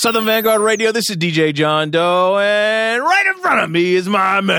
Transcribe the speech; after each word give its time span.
Southern 0.00 0.24
Vanguard 0.24 0.62
Radio. 0.62 0.92
This 0.92 1.10
is 1.10 1.18
DJ 1.18 1.52
John 1.52 1.90
Doe, 1.90 2.38
and 2.38 3.02
right 3.02 3.26
in 3.26 3.42
front 3.42 3.60
of 3.60 3.70
me 3.70 3.96
is 3.96 4.08
my 4.08 4.40
man. 4.40 4.56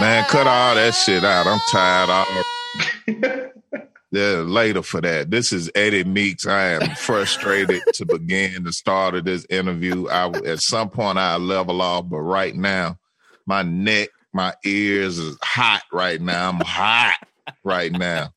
Man, 0.00 0.24
cut 0.24 0.48
all 0.48 0.74
that 0.74 0.92
shit 0.92 1.22
out. 1.22 1.46
I'm 1.46 1.60
tired. 1.70 2.10
I'm 2.10 3.52
yeah, 4.10 4.42
later 4.44 4.82
for 4.82 5.00
that. 5.02 5.30
This 5.30 5.52
is 5.52 5.70
Eddie 5.76 6.02
Meeks. 6.02 6.48
I 6.48 6.70
am 6.70 6.96
frustrated 6.96 7.80
to 7.94 8.04
begin 8.04 8.64
the 8.64 8.72
start 8.72 9.14
of 9.14 9.24
this 9.24 9.46
interview. 9.48 10.08
I 10.08 10.26
at 10.30 10.58
some 10.58 10.90
point 10.90 11.16
I 11.16 11.36
level 11.36 11.80
off, 11.80 12.08
but 12.08 12.22
right 12.22 12.56
now 12.56 12.98
my 13.46 13.62
neck, 13.62 14.08
my 14.32 14.52
ears 14.64 15.18
is 15.18 15.38
hot 15.44 15.84
right 15.92 16.20
now. 16.20 16.48
I'm 16.48 16.58
hot 16.58 17.14
right 17.64 17.92
now. 17.92 18.32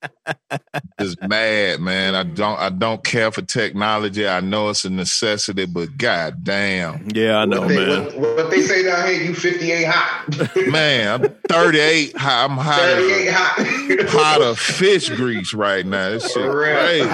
Just 0.99 1.21
mad, 1.21 1.79
man. 1.79 2.15
I 2.15 2.23
don't 2.23 2.59
I 2.59 2.69
don't 2.69 3.03
care 3.03 3.31
for 3.31 3.41
technology. 3.41 4.27
I 4.27 4.39
know 4.41 4.69
it's 4.69 4.85
a 4.85 4.89
necessity, 4.89 5.65
but 5.65 5.97
god 5.97 6.43
damn. 6.43 7.07
Yeah, 7.13 7.37
I 7.37 7.45
know, 7.45 7.61
what 7.61 7.69
they, 7.69 7.75
man. 7.75 8.05
What, 8.05 8.37
what 8.37 8.51
they 8.51 8.61
say 8.61 8.83
down 8.83 9.07
here, 9.07 9.21
you 9.21 9.33
58 9.35 9.83
hot. 9.87 10.67
Man, 10.71 11.23
I'm 11.25 11.35
38 11.47 12.17
hot. 12.17 12.49
I'm 12.49 12.57
hot. 12.57 12.79
38 12.79 13.27
as 13.27 13.33
hot. 13.33 13.59
a- 13.59 14.07
hot 14.09 14.41
of 14.41 14.59
fish 14.59 15.09
grease 15.09 15.53
right 15.53 15.85
now. 15.85 16.09
This 16.09 16.31
shit 16.31 16.43
For 16.43 16.51
crazy. 16.51 17.09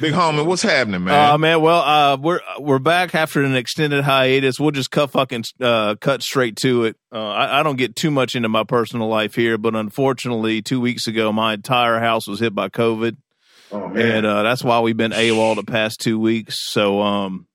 Big 0.00 0.14
homie, 0.14 0.44
what's 0.44 0.62
happening, 0.62 1.04
man? 1.04 1.32
Uh, 1.34 1.38
man, 1.38 1.60
well, 1.60 1.80
uh, 1.80 2.16
we're 2.16 2.40
we're 2.58 2.80
back 2.80 3.14
after 3.14 3.42
an 3.42 3.54
extended 3.54 4.02
hiatus. 4.02 4.58
We'll 4.58 4.72
just 4.72 4.90
cut 4.90 5.10
fucking 5.10 5.44
uh, 5.60 5.94
cut 6.00 6.22
straight 6.22 6.56
to 6.56 6.84
it. 6.84 6.96
Uh, 7.12 7.28
I, 7.28 7.60
I 7.60 7.62
don't 7.62 7.76
get 7.76 7.94
too 7.94 8.10
much 8.10 8.34
into 8.34 8.48
my 8.48 8.64
personal 8.64 9.06
life 9.08 9.34
here, 9.36 9.58
but 9.58 9.76
unfortunately, 9.76 10.11
two 10.14 10.80
weeks 10.80 11.06
ago, 11.06 11.32
my 11.32 11.54
entire 11.54 11.98
house 11.98 12.26
was 12.26 12.40
hit 12.40 12.54
by 12.54 12.68
COVID, 12.68 13.16
Oh, 13.74 13.90
and 13.94 14.26
uh, 14.26 14.42
that's 14.42 14.62
why 14.62 14.80
we've 14.80 14.96
been 14.96 15.12
AWOL 15.12 15.56
the 15.56 15.62
past 15.64 15.98
two 16.00 16.18
weeks. 16.20 16.58
So, 16.60 17.00
um, 17.00 17.46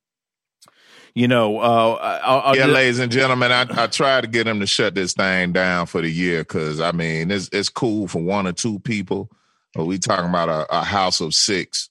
you 1.14 1.28
know, 1.28 1.59
uh, 1.59 2.20
I'll, 2.23 2.40
I'll 2.42 2.56
yeah, 2.56 2.64
just- 2.64 2.73
ladies 2.73 3.00
and 3.00 3.12
gentlemen, 3.12 3.52
I, 3.52 3.66
I 3.70 3.88
tried 3.88 4.22
to 4.22 4.28
get 4.28 4.48
him 4.48 4.59
to 4.59 4.67
shut 4.67 4.95
this 4.95 5.14
thing 5.14 5.52
down 5.52 5.86
for 5.88 6.02
the 6.02 6.09
year 6.09 6.42
because 6.42 6.80
I 6.82 6.92
mean 6.92 7.30
it's 7.32 7.50
it's 7.52 7.70
cool 7.70 8.08
for 8.08 8.22
one 8.22 8.48
or 8.48 8.54
two 8.54 8.80
people, 8.80 9.30
but 9.73 9.86
we 9.86 9.98
talking 10.00 10.30
about 10.30 10.50
a, 10.50 10.66
a 10.80 10.84
house 10.84 11.22
of 11.22 11.34
six 11.34 11.89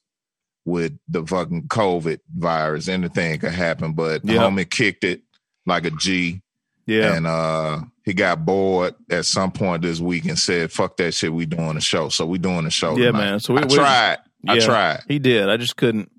with 0.65 0.97
the 1.07 1.25
fucking 1.25 1.67
COVID 1.69 2.19
virus. 2.35 2.87
Anything 2.89 3.39
could 3.39 3.51
happen, 3.53 3.93
but 3.93 4.23
the 4.25 4.33
Yeah. 4.33 4.39
homie 4.41 4.69
kicked 4.69 5.03
it 5.05 5.21
like 5.65 5.85
a 5.85 5.91
G, 5.91 6.41
yeah, 6.85 7.15
and 7.15 7.27
uh 7.27 7.79
he 8.07 8.13
got 8.13 8.45
bored 8.45 8.95
at 9.11 9.25
some 9.25 9.51
point 9.51 9.81
this 9.81 9.99
week 9.99 10.23
and 10.25 10.39
said, 10.39 10.71
"Fuck 10.71 10.95
that 10.97 11.13
shit, 11.13 11.33
we 11.33 11.45
doing 11.45 11.75
a 11.75 11.81
show." 11.81 12.07
So 12.07 12.25
we 12.25 12.37
doing 12.37 12.65
a 12.65 12.71
show. 12.71 12.97
Yeah, 12.97 13.07
tonight. 13.07 13.19
man. 13.19 13.39
So 13.41 13.53
we- 13.53 13.59
I 13.61 13.65
we- 13.65 13.75
tried. 13.75 14.17
I 14.47 14.59
tried. 14.59 15.01
he 15.09 15.19
did. 15.19 15.49
I 15.49 15.57
just 15.57 15.75
couldn't. 15.75 16.09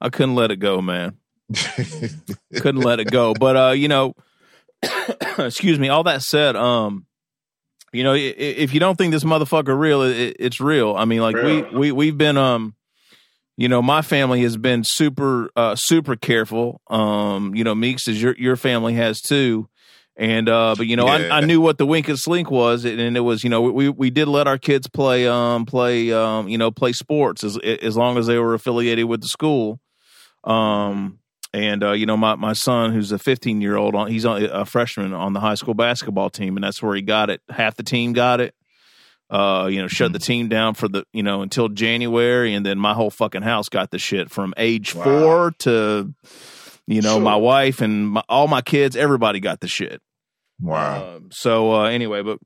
I 0.00 0.08
couldn't 0.08 0.34
let 0.36 0.50
it 0.50 0.56
go, 0.56 0.80
man. 0.80 1.18
couldn't 2.56 2.80
let 2.80 2.98
it 3.00 3.10
go. 3.10 3.34
But 3.34 3.56
uh, 3.56 3.70
you 3.72 3.88
know, 3.88 4.14
excuse 5.38 5.78
me. 5.78 5.88
All 5.88 6.04
that 6.04 6.22
said, 6.22 6.56
um, 6.56 7.06
you 7.92 8.02
know, 8.04 8.12
i- 8.12 8.16
i- 8.16 8.56
if 8.56 8.72
you 8.74 8.80
don't 8.80 8.96
think 8.96 9.12
this 9.12 9.24
motherfucker 9.24 9.78
real, 9.78 10.02
it, 10.02 10.36
it's 10.38 10.60
real. 10.60 10.94
I 10.96 11.04
mean, 11.04 11.20
like 11.20 11.36
Real. 11.36 11.44
we 11.72 11.78
we 11.78 11.92
we've 11.92 12.18
been 12.18 12.36
um, 12.36 12.74
you 13.56 13.68
know, 13.68 13.82
my 13.82 14.02
family 14.02 14.42
has 14.42 14.56
been 14.56 14.82
super 14.84 15.50
uh 15.56 15.76
super 15.76 16.16
careful. 16.16 16.80
Um, 16.88 17.54
you 17.54 17.64
know, 17.64 17.74
Meeks 17.74 18.08
is 18.08 18.20
your 18.22 18.34
your 18.38 18.56
family 18.56 18.94
has 18.94 19.20
too. 19.20 19.68
And 20.16 20.48
uh, 20.48 20.74
but 20.76 20.86
you 20.86 20.94
know, 20.96 21.06
Yeah. 21.06 21.28
I, 21.34 21.38
I 21.38 21.40
knew 21.40 21.60
what 21.60 21.76
the 21.78 21.86
wink 21.86 22.08
and 22.08 22.18
slink 22.18 22.50
was, 22.50 22.84
and 22.84 23.16
it 23.16 23.20
was 23.20 23.42
you 23.42 23.50
know 23.50 23.62
we 23.62 23.88
we 23.88 24.10
did 24.10 24.28
let 24.28 24.46
our 24.46 24.58
kids 24.58 24.86
play 24.88 25.26
um 25.26 25.66
play 25.66 26.12
um 26.12 26.48
you 26.48 26.56
know 26.56 26.70
play 26.70 26.92
sports 26.92 27.42
as 27.42 27.58
as 27.58 27.96
long 27.96 28.16
as 28.16 28.26
they 28.26 28.38
were 28.38 28.54
affiliated 28.54 29.06
with 29.06 29.22
the 29.22 29.28
school. 29.28 29.80
Um, 30.44 31.18
and 31.52 31.82
uh, 31.82 31.92
you 31.92 32.06
know, 32.06 32.16
my 32.16 32.34
my 32.36 32.52
son, 32.52 32.92
who's 32.92 33.12
a 33.12 33.18
15 33.18 33.60
year 33.60 33.76
old, 33.76 33.94
on 33.94 34.08
he's 34.08 34.24
a 34.24 34.64
freshman 34.64 35.12
on 35.12 35.32
the 35.32 35.40
high 35.40 35.54
school 35.54 35.74
basketball 35.74 36.30
team, 36.30 36.56
and 36.56 36.64
that's 36.64 36.82
where 36.82 36.94
he 36.94 37.02
got 37.02 37.30
it. 37.30 37.40
Half 37.48 37.76
the 37.76 37.82
team 37.82 38.12
got 38.12 38.40
it. 38.40 38.54
Uh, 39.30 39.68
you 39.70 39.80
know, 39.80 39.88
shut 39.88 40.12
the 40.12 40.18
team 40.18 40.48
down 40.48 40.74
for 40.74 40.86
the 40.86 41.04
you 41.12 41.22
know 41.22 41.42
until 41.42 41.68
January, 41.68 42.54
and 42.54 42.64
then 42.64 42.78
my 42.78 42.92
whole 42.92 43.10
fucking 43.10 43.42
house 43.42 43.68
got 43.68 43.90
the 43.90 43.98
shit 43.98 44.30
from 44.30 44.52
age 44.56 44.94
Wow. 44.94 45.04
four 45.04 45.50
to 45.60 46.12
you 46.86 47.02
know 47.02 47.14
Sure. 47.14 47.20
my 47.22 47.36
wife 47.36 47.80
and 47.80 48.08
my, 48.10 48.22
all 48.28 48.48
my 48.48 48.60
kids. 48.62 48.96
Everybody 48.96 49.40
got 49.40 49.60
the 49.60 49.68
shit. 49.68 50.00
wow. 50.60 51.16
Um, 51.16 51.28
so 51.32 51.74
uh, 51.74 51.84
anyway, 51.84 52.22
but 52.22 52.38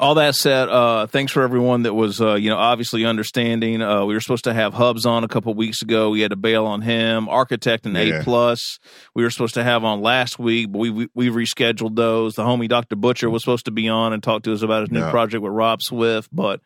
all 0.00 0.14
that 0.14 0.34
said, 0.36 0.68
uh, 0.68 1.06
thanks 1.08 1.32
for 1.32 1.42
everyone 1.42 1.82
that 1.82 1.92
was, 1.92 2.20
uh, 2.20 2.34
you 2.34 2.48
know, 2.48 2.56
obviously 2.56 3.04
understanding. 3.04 3.82
Uh, 3.82 4.04
we 4.04 4.14
were 4.14 4.20
supposed 4.20 4.44
to 4.44 4.54
have 4.54 4.72
Hubs 4.74 5.04
on 5.04 5.24
a 5.24 5.28
couple 5.28 5.52
weeks 5.54 5.82
ago. 5.82 6.10
We 6.10 6.20
had 6.20 6.30
to 6.30 6.36
bail 6.36 6.66
on 6.66 6.80
him. 6.82 7.28
Architect 7.28 7.84
and 7.84 7.96
Yeah. 7.96 8.20
A 8.20 8.22
plus. 8.22 8.78
We 9.14 9.24
were 9.24 9.30
supposed 9.30 9.54
to 9.54 9.64
have 9.64 9.84
on 9.84 10.00
last 10.00 10.38
week, 10.38 10.70
but 10.72 10.78
we 10.78 10.90
we, 10.90 11.08
we 11.14 11.28
rescheduled 11.30 11.96
those. 11.96 12.36
The 12.36 12.44
homie 12.44 12.68
Dr. 12.68 12.96
Butcher 12.96 13.28
was 13.28 13.42
supposed 13.42 13.64
to 13.66 13.70
be 13.72 13.88
on 13.88 14.12
and 14.12 14.22
talk 14.22 14.44
to 14.44 14.52
us 14.52 14.62
about 14.62 14.82
his 14.82 14.90
new 14.92 15.00
Yeah. 15.00 15.10
project 15.10 15.42
with 15.42 15.52
Rob 15.52 15.80
Swift, 15.82 16.28
but. 16.32 16.60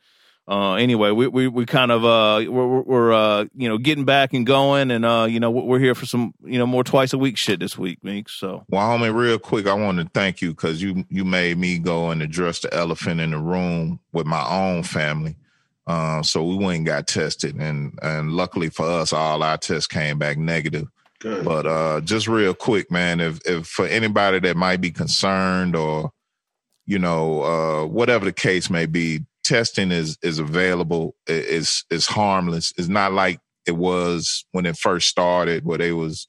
Uh, 0.48 0.74
anyway, 0.74 1.10
we, 1.10 1.26
we, 1.26 1.48
we 1.48 1.66
kind 1.66 1.90
of, 1.90 2.04
uh, 2.04 2.38
we're, 2.48 2.66
we're- 2.66 2.82
we're, 2.86 3.12
uh, 3.12 3.44
you 3.56 3.68
know, 3.68 3.78
getting 3.78 4.04
back 4.04 4.32
and 4.32 4.46
going 4.46 4.92
and, 4.92 5.04
uh, 5.04 5.26
you 5.28 5.40
know, 5.40 5.50
we're 5.50 5.80
here 5.80 5.94
for 5.96 6.06
some, 6.06 6.34
you 6.44 6.56
know, 6.56 6.66
more 6.66 6.84
twice 6.84 7.12
a 7.12 7.18
week 7.18 7.36
shit 7.36 7.58
this 7.58 7.76
week, 7.76 7.98
Meek. 8.04 8.28
So, 8.28 8.64
Well, 8.68 8.86
homie, 8.88 9.12
real 9.12 9.40
quick, 9.40 9.66
I 9.66 9.74
want 9.74 9.98
to 9.98 10.08
thank 10.14 10.40
you 10.40 10.50
because 10.50 10.80
you 10.80 11.04
you 11.10 11.24
made 11.24 11.58
me 11.58 11.78
go 11.80 12.10
and 12.10 12.22
address 12.22 12.60
the 12.60 12.72
elephant 12.72 13.20
in 13.20 13.32
the 13.32 13.38
room 13.38 13.98
with 14.12 14.26
my 14.26 14.46
own 14.48 14.84
family. 14.84 15.36
Um, 15.88 16.22
so 16.24 16.44
we 16.44 16.56
went 16.56 16.76
and 16.78 16.86
got 16.86 17.06
tested, 17.08 17.56
and 17.56 17.98
and 18.02 18.32
luckily 18.32 18.70
for 18.70 18.86
us, 18.86 19.12
all 19.12 19.42
our 19.42 19.56
tests 19.58 19.86
came 19.88 20.18
back 20.18 20.36
negative. 20.38 20.86
Good. 21.20 21.44
But 21.44 21.66
uh, 21.66 22.00
just 22.02 22.28
real 22.28 22.54
quick, 22.54 22.90
man, 22.90 23.20
if 23.20 23.40
if 23.46 23.66
for 23.66 23.86
anybody 23.86 24.38
that 24.40 24.56
might 24.56 24.80
be 24.80 24.90
concerned 24.92 25.74
or 25.76 26.10
you 26.86 26.98
know 26.98 27.42
uh, 27.42 27.86
whatever 27.86 28.24
the 28.24 28.32
case 28.32 28.68
may 28.70 28.86
be, 28.86 29.24
testing 29.46 29.92
is 29.92 30.18
is 30.22 30.38
available. 30.38 31.14
It's 31.26 31.84
it's 31.90 32.06
harmless. 32.06 32.72
It's 32.76 32.88
not 32.88 33.12
like 33.12 33.40
it 33.66 33.76
was 33.76 34.44
when 34.52 34.66
it 34.66 34.76
first 34.76 35.08
started, 35.08 35.64
where 35.64 35.78
they 35.78 35.92
was 35.92 36.28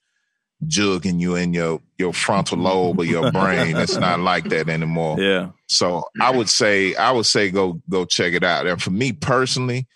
jugging 0.66 1.20
you 1.20 1.36
in 1.36 1.54
your 1.54 1.82
your 1.98 2.14
frontal 2.14 2.58
lobe 2.58 3.00
of 3.00 3.06
your 3.06 3.32
brain. 3.34 3.76
It's 3.78 3.98
not 3.98 4.20
like 4.20 4.46
that 4.50 4.70
anymore. 4.70 5.20
yeah. 5.20 5.50
So 5.68 6.06
I 6.22 6.36
would 6.36 6.50
say 6.50 6.96
I 6.96 7.12
would 7.12 7.26
say 7.26 7.52
go 7.52 7.82
go 7.90 8.06
check 8.06 8.34
it 8.34 8.44
out. 8.44 8.68
And 8.68 8.82
for 8.82 8.92
me 8.92 9.12
personally, 9.14 9.88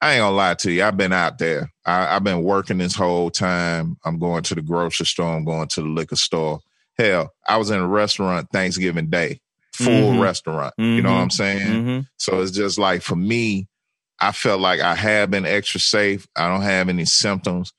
I 0.00 0.14
ain't 0.14 0.20
gonna 0.20 0.36
lie 0.36 0.54
to 0.54 0.70
you. 0.72 0.84
I've 0.84 0.96
been 0.96 1.12
out 1.12 1.38
there. 1.38 1.70
I, 1.86 2.16
I've 2.16 2.24
been 2.24 2.42
working 2.42 2.78
this 2.78 2.94
whole 2.94 3.30
time. 3.30 3.96
I'm 4.04 4.18
going 4.18 4.42
to 4.44 4.54
the 4.54 4.62
grocery 4.62 5.06
store. 5.06 5.34
I'm 5.34 5.44
going 5.44 5.68
to 5.68 5.80
the 5.80 5.88
liquor 5.88 6.16
store. 6.16 6.60
Hell, 6.98 7.32
I 7.48 7.56
was 7.56 7.70
in 7.70 7.80
a 7.80 7.88
restaurant 7.88 8.48
Thanksgiving 8.52 9.10
Day, 9.10 9.40
full 9.74 10.12
Mhm. 10.14 10.20
restaurant. 10.20 10.74
You 10.78 11.02
know 11.02 11.10
what 11.12 11.18
I'm 11.20 11.30
saying? 11.30 11.84
hmm 11.84 12.00
So 12.18 12.40
it's 12.40 12.52
just 12.52 12.78
like 12.78 13.02
for 13.02 13.16
me, 13.16 13.66
I 14.20 14.32
felt 14.32 14.60
like 14.60 14.80
I 14.80 14.94
have 14.94 15.30
been 15.30 15.44
extra 15.44 15.80
safe. 15.80 16.26
I 16.36 16.48
don't 16.48 16.62
have 16.62 16.88
any 16.88 17.04
symptoms, 17.04 17.72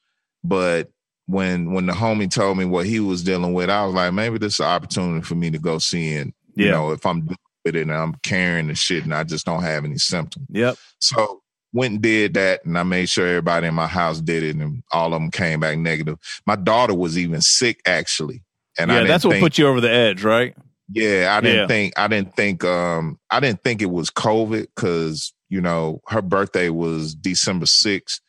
but 0.43 0.89
when 1.27 1.71
when 1.73 1.85
the 1.87 1.93
homie 1.93 2.29
told 2.29 2.57
me 2.57 2.65
what 2.65 2.85
he 2.85 2.99
was 2.99 3.23
dealing 3.23 3.53
with, 3.53 3.69
I 3.69 3.85
was 3.85 3.95
like, 3.95 4.13
maybe 4.13 4.37
this 4.37 4.55
is 4.55 4.59
an 4.59 4.65
opportunity 4.67 5.21
for 5.25 5.35
me 5.35 5.49
to 5.51 5.57
go 5.59 5.77
see 5.79 6.13
and 6.15 6.33
you 6.55 6.69
know 6.71 6.91
if 6.91 7.05
I'm 7.05 7.21
dealing 7.21 7.37
with 7.63 7.75
it 7.75 7.81
and 7.81 7.91
I'm 7.93 8.15
carrying 8.23 8.67
the 8.67 8.75
shit 8.75 9.03
and 9.05 9.13
I 9.13 9.23
just 9.23 9.45
don't 9.45 9.63
have 9.63 9.85
any 9.85 9.97
symptoms. 9.97 10.45
Yep. 10.49 10.77
So 10.99 11.41
went 11.73 11.93
and 11.93 12.01
did 12.01 12.35
that, 12.35 12.63
and 12.63 12.77
I 12.77 12.83
made 12.83 13.09
sure 13.09 13.27
everybody 13.27 13.67
in 13.67 13.73
my 13.73 13.87
house 13.87 14.21
did 14.21 14.43
it, 14.43 14.55
and 14.55 14.81
all 14.91 15.07
of 15.13 15.19
them 15.19 15.29
came 15.31 15.59
back 15.59 15.77
negative. 15.77 16.17
My 16.45 16.55
daughter 16.55 16.93
was 16.93 17.17
even 17.17 17.41
sick 17.41 17.81
actually, 17.85 18.43
and 18.77 18.91
yeah, 18.91 19.03
that's 19.03 19.25
what 19.25 19.39
put 19.39 19.57
you 19.57 19.67
over 19.67 19.81
the 19.81 19.91
edge, 19.91 20.23
right? 20.23 20.55
Yeah, 20.91 21.35
I 21.37 21.41
didn't 21.41 21.57
Yeah. 21.57 21.67
think 21.67 21.93
I 21.97 22.07
didn't 22.07 22.35
think 22.35 22.63
um 22.63 23.19
I 23.29 23.39
didn't 23.39 23.63
think 23.63 23.81
it 23.81 23.91
was 23.91 24.09
COVID 24.09 24.67
because 24.75 25.33
you 25.49 25.61
know 25.61 26.01
her 26.07 26.21
birthday 26.21 26.69
was 26.69 27.15
December 27.15 27.65
sixth, 27.65 28.21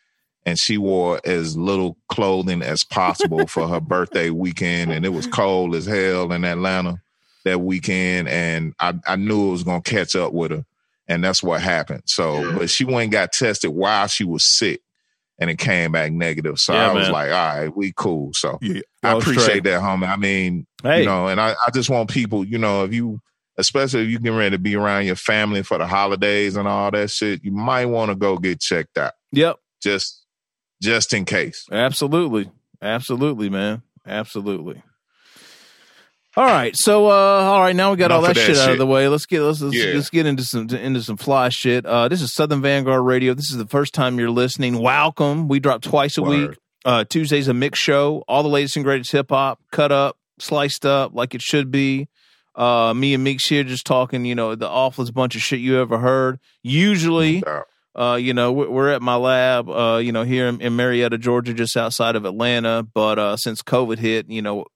and 0.45 0.59
she 0.59 0.79
wore 0.79 1.21
as 1.25 1.57
little 1.57 1.97
clothing 2.09 2.63
as 2.63 2.85
possible 2.85 3.47
for 3.47 3.69
her 3.69 3.81
birthday 3.81 4.31
weekend, 4.31 4.93
and 4.93 5.05
it 5.05 5.11
was 5.11 5.27
cold 5.27 5.75
as 5.75 5.87
hell 5.87 6.33
in 6.33 6.45
Atlanta 6.45 7.01
that 7.45 7.61
weekend, 7.61 8.29
and 8.29 8.75
I 8.81 8.95
I 9.07 9.17
knew 9.17 9.49
it 9.49 9.53
was 9.53 9.63
gonna 9.63 9.83
catch 9.83 10.17
up 10.17 10.33
with 10.33 10.51
her, 10.51 10.65
and 11.09 11.23
that's 11.23 11.43
what 11.43 11.61
happened. 11.61 12.03
So, 12.07 12.53
but 12.59 12.71
she 12.71 12.85
went 12.85 13.05
and 13.05 13.13
got 13.13 13.33
tested 13.33 13.71
while 13.71 14.07
she 14.09 14.25
was 14.25 14.45
sick. 14.45 14.81
And 15.39 15.51
it 15.51 15.59
came 15.59 15.93
back 15.93 16.13
negative. 16.13 16.59
So 16.59 16.73
Yeah, 16.73 16.91
I 16.91 16.95
was 16.95 17.11
like, 17.11 17.31
all 17.31 17.57
right, 17.61 17.77
we 17.77 17.93
cool. 17.95 18.33
So 18.33 18.59
Yeah, 18.63 18.81
I 19.03 19.13
appreciate 19.13 19.45
straight. 19.45 19.65
that, 19.65 19.83
homie. 19.83 20.09
I 20.09 20.17
mean, 20.17 20.67
Hey, 20.83 21.01
you 21.01 21.07
know, 21.07 21.29
and 21.29 21.39
I, 21.41 21.51
I 21.67 21.71
just 21.75 21.91
want 21.91 22.09
people, 22.09 22.45
you 22.45 22.57
know, 22.57 22.85
if 22.85 22.95
you, 22.95 23.21
especially 23.59 24.05
if 24.05 24.09
you 24.09 24.19
getting 24.19 24.39
ready 24.39 24.57
to 24.57 24.59
be 24.59 24.77
around 24.77 25.05
your 25.05 25.17
family 25.17 25.63
for 25.63 25.77
the 25.79 25.87
holidays 25.87 26.57
and 26.57 26.67
all 26.67 26.91
that 26.91 27.11
shit, 27.11 27.45
you 27.45 27.53
might 27.53 27.87
want 27.87 28.11
to 28.11 28.15
go 28.15 28.39
get 28.39 28.61
checked 28.61 28.97
out 28.97 29.13
yep, 29.33 29.57
just, 29.83 30.25
just 30.83 31.13
in 31.13 31.25
case. 31.27 31.65
absolutely, 31.71 32.51
absolutely, 32.81 33.51
man, 33.51 33.83
absolutely. 34.07 34.83
All 36.39 36.45
right, 36.45 36.77
so 36.77 37.07
uh, 37.07 37.11
all 37.11 37.61
right, 37.61 37.75
now 37.75 37.93
we 37.93 37.97
got 37.97 38.11
all 38.11 38.23
Enough 38.23 38.35
that, 38.35 38.51
of 38.51 38.57
shit, 38.57 38.63
out 38.63 38.71
of 38.73 38.77
the 38.77 38.87
way. 38.87 39.09
Let's 39.09 39.25
get 39.25 39.41
let's 39.41 39.63
let's, 39.63 39.75
Yeah. 39.75 39.95
let's 39.95 40.11
get 40.11 40.27
into 40.27 40.45
some 40.45 40.69
into 40.69 41.01
some 41.03 41.17
fly 41.17 41.49
shit. 41.49 41.87
Uh, 41.87 42.09
this 42.09 42.21
is 42.21 42.31
Southern 42.35 42.61
Vanguard 42.61 43.03
Radio. 43.07 43.33
This 43.33 43.51
is 43.51 43.57
the 43.57 43.67
first 43.67 43.95
time 43.95 44.19
you're 44.19 44.29
listening. 44.31 44.79
Welcome. 44.83 45.49
We 45.49 45.61
drop 45.61 45.81
twice 45.81 46.19
a 46.19 46.23
Word. 46.23 46.51
week. 46.51 46.59
Uh, 46.85 47.05
Tuesday's 47.05 47.49
a 47.49 47.55
mix 47.55 47.79
show. 47.79 48.23
All 48.29 48.43
the 48.43 48.51
latest 48.51 48.77
and 48.77 48.85
greatest 48.85 49.13
hip 49.13 49.31
hop, 49.31 49.61
cut 49.73 49.93
up, 49.93 50.19
sliced 50.39 50.85
up 50.85 51.15
like 51.15 51.35
it 51.35 51.41
should 51.41 51.71
be. 51.71 52.07
Uh, 52.55 52.93
me 52.95 53.15
and 53.15 53.25
Meeks 53.25 53.49
here 53.49 53.65
just 53.65 53.87
talking. 53.87 54.27
You 54.27 54.35
know, 54.35 54.55
the 54.55 54.69
awfulest 54.69 55.15
bunch 55.15 55.37
of 55.37 55.41
shit 55.43 55.61
you 55.61 55.81
ever 55.81 55.97
heard. 55.97 56.39
Usually, 56.63 57.43
No 57.47 57.63
uh, 57.99 58.17
you 58.17 58.35
know, 58.35 58.53
we're, 58.53 58.69
we're 58.69 58.91
at 58.91 59.01
my 59.01 59.17
lab, 59.17 59.71
uh, 59.71 59.97
you 59.97 60.13
know, 60.13 60.23
here 60.23 60.49
in, 60.49 60.61
in 60.61 60.77
Marietta, 60.77 61.17
Georgia, 61.17 61.55
just 61.55 61.79
outside 61.79 62.15
of 62.15 62.27
Atlanta. 62.27 62.83
But 62.83 63.19
uh, 63.19 63.37
since 63.39 63.63
COVID 63.63 63.97
hit, 63.99 64.29
you 64.29 64.43
know, 64.43 64.67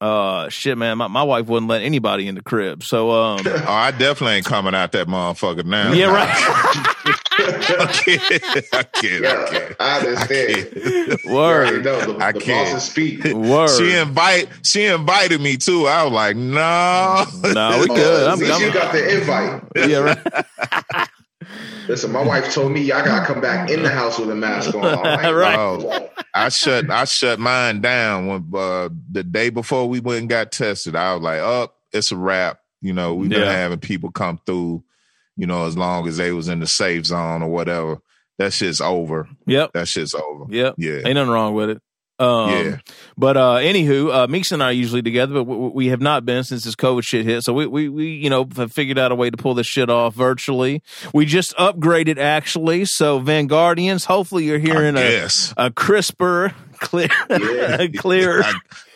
uh, 0.00 0.48
shit, 0.48 0.78
man, 0.78 0.96
my, 0.98 1.08
my 1.08 1.22
wife 1.22 1.46
wouldn't 1.46 1.68
let 1.68 1.82
anybody 1.82 2.26
in 2.26 2.34
the 2.34 2.42
crib. 2.42 2.82
So, 2.82 3.10
um, 3.10 3.40
Oh, 3.46 3.64
I 3.68 3.90
definitely 3.90 4.36
ain't 4.36 4.46
coming 4.46 4.74
out 4.74 4.92
that 4.92 5.06
motherfucker 5.08 5.64
now. 5.64 5.92
yeah, 5.92 6.06
right. 6.06 6.28
I 7.42 7.86
can't. 7.92 8.22
I 8.72 8.82
can't. 8.82 9.24
I 9.24 9.48
can't. 9.50 9.76
I 9.80 9.84
I 9.96 9.98
understand. 9.98 10.70
can't. 10.72 11.24
Word, 11.34 11.84
know 11.84 12.12
the, 12.12 12.24
I 12.24 12.32
the 12.32 12.40
can't. 12.40 12.80
speak. 12.82 13.24
word. 13.24 13.68
She 13.70 13.94
invite. 13.96 14.48
She 14.62 14.84
invited 14.86 15.40
me 15.40 15.56
too. 15.56 15.86
I 15.86 16.02
was 16.04 16.12
like, 16.12 16.36
no. 16.36 17.24
no, 17.52 17.78
we 17.80 17.86
good. 17.88 18.28
Oh, 18.28 18.32
I'm, 18.32 18.32
at 18.32 18.38
least 18.38 18.60
you 18.60 18.66
I'm, 18.68 18.72
got 18.72 18.92
the 18.92 19.18
invite. 19.18 19.62
yeah, 19.88 19.98
right. 20.94 21.08
Listen, 21.88 22.12
my 22.12 22.22
wife 22.22 22.52
told 22.54 22.72
me 22.72 22.92
I 22.92 23.04
gotta 23.04 23.26
come 23.26 23.40
back 23.40 23.68
in 23.70 23.82
the 23.82 23.88
house 23.88 24.18
with 24.18 24.30
a 24.30 24.34
mask 24.34 24.74
on. 24.74 24.84
I'm 24.84 25.02
like, 25.02 25.22
Right. 25.34 25.58
"Oh, 25.58 26.08
I 26.34 26.48
shut. 26.50 26.88
I 26.90 27.04
shut 27.04 27.38
mine 27.40 27.80
down 27.80 28.26
when 28.28 28.44
uh, 28.54 28.88
the 29.10 29.24
day 29.24 29.50
before 29.50 29.88
we 29.88 29.98
went 30.00 30.20
and 30.20 30.28
got 30.28 30.52
tested. 30.52 30.94
I 30.94 31.14
was 31.14 31.22
like, 31.22 31.40
"Up, 31.40 31.76
it's 31.92 32.12
a 32.12 32.16
wrap." 32.16 32.60
You 32.80 32.92
know, 32.92 33.14
we've 33.14 33.28
been 33.30 33.40
Yeah. 33.42 33.50
having 33.52 33.78
people 33.80 34.10
come 34.12 34.38
through. 34.46 34.84
You 35.36 35.46
know, 35.46 35.66
as 35.66 35.76
long 35.76 36.06
as 36.06 36.16
they 36.18 36.32
was 36.32 36.48
in 36.48 36.60
the 36.60 36.66
safe 36.66 37.06
zone 37.06 37.42
or 37.42 37.48
whatever, 37.48 38.00
that 38.38 38.52
shit's 38.52 38.80
over. 38.80 39.28
Yep, 39.46 39.72
That 39.72 39.88
shit's 39.88 40.14
over. 40.14 40.44
yep. 40.50 40.74
Yeah, 40.76 41.00
Ain't 41.04 41.14
nothing 41.14 41.30
wrong 41.32 41.54
with 41.54 41.70
it. 41.70 41.82
Um, 42.20 42.50
yeah. 42.50 42.76
But 43.16 43.36
uh, 43.36 43.54
anywho, 43.56 44.12
uh, 44.14 44.26
Meeks 44.28 44.52
and 44.52 44.62
I 44.62 44.66
are 44.66 44.72
usually 44.72 45.00
together, 45.02 45.34
but 45.34 45.44
we, 45.44 45.68
we 45.68 45.86
have 45.88 46.00
not 46.00 46.24
been 46.26 46.44
since 46.44 46.64
this 46.64 46.76
COVID 46.76 47.02
shit 47.02 47.24
hit. 47.24 47.42
So 47.42 47.52
we, 47.54 47.66
we, 47.66 47.88
we, 47.88 48.10
you 48.10 48.28
know, 48.30 48.46
have 48.56 48.72
figured 48.72 48.98
out 48.98 49.10
a 49.10 49.14
way 49.14 49.30
to 49.30 49.36
pull 49.36 49.54
this 49.54 49.66
shit 49.66 49.88
off 49.90 50.14
virtually. 50.14 50.82
We 51.14 51.24
just 51.24 51.56
upgraded 51.56 52.18
actually. 52.18 52.84
So 52.84 53.20
Vanguardians, 53.20 54.04
hopefully 54.04 54.44
you're 54.44 54.58
hearing 54.58 54.96
a, 54.96 55.28
a 55.56 55.70
crisper, 55.70 56.52
clear, 56.78 57.08
Yeah. 57.30 57.86
clear. 57.96 58.42
I, 58.44 58.52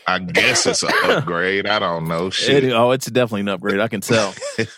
I 0.07 0.19
guess 0.19 0.67
it's 0.67 0.83
an 0.83 0.91
upgrade. 1.05 1.67
I 1.67 1.79
don't 1.79 2.07
know. 2.09 2.31
Shit. 2.31 2.65
It- 2.65 2.73
oh, 2.73 2.91
it's 2.91 3.07
definitely 3.07 3.43
an 3.43 3.49
upgrade. 3.49 3.81
I 3.81 3.89
can 3.89 4.01
tell. 4.01 4.35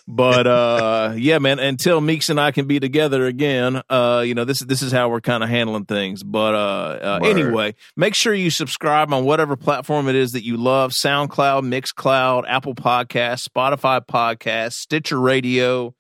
but 0.07 0.47
uh, 0.47 1.15
yeah, 1.17 1.39
man. 1.39 1.59
Until 1.59 2.01
Meeks 2.01 2.29
and 2.29 2.41
I 2.41 2.51
can 2.53 2.67
be 2.67 2.79
together 2.81 3.27
again, 3.27 3.83
uh, 3.91 4.23
you 4.25 4.35
know 4.35 4.45
this 4.45 4.61
this 4.61 4.83
is 4.83 4.93
how 4.93 5.09
we're 5.09 5.21
kind 5.21 5.43
of 5.43 5.49
handling 5.49 5.85
things. 5.85 6.23
But 6.23 6.55
uh, 6.55 6.59
uh, 6.59 7.21
anyway, 7.25 7.75
make 7.97 8.15
sure 8.15 8.33
you 8.35 8.51
subscribe 8.51 9.13
on 9.13 9.25
whatever 9.25 9.57
platform 9.57 10.09
it 10.09 10.15
is 10.15 10.33
that 10.33 10.45
you 10.45 10.57
love: 10.57 10.93
SoundCloud, 10.93 11.63
Mixcloud, 11.65 12.45
Apple 12.47 12.75
Podcasts, 12.75 13.49
Spotify 13.49 14.01
Podcasts, 14.07 14.75
Stitcher 14.75 15.21
Radio. 15.21 15.95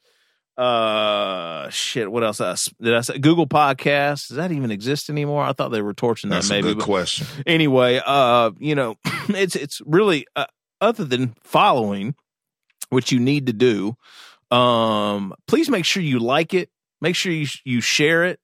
Uh, 0.56 1.68
shit. 1.70 2.10
What 2.10 2.24
else? 2.24 2.40
I 2.40 2.56
Did 2.80 2.94
I 2.94 3.00
say 3.02 3.18
Google 3.18 3.46
Podcasts? 3.46 4.28
Does 4.28 4.36
that 4.36 4.52
even 4.52 4.70
exist 4.70 5.10
anymore? 5.10 5.42
I 5.44 5.52
thought 5.52 5.68
they 5.70 5.82
were 5.82 5.94
torching 5.94 6.30
That's 6.30 6.48
that. 6.48 6.54
a 6.60 6.62
Maybe, 6.62 6.74
good 6.74 6.82
question. 6.84 7.26
anyway, 7.46 8.00
uh, 8.04 8.50
you 8.58 8.74
know, 8.74 8.96
it's 9.28 9.54
it's 9.56 9.80
really 9.84 10.26
uh, 10.34 10.46
other 10.80 11.04
than 11.04 11.34
following, 11.44 12.14
which 12.90 13.12
you 13.12 13.20
need 13.20 13.46
to 13.48 13.52
do. 13.52 13.96
Um, 14.50 15.34
please 15.46 15.68
make 15.68 15.84
sure 15.84 16.02
you 16.02 16.18
like 16.20 16.54
it. 16.54 16.70
Make 17.00 17.16
sure 17.16 17.32
you 17.32 17.46
you 17.64 17.80
share 17.82 18.24
it, 18.24 18.40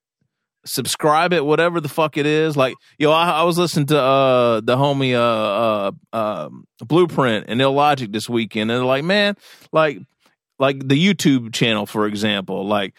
subscribe 0.67 1.33
it, 1.33 1.45
whatever 1.45 1.81
the 1.81 1.89
fuck 1.89 2.17
it 2.19 2.27
is. 2.27 2.57
Like, 2.57 2.75
yo, 2.99 3.11
I, 3.11 3.31
I 3.31 3.43
was 3.45 3.57
listening 3.57 3.87
to 3.87 3.99
uh 3.99 4.61
the 4.61 4.77
homie 4.77 5.15
uh 5.15 5.93
uh 6.13 6.45
um, 6.47 6.67
Blueprint 6.85 7.47
and 7.49 7.63
Illogic 7.63 8.13
this 8.13 8.29
weekend, 8.29 8.71
and 8.71 8.79
they're 8.81 8.85
like, 8.85 9.05
man, 9.05 9.37
like 9.73 9.99
like 10.63 10.79
the 10.89 10.97
YouTube 10.97 11.53
channel, 11.53 11.85
for 11.87 12.07
example, 12.07 12.67
like 12.67 12.95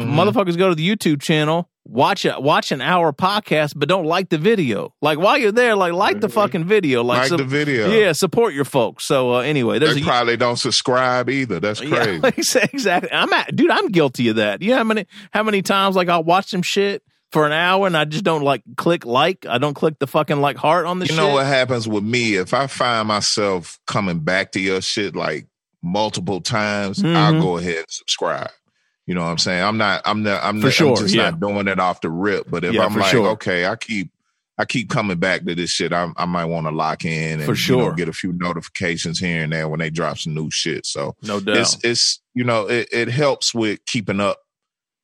Mhm. 0.00 0.14
motherfuckers 0.14 0.56
go 0.56 0.68
to 0.68 0.74
the 0.76 0.88
YouTube 0.88 1.20
channel, 1.20 1.68
watch 1.84 2.24
a, 2.24 2.38
watch 2.38 2.70
an 2.70 2.80
hour 2.80 3.12
podcast, 3.12 3.72
but 3.74 3.88
don't 3.88 4.04
like 4.06 4.28
the 4.28 4.38
video. 4.38 4.94
Like 5.02 5.18
while 5.18 5.36
you're 5.36 5.50
there, 5.50 5.74
like 5.74 5.92
like 5.92 6.20
the 6.20 6.28
Mhm. 6.28 6.32
fucking 6.34 6.64
video, 6.64 7.02
like, 7.02 7.28
Like 7.30 7.38
the 7.40 7.44
video. 7.44 7.90
yeah, 7.90 8.12
support 8.12 8.54
your 8.54 8.64
folks. 8.64 9.04
So 9.06 9.34
uh, 9.34 9.40
anyway, 9.40 9.80
there's 9.80 9.96
They 9.96 10.02
a 10.02 10.04
probably 10.04 10.36
don't 10.36 10.56
subscribe 10.58 11.28
either. 11.28 11.58
That's 11.58 11.80
crazy. 11.92 12.20
yeah, 12.22 12.66
exactly. 12.72 13.10
I'm 13.12 13.32
at, 13.32 13.56
dude. 13.56 13.70
I'm 13.72 13.88
guilty 13.88 14.28
of 14.28 14.36
that. 14.36 14.62
You 14.62 14.70
know 14.70 14.76
how 14.76 14.84
many 14.84 15.06
how 15.32 15.42
many 15.42 15.62
times 15.62 15.96
like 15.96 16.08
I'll 16.08 16.22
watch 16.22 16.50
some 16.50 16.62
shit 16.62 17.02
for 17.32 17.44
an 17.44 17.52
hour 17.52 17.86
and 17.88 17.96
I 17.96 18.04
just 18.04 18.22
don't 18.24 18.42
like 18.44 18.62
click 18.76 19.04
like. 19.04 19.46
I 19.46 19.58
don't 19.58 19.74
click 19.74 19.98
the 19.98 20.06
fucking 20.06 20.40
like 20.40 20.56
heart 20.58 20.86
on 20.86 21.00
the 21.00 21.06
you 21.06 21.14
shit. 21.14 21.16
know 21.16 21.30
what 21.34 21.46
happens 21.46 21.88
with 21.88 22.04
me 22.04 22.36
if 22.36 22.54
I 22.54 22.68
find 22.68 23.08
myself 23.08 23.80
coming 23.88 24.20
back 24.20 24.52
to 24.52 24.60
your 24.60 24.80
shit 24.80 25.16
like 25.16 25.46
multiple 25.82 26.40
times, 26.40 26.98
Mhm. 26.98 27.14
I'll 27.16 27.40
go 27.40 27.58
ahead 27.58 27.76
and 27.78 27.86
subscribe. 27.90 28.50
You 29.06 29.14
know 29.14 29.22
what 29.22 29.28
I'm 29.30 29.38
saying? 29.38 29.62
I'm 29.64 29.78
not. 29.78 30.02
I'm 30.04 30.22
not. 30.22 30.42
I'm, 30.44 30.60
For 30.60 30.66
not, 30.66 30.72
sure, 30.74 30.90
I'm 30.90 30.96
just 30.96 31.14
yeah. 31.14 31.30
not 31.30 31.40
doing 31.40 31.66
it 31.68 31.80
off 31.80 32.00
the 32.02 32.10
rip. 32.10 32.50
But 32.50 32.64
if 32.64 32.74
Yeah, 32.74 32.84
I'm 32.84 32.94
like, 32.94 33.10
sure. 33.10 33.28
okay, 33.30 33.66
I 33.66 33.76
keep. 33.76 34.10
I 34.60 34.64
keep 34.64 34.90
coming 34.90 35.18
back 35.18 35.44
to 35.44 35.54
this 35.54 35.70
shit. 35.70 35.92
I, 35.92 36.10
I 36.16 36.24
might 36.26 36.46
want 36.46 36.66
to 36.66 36.72
lock 36.72 37.04
in 37.04 37.40
and 37.40 37.44
For 37.44 37.54
you 37.54 37.76
know, 37.78 37.84
sure. 37.86 37.92
get 37.92 38.08
a 38.08 38.12
few 38.12 38.32
notifications 38.32 39.20
here 39.20 39.44
and 39.44 39.52
there 39.52 39.68
when 39.68 39.78
they 39.78 39.88
drop 39.88 40.18
some 40.18 40.34
new 40.34 40.50
shit. 40.50 40.84
So 40.84 41.14
No 41.22 41.38
doubt. 41.38 41.56
it's 41.58 41.78
it's 41.84 42.20
you 42.34 42.42
know 42.42 42.66
it, 42.66 42.88
it 42.92 43.06
helps 43.08 43.54
with 43.54 43.78
keeping 43.86 44.18
up 44.20 44.38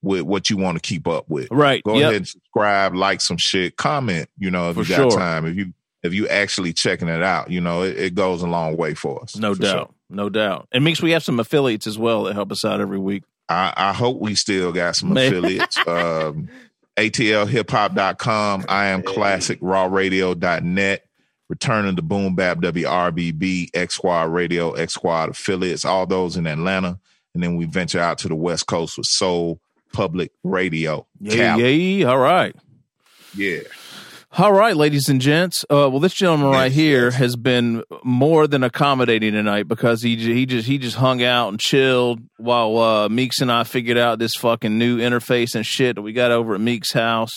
with 0.03 0.23
what 0.23 0.51
you 0.51 0.57
want 0.57 0.77
to 0.77 0.81
keep 0.87 1.07
up 1.07 1.27
with. 1.29 1.47
right. 1.53 1.85
Go 1.85 1.95
yep. 1.95 2.03
ahead 2.03 2.15
and 2.17 2.29
subscribe, 2.29 2.97
like 2.97 3.21
some 3.21 3.37
shit, 3.37 3.77
comment. 3.77 4.29
You 4.39 4.51
know, 4.51 4.71
if 4.71 4.75
For 4.75 4.83
you 4.83 4.89
got 4.89 5.13
sure. 5.13 5.19
time, 5.21 5.47
if 5.47 5.55
you 5.57 5.73
if 6.03 6.13
you 6.13 6.27
actually 6.27 6.73
checking 6.73 7.07
it 7.09 7.23
out, 7.23 7.49
you 7.49 7.61
know, 7.61 7.83
it, 7.85 7.97
it 7.97 8.15
goes 8.17 8.43
a 8.43 8.49
long 8.49 8.77
way 8.77 8.93
for 8.95 9.23
us. 9.23 9.37
No 9.37 9.55
for 9.55 9.63
doubt. 9.63 9.73
sure. 9.73 9.94
No 10.11 10.29
doubt. 10.29 10.69
And 10.73 10.85
Meeks, 10.85 11.03
we 11.03 11.13
have 11.13 11.23
some 11.25 11.41
affiliates 11.41 11.87
as 11.87 11.99
well 11.99 12.25
that 12.25 12.35
help 12.35 12.53
us 12.53 12.65
out 12.65 12.81
every 12.81 12.99
week. 12.99 13.25
I, 13.49 13.73
I 13.77 13.93
hope 13.93 14.21
we 14.21 14.35
still 14.35 14.73
got 14.73 14.97
some 14.97 15.13
Man. 15.15 15.27
affiliates. 15.29 15.77
um, 15.87 16.49
ATLhiphop.com, 16.97 18.65
I 18.69 18.87
am 18.87 19.03
classic 19.03 19.61
rawradio.net, 19.61 21.05
returning 21.49 21.97
to 21.97 22.03
Boom 22.03 22.35
Bap 22.35 22.59
WRBB, 22.59 23.69
X 23.75 23.95
Squad 23.95 24.33
Radio, 24.33 24.73
X 24.73 24.95
Squad 24.95 25.31
affiliates, 25.31 25.85
all 25.85 26.07
those 26.07 26.37
in 26.37 26.47
Atlanta. 26.47 26.99
And 27.35 27.43
then 27.43 27.57
we 27.57 27.65
venture 27.67 28.01
out 28.01 28.19
to 28.19 28.29
the 28.29 28.37
West 28.37 28.67
Coast 28.67 28.97
with 28.97 29.07
Soul 29.07 29.61
Public 29.93 30.31
Radio. 30.45 31.07
Yeah, 31.21 31.57
yeah. 31.57 32.07
All 32.09 32.19
right. 32.19 32.55
yeah. 33.37 33.61
All 34.37 34.53
right, 34.53 34.77
ladies 34.77 35.09
and 35.09 35.21
gents. 35.21 35.65
Uh, 35.71 35.87
well, 35.89 36.01
this 36.01 36.13
gentleman 36.13 36.51
right 36.51 36.73
here 36.73 37.13
has 37.13 37.37
been 37.37 37.85
more 38.03 38.49
than 38.49 38.65
accommodating 38.65 39.33
tonight 39.33 39.69
because 39.69 40.03
he 40.03 40.17
he 40.17 40.45
just 40.45 40.67
he 40.67 40.77
just 40.77 40.97
hung 40.97 41.23
out 41.23 41.51
and 41.51 41.61
chilled 41.61 42.19
while 42.39 42.77
uh, 42.79 43.09
Meeks 43.09 43.41
and 43.41 43.53
I 43.53 43.63
figured 43.63 43.97
out 43.97 44.19
this 44.19 44.35
fucking 44.35 44.77
new 44.77 44.99
interface 44.99 45.55
and 45.55 45.65
shit 45.65 45.95
that 45.95 46.03
we 46.03 46.13
got 46.13 46.33
over 46.33 46.57
at 46.57 46.61
Meeks' 46.61 46.93
house. 46.93 47.31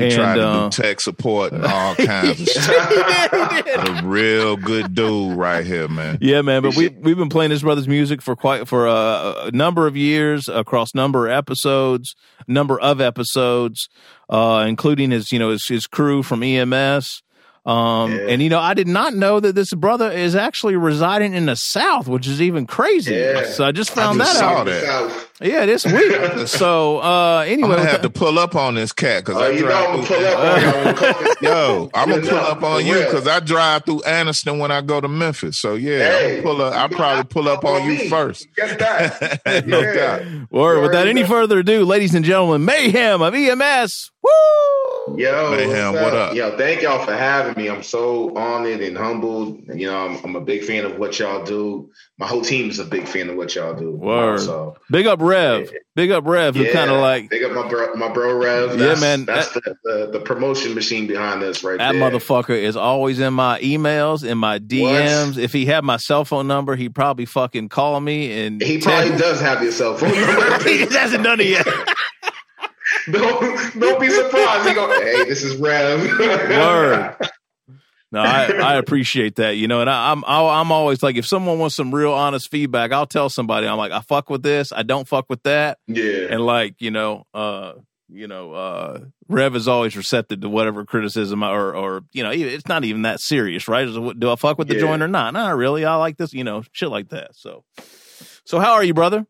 He 0.00 0.06
and 0.06 0.14
tried 0.14 0.34
to 0.36 0.46
uh, 0.46 0.68
do 0.68 0.82
tech 0.82 1.00
support 1.00 1.52
and 1.52 1.64
all 1.64 1.94
kinds 1.96 2.40
of 2.40 2.48
stuff. 2.48 2.90
A 3.32 4.00
real 4.04 4.56
good 4.56 4.94
dude 4.94 5.36
right 5.36 5.64
here, 5.64 5.88
man. 5.88 6.18
Yeah, 6.20 6.42
man. 6.42 6.62
But 6.62 6.74
we 6.74 6.88
we've 6.88 7.18
been 7.18 7.28
playing 7.28 7.50
his 7.50 7.62
brother's 7.62 7.88
music 7.88 8.22
for 8.22 8.34
quite 8.34 8.66
for 8.66 8.86
a, 8.86 9.34
a 9.46 9.50
number 9.52 9.86
of 9.86 9.96
years 9.96 10.48
across 10.48 10.94
number 10.94 11.26
of 11.26 11.32
episodes, 11.32 12.14
number 12.48 12.80
of 12.80 13.00
episodes, 13.00 13.88
uh, 14.30 14.64
including 14.66 15.10
his 15.10 15.30
you 15.32 15.38
know 15.38 15.50
his, 15.50 15.66
his 15.68 15.86
crew 15.86 16.22
from 16.22 16.42
EMS. 16.42 17.22
Um, 17.66 18.12
Yeah. 18.12 18.26
and 18.28 18.42
you 18.42 18.48
know, 18.48 18.58
I 18.58 18.72
did 18.74 18.88
not 18.88 19.14
know 19.14 19.38
that 19.38 19.54
this 19.54 19.72
brother 19.74 20.10
is 20.10 20.34
actually 20.34 20.76
residing 20.76 21.34
in 21.34 21.44
the 21.46 21.56
South, 21.56 22.08
which 22.08 22.26
is 22.26 22.40
even 22.40 22.66
crazy. 22.66 23.14
Yeah. 23.14 23.44
So 23.44 23.64
I 23.66 23.72
just 23.72 23.90
found 23.90 24.18
just 24.18 24.38
that 24.38 24.42
out. 24.42 24.64
that. 24.66 25.26
Yeah, 25.42 25.66
this 25.66 25.84
week. 25.86 26.12
so 26.48 26.98
uh, 27.00 27.40
anyway, 27.40 27.44
I'm 27.44 27.48
anyway, 27.52 27.68
gonna 27.68 27.82
with 27.82 27.90
have 27.92 28.02
to 28.02 28.10
pull 28.10 28.38
up 28.38 28.54
on 28.56 28.74
this 28.76 28.92
cat 28.92 29.24
because 29.24 29.40
Oh, 29.40 29.44
I 29.44 29.50
you 29.50 29.60
know 29.62 29.66
drive 29.66 29.88
I'm 29.90 29.94
gonna 29.96 30.06
through- 30.06 30.16
pull 30.16 30.26
up 30.26 30.38
on 30.38 30.60
you. 30.62 30.70
I'm 30.70 30.94
gonna 30.94 31.34
Yo, 31.42 31.90
I'm 31.94 32.08
gonna 32.10 32.22
pull 32.22 32.38
up 32.38 32.62
on 32.62 32.86
you 32.86 32.94
because 32.94 33.26
I 33.28 33.40
drive 33.40 33.84
through 33.84 34.00
Anniston 34.00 34.58
when 34.58 34.70
I 34.70 34.80
go 34.80 35.00
to 35.00 35.08
Memphis. 35.08 35.58
So 35.58 35.74
yeah, 35.74 35.98
Hey, 36.18 36.36
I'm 36.38 36.42
pull 36.42 36.62
up. 36.62 36.74
I'll 36.74 36.88
probably 36.88 37.24
pull 37.24 37.48
up 37.48 37.64
on 37.64 37.84
you 37.90 38.08
first. 38.08 38.48
Get 38.56 38.78
that. 38.78 39.66
no 39.66 39.80
Yeah. 39.80 39.94
doubt. 39.94 40.22
Word. 40.50 40.76
You 40.76 40.82
Without 40.82 41.06
any 41.08 41.22
know. 41.22 41.28
further 41.28 41.58
ado, 41.60 41.84
ladies 41.84 42.14
and 42.14 42.24
gentlemen, 42.24 42.64
mayhem 42.64 43.20
of 43.22 43.34
EMS. 43.34 44.10
Woo! 44.22 45.16
Yo, 45.16 45.50
Mayhem, 45.56 45.94
what's 45.94 46.04
what 46.04 46.14
up? 46.14 46.34
Yo, 46.34 46.56
thank 46.58 46.82
y'all 46.82 47.02
for 47.04 47.14
having 47.16 47.49
me. 47.56 47.68
I'm 47.68 47.82
so 47.82 48.36
honored 48.36 48.80
and 48.80 48.96
humbled. 48.96 49.60
You 49.74 49.86
know, 49.86 50.06
I'm, 50.06 50.24
I'm 50.24 50.36
a 50.36 50.40
big 50.40 50.64
fan 50.64 50.84
of 50.84 50.98
what 50.98 51.18
y'all 51.18 51.44
do. 51.44 51.90
My 52.18 52.26
whole 52.26 52.42
team 52.42 52.70
is 52.70 52.78
a 52.78 52.84
big 52.84 53.06
fan 53.08 53.28
of 53.30 53.36
what 53.36 53.54
y'all 53.54 53.74
do. 53.74 53.92
Word. 53.92 54.40
So 54.40 54.76
Big 54.90 55.06
up 55.06 55.20
Rev. 55.22 55.70
Big 55.94 56.10
up 56.10 56.24
Rev, 56.26 56.54
who 56.54 56.62
yeah, 56.64 56.72
kind 56.72 56.90
of 56.90 57.00
like 57.00 57.30
big 57.30 57.42
up 57.42 57.52
my 57.52 57.68
bro, 57.68 57.94
my 57.94 58.08
bro 58.12 58.36
Rev. 58.36 58.78
Yeah, 58.78 58.94
man, 59.00 59.24
That's 59.24 59.50
the, 59.52 59.76
the 59.84 60.10
the 60.12 60.20
promotion 60.20 60.74
machine 60.74 61.06
behind 61.06 61.42
this 61.42 61.62
right 61.64 61.78
that 61.78 61.92
there. 61.92 62.00
motherfucker 62.00 62.50
is 62.56 62.76
always 62.76 63.18
in 63.20 63.34
my 63.34 63.60
emails, 63.60 64.24
in 64.26 64.38
my 64.38 64.58
DMs. 64.58 65.36
If 65.38 65.52
he 65.52 65.66
had 65.66 65.84
my 65.84 65.96
cell 65.96 66.24
phone 66.24 66.46
number, 66.46 66.76
he'd 66.76 66.94
probably 66.94 67.24
fucking 67.26 67.68
call 67.70 68.00
me 68.00 68.46
and 68.46 68.62
He 68.62 68.78
probably 68.78 69.16
does 69.16 69.40
have 69.40 69.62
your 69.62 69.72
cell 69.72 69.96
phone 69.96 70.10
number. 70.20 70.68
he 70.68 70.78
hasn't 70.86 71.24
done 71.24 71.40
it 71.40 71.48
yet. 71.48 71.66
don't 73.10 73.80
don't 73.80 74.00
be 74.00 74.10
surprised. 74.10 74.68
He 74.68 74.74
go, 74.74 74.88
hey, 75.00 75.24
this 75.24 75.42
is 75.42 75.56
Rev. 75.56 76.18
Word. 76.18 77.16
No, 78.12 78.20
I, 78.20 78.46
I 78.46 78.74
appreciate 78.76 79.36
that, 79.36 79.56
you 79.56 79.68
know, 79.68 79.80
and 79.80 79.88
I, 79.88 80.10
I'm 80.10 80.24
I, 80.24 80.60
I'm 80.60 80.72
always 80.72 81.00
like, 81.02 81.16
if 81.16 81.26
someone 81.26 81.58
wants 81.60 81.76
some 81.76 81.94
real 81.94 82.12
honest 82.12 82.50
feedback, 82.50 82.90
I'll 82.92 83.06
tell 83.06 83.28
somebody. 83.30 83.68
I'm 83.68 83.78
like, 83.78 83.92
I 83.92 84.00
fuck 84.00 84.28
with 84.30 84.42
this, 84.42 84.72
I 84.72 84.82
don't 84.82 85.06
fuck 85.06 85.26
with 85.28 85.42
that, 85.44 85.78
Yeah. 85.86 86.26
and 86.30 86.40
like, 86.44 86.74
you 86.80 86.90
know, 86.90 87.24
uh, 87.32 87.74
you 88.12 88.26
know, 88.26 88.52
uh, 88.52 88.98
Rev 89.28 89.54
is 89.54 89.68
always 89.68 89.96
receptive 89.96 90.40
to 90.40 90.48
whatever 90.48 90.84
criticism 90.84 91.44
or 91.44 91.72
or 91.72 92.02
you 92.12 92.24
know, 92.24 92.30
it's 92.32 92.66
not 92.66 92.82
even 92.84 93.02
that 93.02 93.20
serious, 93.20 93.68
right? 93.68 93.84
Do 94.18 94.30
I 94.32 94.34
fuck 94.34 94.58
with 94.58 94.66
the 94.66 94.74
Yeah. 94.74 94.80
joint 94.80 95.02
or 95.02 95.08
not? 95.08 95.32
Not 95.32 95.56
really. 95.56 95.84
I 95.84 95.94
like 95.94 96.16
this, 96.16 96.32
you 96.32 96.42
know, 96.42 96.64
shit 96.72 96.88
like 96.88 97.10
that. 97.10 97.36
So, 97.36 97.62
so 98.44 98.58
how 98.58 98.72
are 98.72 98.82
you, 98.82 98.94
brother? 98.94 99.24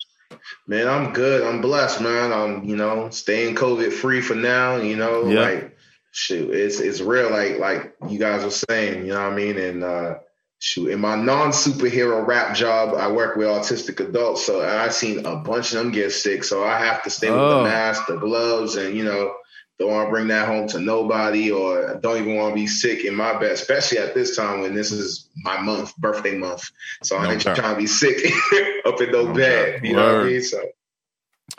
Man, 0.67 0.89
I'm 0.89 1.13
good. 1.13 1.47
I'm 1.47 1.61
blessed, 1.61 2.01
man. 2.01 2.33
I'm, 2.33 2.65
you 2.65 2.77
know, 2.77 3.11
staying 3.11 3.57
COVID 3.57 3.93
free 3.93 4.23
for 4.23 4.35
now. 4.35 4.77
You 4.77 4.97
know, 4.97 5.29
Yeah. 5.29 5.41
like 5.41 5.77
shoot, 6.11 6.51
it's 6.51 6.81
it's 6.81 7.01
real. 7.01 7.31
Like 7.31 7.59
like 7.59 7.95
you 8.09 8.19
guys 8.19 8.45
were 8.45 8.51
saying, 8.51 9.07
you 9.07 9.13
know 9.13 9.23
what 9.23 9.33
I 9.33 9.37
mean. 9.37 9.59
And 9.59 9.85
uh, 9.85 10.15
shoot, 10.59 10.89
in 10.89 11.01
my 11.01 11.17
non 11.17 11.51
superhero 11.51 12.27
rap 12.27 12.55
job, 12.57 12.95
I 12.95 13.11
work 13.11 13.37
with 13.37 13.47
autistic 13.49 14.01
adults, 14.01 14.45
so 14.45 14.61
I've 14.67 14.95
seen 14.95 15.25
a 15.27 15.37
bunch 15.37 15.73
of 15.73 15.79
them 15.79 15.93
get 15.93 16.11
sick. 16.13 16.45
So 16.45 16.65
I 16.65 16.79
have 16.79 17.03
to 17.05 17.11
stay 17.11 17.31
with 17.31 17.39
Oh. 17.41 17.59
the 17.59 17.65
mask, 17.65 18.07
the 18.07 18.17
gloves, 18.17 18.77
and 18.77 18.97
you 18.97 19.05
know. 19.05 19.35
Don't 19.79 19.93
want 19.93 20.09
to 20.09 20.11
bring 20.11 20.29
that 20.29 20.47
home 20.47 20.69
to 20.69 20.79
nobody, 20.79 21.51
or 21.51 21.99
don't 22.03 22.19
even 22.19 22.35
want 22.37 22.51
to 22.51 22.55
be 22.55 22.67
sick 22.67 23.07
in 23.07 23.15
my 23.15 23.39
bed, 23.41 23.53
especially 23.53 23.97
at 23.97 24.13
this 24.13 24.37
time 24.37 24.61
when 24.61 24.75
this 24.75 24.93
is 24.93 25.31
my 25.43 25.59
month, 25.59 25.97
birthday 25.97 26.37
month. 26.37 26.71
So 27.03 27.17
I 27.17 27.25
No 27.25 27.31
ain't 27.31 27.43
doubt. 27.43 27.57
trying 27.57 27.75
to 27.77 27.81
be 27.81 27.87
sick 27.87 28.31
up 28.85 29.01
in 29.01 29.11
no, 29.11 29.25
No 29.25 29.33
bed. 29.33 29.81
You 29.83 29.95
know 29.97 30.05
what 30.17 30.27
I 30.27 30.29
mean? 30.29 30.43
So 30.43 30.61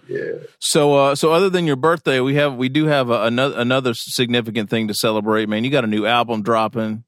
yeah. 0.07 0.33
So, 0.60 0.93
uh, 0.95 1.15
so 1.15 1.31
other 1.31 1.50
than 1.50 1.65
your 1.65 1.75
birthday, 1.75 2.19
we 2.19 2.36
have 2.36 2.55
we 2.55 2.69
do 2.69 2.86
have 2.86 3.10
a, 3.10 3.24
another 3.24 3.60
another 3.60 3.93
significant 3.93 4.69
thing 4.69 4.88
to 4.88 4.93
celebrate, 4.93 5.50
man. 5.50 5.63
You 5.63 5.71
got 5.71 5.83
a 5.83 5.88
new 5.88 6.05
album 6.05 6.41
dropping. 6.41 7.03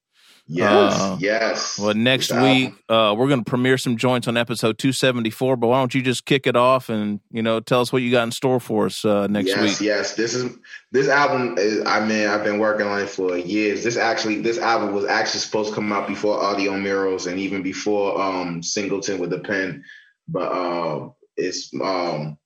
Yes, 0.45 0.99
Uh, 0.99 1.17
yes. 1.21 1.79
Well, 1.79 1.93
next 1.93 2.29
week 2.33 2.73
uh, 2.89 3.15
we're 3.17 3.29
going 3.29 3.43
to 3.43 3.49
premiere 3.49 3.77
some 3.77 3.95
joints 3.95 4.27
on 4.27 4.35
episode 4.35 4.77
274. 4.77 5.55
But 5.55 5.67
why 5.67 5.79
don't 5.79 5.95
you 5.95 6.01
just 6.01 6.25
kick 6.25 6.47
it 6.47 6.57
off 6.57 6.89
and 6.89 7.21
you 7.31 7.41
know 7.41 7.61
tell 7.61 7.79
us 7.79 7.93
what 7.93 8.01
you 8.01 8.11
got 8.11 8.23
in 8.23 8.31
store 8.31 8.59
for 8.59 8.87
us 8.87 9.05
uh, 9.05 9.27
next 9.27 9.49
yes, 9.49 9.61
week? 9.61 9.79
yes. 9.79 10.15
This 10.15 10.33
is 10.33 10.53
this 10.91 11.07
album. 11.07 11.55
Is, 11.57 11.85
I 11.85 12.05
mean, 12.05 12.27
I've 12.27 12.43
been 12.43 12.59
working 12.59 12.87
on 12.87 13.01
it 13.01 13.09
for 13.09 13.37
years. 13.37 13.85
This 13.85 13.95
actually, 13.95 14.41
this 14.41 14.57
album 14.57 14.93
was 14.93 15.05
actually 15.05 15.39
supposed 15.39 15.69
to 15.69 15.75
come 15.75 15.93
out 15.93 16.09
before 16.09 16.43
Audio 16.43 16.77
Murals 16.77 17.25
and 17.25 17.39
even 17.39 17.63
before 17.63 18.21
um, 18.21 18.61
Singleton 18.61 19.19
with 19.19 19.29
the 19.29 19.39
pen. 19.39 19.85
But 20.27 20.51
um, 20.51 21.13
it's 21.37 21.73
um, 21.81 22.37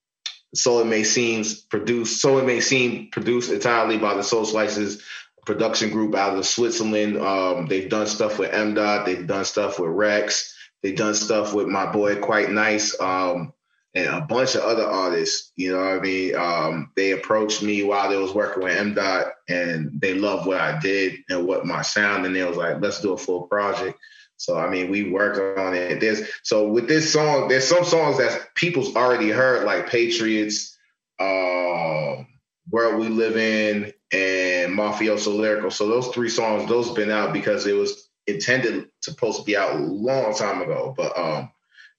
so 0.57 0.79
it 0.79 0.85
may 0.85 1.03
seem 1.03 1.43
produced. 1.69 2.21
So 2.21 2.37
it 2.39 2.45
may 2.45 2.59
seem 2.59 3.09
produced 3.11 3.51
entirely 3.51 3.97
by 3.97 4.15
the 4.15 4.23
Soul 4.23 4.45
Slices 4.45 5.01
production 5.45 5.91
group 5.91 6.13
out 6.15 6.37
of 6.37 6.45
Switzerland. 6.45 7.17
Um, 7.17 7.67
they've 7.67 7.89
done 7.89 8.07
stuff 8.07 8.37
with 8.37 8.53
M 8.53 8.73
Dot. 8.73 9.05
They've 9.05 9.25
done 9.25 9.45
stuff 9.45 9.79
with 9.79 9.91
Rex. 9.91 10.53
They've 10.83 10.95
done 10.95 11.15
stuff 11.15 11.53
with 11.53 11.67
my 11.67 11.91
boy 11.91 12.17
Quite 12.17 12.51
Nice. 12.51 12.99
Um, 12.99 13.53
and 13.95 14.07
a 14.07 14.21
bunch 14.21 14.55
of 14.55 14.61
other 14.61 14.85
artists. 14.85 15.51
You 15.55 15.71
know 15.71 15.79
what 15.79 15.97
I 15.97 15.99
mean? 15.99 16.35
Um, 16.35 16.91
they 16.95 17.11
approached 17.11 17.63
me 17.63 17.83
while 17.83 18.09
they 18.09 18.17
was 18.17 18.33
working 18.33 18.63
with 18.63 18.77
M 18.77 18.93
Dot, 18.93 19.27
and 19.49 19.99
they 19.99 20.13
loved 20.13 20.45
what 20.45 20.59
I 20.59 20.77
did 20.79 21.19
and 21.29 21.47
what 21.47 21.65
my 21.65 21.81
sound, 21.81 22.25
and 22.25 22.35
they 22.35 22.43
was 22.43 22.57
like, 22.57 22.81
"Let's 22.81 23.01
do 23.01 23.13
a 23.13 23.17
full 23.17 23.43
project." 23.43 23.97
So 24.37 24.57
I 24.57 24.69
mean, 24.69 24.89
we 24.89 25.09
worked 25.09 25.59
on 25.59 25.73
it. 25.73 25.99
There's 25.99 26.21
so 26.43 26.67
with 26.67 26.87
this 26.87 27.11
song, 27.11 27.47
there's 27.47 27.67
some 27.67 27.83
songs 27.83 28.17
that 28.19 28.53
people's 28.55 28.95
already 28.95 29.29
heard, 29.29 29.65
like 29.65 29.89
Patriots, 29.89 30.77
um, 31.19 32.27
World 32.69 32.99
We 32.99 33.09
Live 33.09 33.35
In, 33.35 33.93
and 34.11 34.77
Mafioso 34.77 35.35
Lyrical. 35.35 35.71
So 35.71 35.87
those 35.87 36.07
three 36.09 36.29
songs, 36.29 36.69
those 36.69 36.91
been 36.91 37.11
out 37.11 37.33
because 37.33 37.65
it 37.65 37.73
was 37.73 38.09
intended 38.27 38.83
to 38.83 38.89
supposed 39.01 39.39
to 39.39 39.43
be 39.43 39.57
out 39.57 39.75
a 39.75 39.79
long 39.79 40.35
time 40.35 40.61
ago. 40.61 40.93
But 40.95 41.17
um, 41.17 41.51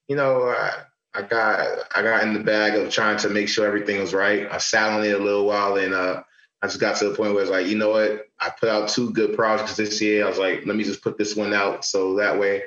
you 0.07 0.15
know, 0.15 0.43
I, 0.43 0.83
I 1.13 1.21
got 1.23 1.67
I 1.93 2.01
got 2.01 2.23
in 2.23 2.33
the 2.33 2.39
bag 2.39 2.75
of 2.75 2.91
trying 2.91 3.17
to 3.19 3.29
make 3.29 3.49
sure 3.49 3.65
everything 3.65 3.99
was 3.99 4.13
right. 4.13 4.47
I 4.51 4.59
sat 4.59 4.91
on 4.91 5.03
it 5.03 5.19
a 5.19 5.23
little 5.23 5.45
while 5.45 5.75
and 5.77 5.93
uh 5.93 6.23
I 6.61 6.67
just 6.67 6.79
got 6.79 6.97
to 6.97 7.09
the 7.09 7.15
point 7.15 7.33
where 7.33 7.41
it's 7.41 7.51
like, 7.51 7.67
you 7.67 7.77
know 7.77 7.91
what? 7.91 8.27
I 8.39 8.49
put 8.49 8.69
out 8.69 8.89
two 8.89 9.11
good 9.11 9.35
projects 9.35 9.77
this 9.77 10.01
year. 10.01 10.25
I 10.25 10.29
was 10.29 10.37
like, 10.37 10.65
let 10.65 10.75
me 10.75 10.83
just 10.83 11.01
put 11.01 11.17
this 11.17 11.35
one 11.35 11.53
out 11.53 11.85
so 11.85 12.15
that 12.17 12.39
way 12.39 12.63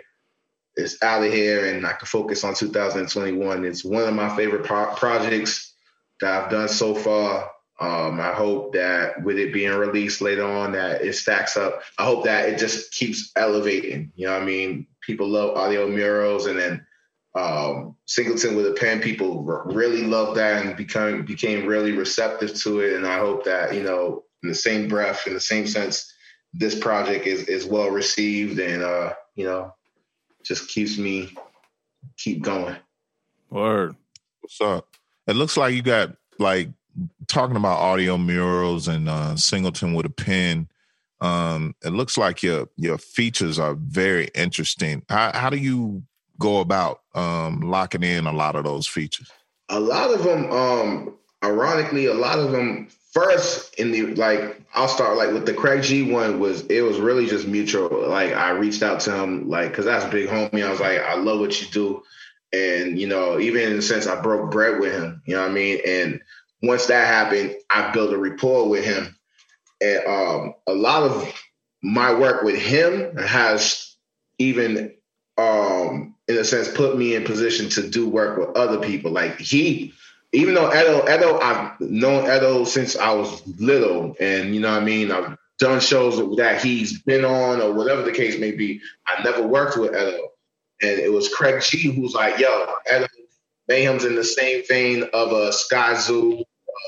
it's 0.77 1.03
out 1.03 1.23
of 1.23 1.33
here 1.33 1.67
and 1.67 1.87
I 1.87 1.93
can 1.93 2.07
focus 2.07 2.45
on 2.45 2.55
2021. 2.55 3.65
It's 3.65 3.85
one 3.85 4.05
of 4.05 4.15
my 4.15 4.35
favorite 4.35 4.65
pro- 4.65 4.95
projects 4.95 5.75
that 6.21 6.45
I've 6.45 6.51
done 6.51 6.69
so 6.69 6.95
far. 6.95 7.51
Um, 7.81 8.21
I 8.21 8.33
hope 8.33 8.75
that 8.75 9.23
with 9.25 9.39
it 9.39 9.53
being 9.53 9.73
released 9.73 10.21
later 10.21 10.45
on, 10.45 10.73
that 10.73 11.03
it 11.03 11.15
stacks 11.15 11.57
up. 11.57 11.83
I 11.99 12.05
hope 12.05 12.25
that 12.25 12.49
it 12.49 12.59
just 12.59 12.93
keeps 12.93 13.33
elevating. 13.35 14.13
You 14.15 14.27
know 14.27 14.35
what 14.35 14.43
I 14.43 14.47
mean? 14.47 14.87
People 15.01 15.29
love 15.29 15.57
audio 15.57 15.89
murals, 15.89 16.47
and 16.47 16.57
then 16.57 16.87
um, 17.35 17.97
Singleton 18.07 18.57
with 18.57 18.67
a 18.67 18.73
pen. 18.73 19.01
People 19.01 19.43
really 19.43 20.03
loved 20.03 20.37
that 20.37 20.65
and 20.65 20.77
became 20.77 21.25
became 21.25 21.67
really 21.67 21.93
receptive 21.93 22.55
to 22.63 22.81
it. 22.81 22.95
And 22.95 23.07
I 23.07 23.19
hope 23.19 23.45
that 23.45 23.75
you 23.75 23.83
know, 23.83 24.25
in 24.43 24.49
the 24.49 24.55
same 24.55 24.89
breath, 24.89 25.27
in 25.27 25.35
the 25.35 25.41
same 25.41 25.67
sense, 25.67 26.13
this 26.53 26.79
project 26.79 27.27
is 27.27 27.45
is 27.45 27.65
well 27.65 27.91
received 27.91 28.59
and 28.59 28.83
uh, 28.83 29.15
you 29.35 29.45
know, 29.45 29.73
just 30.45 30.69
keeps 30.69 30.99
me 30.99 31.35
keep 32.19 32.43
going. 32.43 32.77
Word. 33.51 33.97
What's 34.41 34.61
up? 34.61 34.89
It 35.27 35.37
looks 35.37 35.57
like 35.57 35.75
you 35.75 35.83
got 35.83 36.17
like 36.39 36.69
talking 37.29 37.57
about 37.57 37.79
audio 37.79 38.19
murals 38.19 38.89
and 38.89 39.09
uh, 39.09 39.37
Singleton 39.37 39.95
with 39.95 40.07
a 40.07 40.11
pen. 40.11 40.69
Um, 41.21 41.75
it 41.85 41.91
looks 41.91 42.19
like 42.19 42.43
your 42.43 42.69
your 42.77 42.99
features 42.99 43.59
are 43.59 43.75
very 43.75 44.29
interesting. 44.35 45.03
How 45.09 45.31
how 45.33 45.49
do 45.49 45.57
you 45.57 46.03
go 46.39 46.61
about 46.61 47.01
um, 47.15 47.61
locking 47.61 48.03
in 48.03 48.27
a 48.27 48.33
lot 48.33 48.57
of 48.57 48.65
those 48.65 48.87
features? 48.87 49.31
a 49.73 49.81
lot 49.81 50.13
of 50.13 50.23
them 50.23 50.53
um 50.53 51.15
ironically 51.43 52.07
a 52.07 52.15
lot 52.15 52.39
of 52.39 52.53
them 52.53 52.89
first 53.13 53.75
in 53.75 53.91
the 53.91 54.15
like 54.15 54.61
i'll 54.75 54.87
start 54.87 55.17
like 55.17 55.33
with 55.33 55.47
the 55.47 55.55
craig 55.55 55.83
g 55.83 56.13
one 56.13 56.39
was 56.39 56.63
it 56.67 56.83
was 56.83 56.99
really 57.01 57.27
just 57.27 57.49
mutual. 57.49 58.09
Like 58.09 58.33
i 58.35 58.51
reached 58.51 58.83
out 58.83 59.01
to 59.01 59.15
him 59.17 59.49
like 59.49 59.71
because 59.71 59.87
that's 59.87 60.05
big 60.07 60.29
homie. 60.29 60.65
I 60.65 60.71
was 60.71 60.81
like 60.81 61.01
i 61.01 61.15
love 61.15 61.41
what 61.41 61.61
you 61.61 61.69
do. 61.69 62.03
And 62.53 63.01
you 63.01 63.07
know 63.07 63.41
even 63.41 63.81
sense 63.81 64.07
i 64.07 64.21
broke 64.21 64.51
bread 64.51 64.79
with 64.79 64.93
him 64.93 65.23
you 65.27 65.35
know 65.35 65.43
what 65.43 65.51
i 65.51 65.55
mean? 65.55 65.81
And 65.87 66.21
once 66.63 66.87
that 66.87 67.07
happened 67.07 67.57
i 67.71 67.91
built 67.93 68.13
a 68.13 68.19
rapport 68.19 68.69
with 68.69 68.85
him. 68.85 69.17
And 69.81 70.07
um 70.07 70.55
a 70.67 70.75
lot 70.75 71.03
of 71.03 71.33
my 71.83 72.15
work 72.15 72.43
with 72.43 72.57
him 72.57 73.17
has 73.17 73.97
even 74.39 74.95
um 75.39 76.15
in 76.33 76.39
a 76.39 76.45
sense 76.45 76.69
put 76.69 76.97
me 76.97 77.15
in 77.15 77.25
position 77.25 77.69
to 77.71 77.89
do 77.89 78.09
work 78.09 78.39
with 78.39 78.57
other 78.57 78.79
people. 78.81 79.11
Like 79.11 79.39
he 79.39 79.93
even 80.33 80.55
though 80.55 80.73
Edo 80.73 81.03
Edo 81.03 81.39
I've 81.39 81.81
known 81.81 82.25
Edo 82.25 82.65
since 82.65 82.97
I 82.97 83.13
was 83.13 83.47
little 83.59 84.17
and 84.21 84.55
you 84.55 84.61
know 84.61 84.73
what 84.73 84.83
I 84.83 84.85
mean? 84.85 85.11
I've 85.11 85.37
done 85.59 85.81
shows 85.81 86.17
that 86.37 86.63
he's 86.63 87.03
been 87.03 87.25
on 87.25 87.61
or 87.61 87.73
whatever 87.73 88.03
the 88.03 88.13
case 88.13 88.39
may 88.39 88.53
be. 88.53 88.81
I 89.07 89.23
never 89.23 89.47
worked 89.47 89.77
with 89.77 89.91
Edo. 89.91 90.29
And 90.81 90.99
it 90.99 91.13
was 91.13 91.33
Craig 91.33 91.63
G 91.63 91.93
who's 91.93 92.15
like 92.15 92.39
yo 92.39 92.75
Edo 92.95 93.07
Mayhem's 93.69 94.05
in 94.05 94.17
the 94.17 94.25
same 94.25 94.65
vein 94.69 95.05
of 95.13 95.31
a 95.33 95.51
Skyzoo 95.51 96.43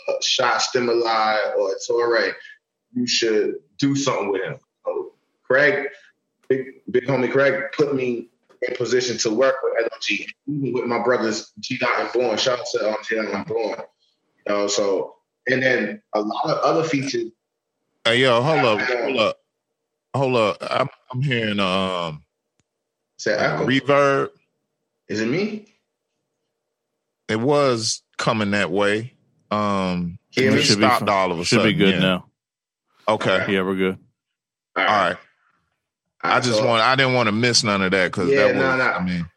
uh, 0.09 0.13
shot 0.23 0.61
stimuli 0.61 1.39
or 1.57 1.77
Torae 1.89 2.35
you 2.95 3.07
should 3.07 3.57
do 3.79 3.95
something 3.95 4.31
with 4.31 4.43
him. 4.43 4.59
So 4.85 5.13
Craig 5.43 5.89
big 6.49 6.67
big 6.91 7.07
homie 7.07 7.31
Craig 7.31 7.65
put 7.77 7.95
me 7.95 8.29
in 8.68 8.75
position 8.76 9.18
to 9.18 9.30
work 9.30 9.56
with 9.62 9.90
LG, 9.92 10.26
even 10.47 10.73
with 10.73 10.85
my 10.85 11.02
brothers 11.02 11.52
G 11.61 11.78
Dot 11.78 12.00
and 12.00 12.12
Born. 12.12 12.37
Shout 12.38 12.61
out 12.61 12.66
to 12.73 12.88
um, 12.90 12.97
G 13.09 13.16
Dot 13.16 13.26
and 13.35 13.47
Born. 13.47 13.78
You 14.47 14.52
know, 14.54 14.66
so 14.66 15.16
and 15.47 15.62
then 15.62 16.02
a 16.14 16.21
lot 16.21 16.47
of 16.47 16.59
other 16.59 16.85
features. 16.88 17.30
Hey 18.04 18.21
yo, 18.21 18.42
hold 18.42 18.80
up, 18.80 18.80
hold 18.88 19.16
up, 19.18 19.37
hold 20.14 20.37
up. 20.37 20.56
I'm 20.61 20.88
I'm 21.12 21.23
hearing 21.23 21.61
um 21.61 22.23
Say 23.18 23.35
echo. 23.35 23.66
reverb. 23.66 24.30
Is 25.09 25.21
it 25.21 25.26
me? 25.28 25.66
It 27.28 27.40
was 27.40 28.02
coming 28.18 28.50
that 28.52 28.71
way. 28.71 29.14
Um, 29.50 30.18
Hear 30.30 30.54
it? 30.56 30.62
Should 30.62 30.78
be 30.78 30.85
stopped 30.85 31.00
fine. 31.00 31.09
all 31.09 31.33
of 31.33 31.38
a 31.38 31.44
Should 31.44 31.56
sudden. 31.61 31.73
be 31.73 31.78
good 31.78 31.94
yeah. 31.94 32.00
now. 32.00 32.26
Okay. 33.09 33.52
Yeah, 33.52 33.62
we're 33.62 33.76
good. 33.76 33.99
All 34.76 34.85
right. 34.85 35.16
I 36.25 36.40
just 36.40 36.59
so- 36.59 36.66
want 36.66 36.83
I 36.83 36.97
didn't 36.97 37.14
want 37.14 37.28
to 37.28 37.33
miss 37.33 37.62
none 37.62 37.83
of 37.83 37.90
that 37.93 38.11
because 38.11 38.31
Yeah, 38.31 38.49
that 38.49 38.54
was 38.54 38.62
no, 38.62 38.76
no. 38.76 38.85
I 38.85 39.04
mean 39.04 39.31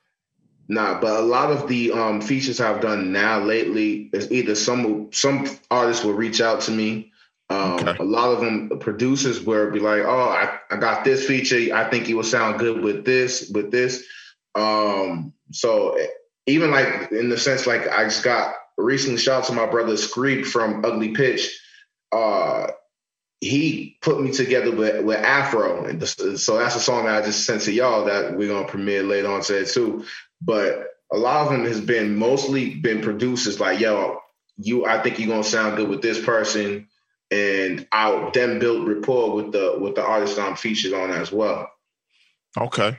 Nah, 0.69 0.99
but 0.99 1.17
a 1.19 1.23
lot 1.23 1.49
of 1.49 1.69
the 1.69 1.93
um, 1.93 2.19
features 2.19 2.59
I've 2.59 2.81
done 2.81 3.13
now 3.13 3.39
lately 3.39 4.09
is 4.11 4.29
either 4.31 4.53
some 4.53 5.09
some 5.13 5.47
artists 5.71 6.03
will 6.03 6.13
reach 6.13 6.41
out 6.41 6.61
to 6.61 6.71
me. 6.71 7.11
Um, 7.49 7.73
Okay. 7.75 7.95
A 7.97 8.03
lot 8.03 8.33
of 8.33 8.41
them 8.41 8.77
producers 8.79 9.41
will 9.41 9.71
be 9.71 9.79
like, 9.79 10.01
"Oh, 10.03 10.27
I, 10.29 10.59
I 10.69 10.75
got 10.75 11.05
this 11.05 11.25
feature. 11.25 11.73
I 11.73 11.89
think 11.89 12.09
you 12.09 12.17
will 12.17 12.23
sound 12.23 12.59
good 12.59 12.81
with 12.81 13.05
this, 13.05 13.49
with 13.53 13.71
this." 13.71 14.03
Um, 14.55 15.31
so 15.51 15.97
even 16.47 16.71
like 16.71 17.11
in 17.13 17.29
the 17.29 17.37
sense, 17.37 17.65
like 17.65 17.87
I 17.87 18.03
just 18.03 18.23
got 18.23 18.53
recently 18.77 19.19
shout 19.19 19.43
out 19.43 19.47
to 19.47 19.53
my 19.53 19.67
brother 19.67 19.93
Screep 19.93 20.45
from 20.45 20.83
Ugly 20.83 21.09
Pitch. 21.13 21.57
Uh, 22.11 22.67
he 23.39 23.97
put 24.01 24.19
me 24.21 24.31
together 24.31 24.71
with, 24.75 25.03
with 25.05 25.17
Afro, 25.19 25.85
and 25.85 26.03
so 26.07 26.57
that's 26.57 26.75
a 26.75 26.79
song 26.79 27.05
that 27.05 27.21
I 27.21 27.25
just 27.25 27.45
sent 27.45 27.61
to 27.63 27.71
y'all 27.71 28.05
that 28.05 28.35
we're 28.35 28.47
gonna 28.47 28.67
premiere 28.67 29.03
later 29.03 29.29
on 29.31 29.41
today 29.41 29.69
too. 29.69 30.05
But 30.41 30.87
a 31.11 31.17
lot 31.17 31.45
of 31.45 31.51
them 31.51 31.65
has 31.65 31.79
been 31.79 32.15
mostly 32.15 32.75
been 32.75 33.01
producers 33.01 33.59
like, 33.59 33.79
yo, 33.79 34.19
you, 34.57 34.85
I 34.85 35.01
think 35.01 35.19
you're 35.19 35.29
gonna 35.29 35.43
sound 35.43 35.77
good 35.77 35.87
with 35.87 36.01
this 36.01 36.23
person, 36.23 36.87
and 37.29 37.87
I'll 37.91 38.31
then 38.31 38.57
build 38.59 38.87
rapport 38.87 39.35
with 39.35 39.51
the 39.51 39.75
with 39.79 39.95
the 39.95 40.03
artist 40.03 40.39
I'm 40.39 40.55
featured 40.55 40.93
on 40.93 41.11
as 41.11 41.31
well. 41.31 41.69
okay. 42.57 42.97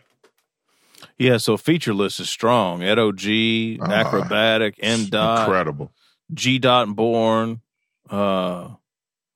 Yeah, 1.16 1.36
so 1.38 1.56
feature 1.56 1.94
list 1.94 2.20
is 2.20 2.28
strong. 2.30 2.82
Ed 2.82 2.98
OG, 2.98 3.78
Ah, 3.80 4.04
Acrobatic, 4.04 4.74
M 4.80 5.06
Dot, 5.06 5.48
Incredible. 5.48 5.92
G 6.32 6.58
Dot 6.60 6.94
Born, 6.94 7.60
uh, 8.08 8.70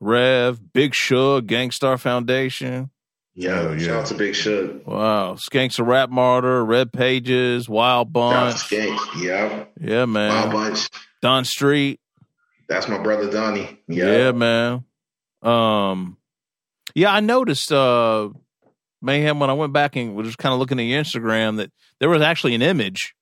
Rev, 0.03 0.73
Big 0.73 0.95
Shug, 0.95 1.47
Gang 1.47 1.71
Starr 1.71 1.97
Foundation. 1.97 2.91
Yeah, 3.35 3.63
Hell 3.63 3.73
yeah. 3.79 3.87
shout 3.87 3.97
out 4.01 4.07
to 4.07 4.15
Big 4.15 4.35
Shug. 4.35 4.85
Wow, 4.85 5.35
Skanks 5.37 5.79
a 5.79 5.85
Rap 5.85 6.11
Martyr, 6.11 6.65
Red 6.65 6.93
Pages, 6.93 7.69
Wild 7.69 8.09
Shout 8.09 8.13
Bunch. 8.13 8.69
to 8.69 8.75
Skank. 8.77 9.23
Yeah, 9.23 9.65
Yeah, 9.81 9.99
Wild 10.01 10.09
man. 10.11 10.51
Bunch. 10.53 10.89
Don 11.23 11.45
Street. 11.45 12.01
That's 12.69 12.89
my 12.89 12.99
brother 13.03 13.31
Donnie. 13.31 13.79
Yeah. 13.89 14.07
Yeah, 14.07 14.33
man. 14.33 14.85
Um, 15.43 16.17
yeah, 16.95 17.13
I 17.13 17.21
noticed, 17.21 17.73
uh, 17.73 18.29
Mayhem, 19.01 19.39
when 19.41 19.51
I 19.51 19.55
went 19.55 19.73
back 19.73 19.97
and 19.97 20.15
was 20.15 20.27
just 20.27 20.39
kind 20.39 20.53
of 20.53 20.59
looking 20.59 20.79
at 20.79 20.83
your 20.85 21.03
Instagram, 21.03 21.57
that 21.59 21.71
there 22.01 22.09
was 22.09 22.23
actually 22.23 22.55
an 22.55 22.63
image, 22.63 23.15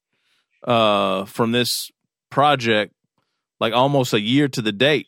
uh, 0.64 1.24
from 1.26 1.52
this 1.52 1.90
project, 2.30 2.92
like 3.60 3.72
almost 3.74 4.12
a 4.14 4.20
year 4.20 4.48
to 4.48 4.62
the 4.62 4.72
date, 4.72 5.06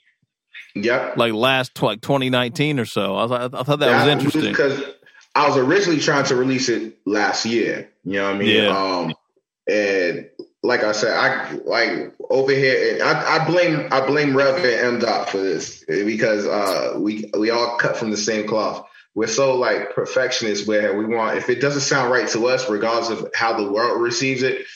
yep. 0.74 1.16
like 1.16 1.32
last, 1.32 1.80
like 1.82 2.00
2019 2.00 2.78
or 2.78 2.84
so. 2.84 3.16
I 3.16 3.24
was, 3.24 3.32
I 3.32 3.62
thought 3.62 3.78
that 3.78 4.04
was 4.04 4.08
interesting. 4.08 4.50
because 4.52 4.82
I 5.34 5.48
was 5.48 5.56
originally 5.56 6.00
trying 6.00 6.24
to 6.26 6.36
release 6.36 6.68
it 6.68 6.98
last 7.06 7.46
year. 7.46 7.90
You 8.04 8.14
know 8.14 8.26
what 8.26 8.34
I 8.34 8.38
mean? 8.38 8.62
Yeah. 8.62 8.68
Um, 8.68 9.14
and 9.68 10.28
like 10.62 10.84
I 10.84 10.92
said, 10.92 11.16
I 11.16 11.52
like 11.64 12.14
over 12.30 12.52
here. 12.52 12.94
And 12.94 13.02
I, 13.02 13.36
I 13.36 13.46
blame 13.46 13.88
I 13.90 14.06
blame 14.06 14.36
Rev 14.36 14.56
and 14.56 14.94
M 14.94 14.98
Dot 15.00 15.28
for 15.28 15.38
this 15.38 15.84
because 15.86 16.46
uh, 16.46 16.98
we 16.98 17.30
we 17.38 17.50
all 17.50 17.76
cut 17.78 17.96
from 17.96 18.10
the 18.10 18.16
same 18.16 18.46
cloth. 18.46 18.86
We're 19.14 19.26
so 19.26 19.56
like 19.56 19.94
perfectionists 19.94 20.66
where 20.66 20.96
we 20.96 21.04
want 21.04 21.36
if 21.36 21.50
it 21.50 21.60
doesn't 21.60 21.82
sound 21.82 22.10
right 22.10 22.28
to 22.28 22.46
us, 22.46 22.68
regardless 22.68 23.10
of 23.10 23.30
how 23.34 23.56
the 23.56 23.70
world 23.70 24.00
receives 24.00 24.42
it, 24.42 24.66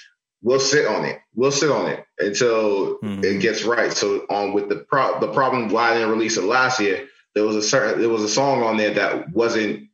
we'll 0.47 0.61
sit 0.61 0.87
on 0.87 1.05
it. 1.05 1.21
We'll 1.35 1.51
sit 1.51 1.73
on 1.73 1.91
it 1.91 2.07
until 2.21 2.99
Mhm. 3.01 3.25
it 3.25 3.41
gets 3.41 3.65
right. 3.65 3.93
So 3.93 4.25
on 4.31 4.53
with 4.53 4.69
the 4.69 4.77
pro 4.77 5.19
the 5.19 5.33
problem 5.33 5.69
why 5.71 5.91
I 5.91 5.95
didn't 5.95 6.11
release 6.11 6.37
it 6.37 6.45
last 6.45 6.79
year, 6.79 7.09
there 7.35 7.45
was 7.45 7.57
a 7.57 7.63
certain 7.63 8.01
there 8.01 8.09
was 8.09 8.23
a 8.23 8.29
song 8.29 8.63
on 8.63 8.77
there 8.77 8.95
that 8.95 9.31
wasn't 9.33 9.89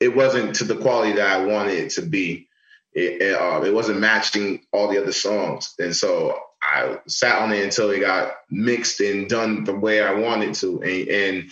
it 0.00 0.16
wasn't 0.16 0.56
to 0.56 0.64
the 0.64 0.76
quality 0.76 1.12
that 1.12 1.30
I 1.40 1.44
wanted 1.44 1.74
it 1.74 1.90
to 1.90 2.02
be. 2.02 2.48
It, 2.92 3.22
it, 3.22 3.40
uh, 3.40 3.62
it 3.62 3.72
wasn't 3.72 4.00
matching 4.00 4.66
all 4.72 4.88
the 4.88 5.00
other 5.00 5.12
songs, 5.12 5.72
and 5.78 5.94
so 5.94 6.36
I 6.60 6.98
sat 7.06 7.40
on 7.40 7.52
it 7.52 7.62
until 7.62 7.90
it 7.90 8.00
got 8.00 8.32
mixed 8.50 8.98
and 9.00 9.28
done 9.28 9.62
the 9.62 9.74
way 9.74 10.02
I 10.02 10.14
wanted 10.14 10.54
to. 10.54 10.82
And, 10.82 11.08
and 11.08 11.50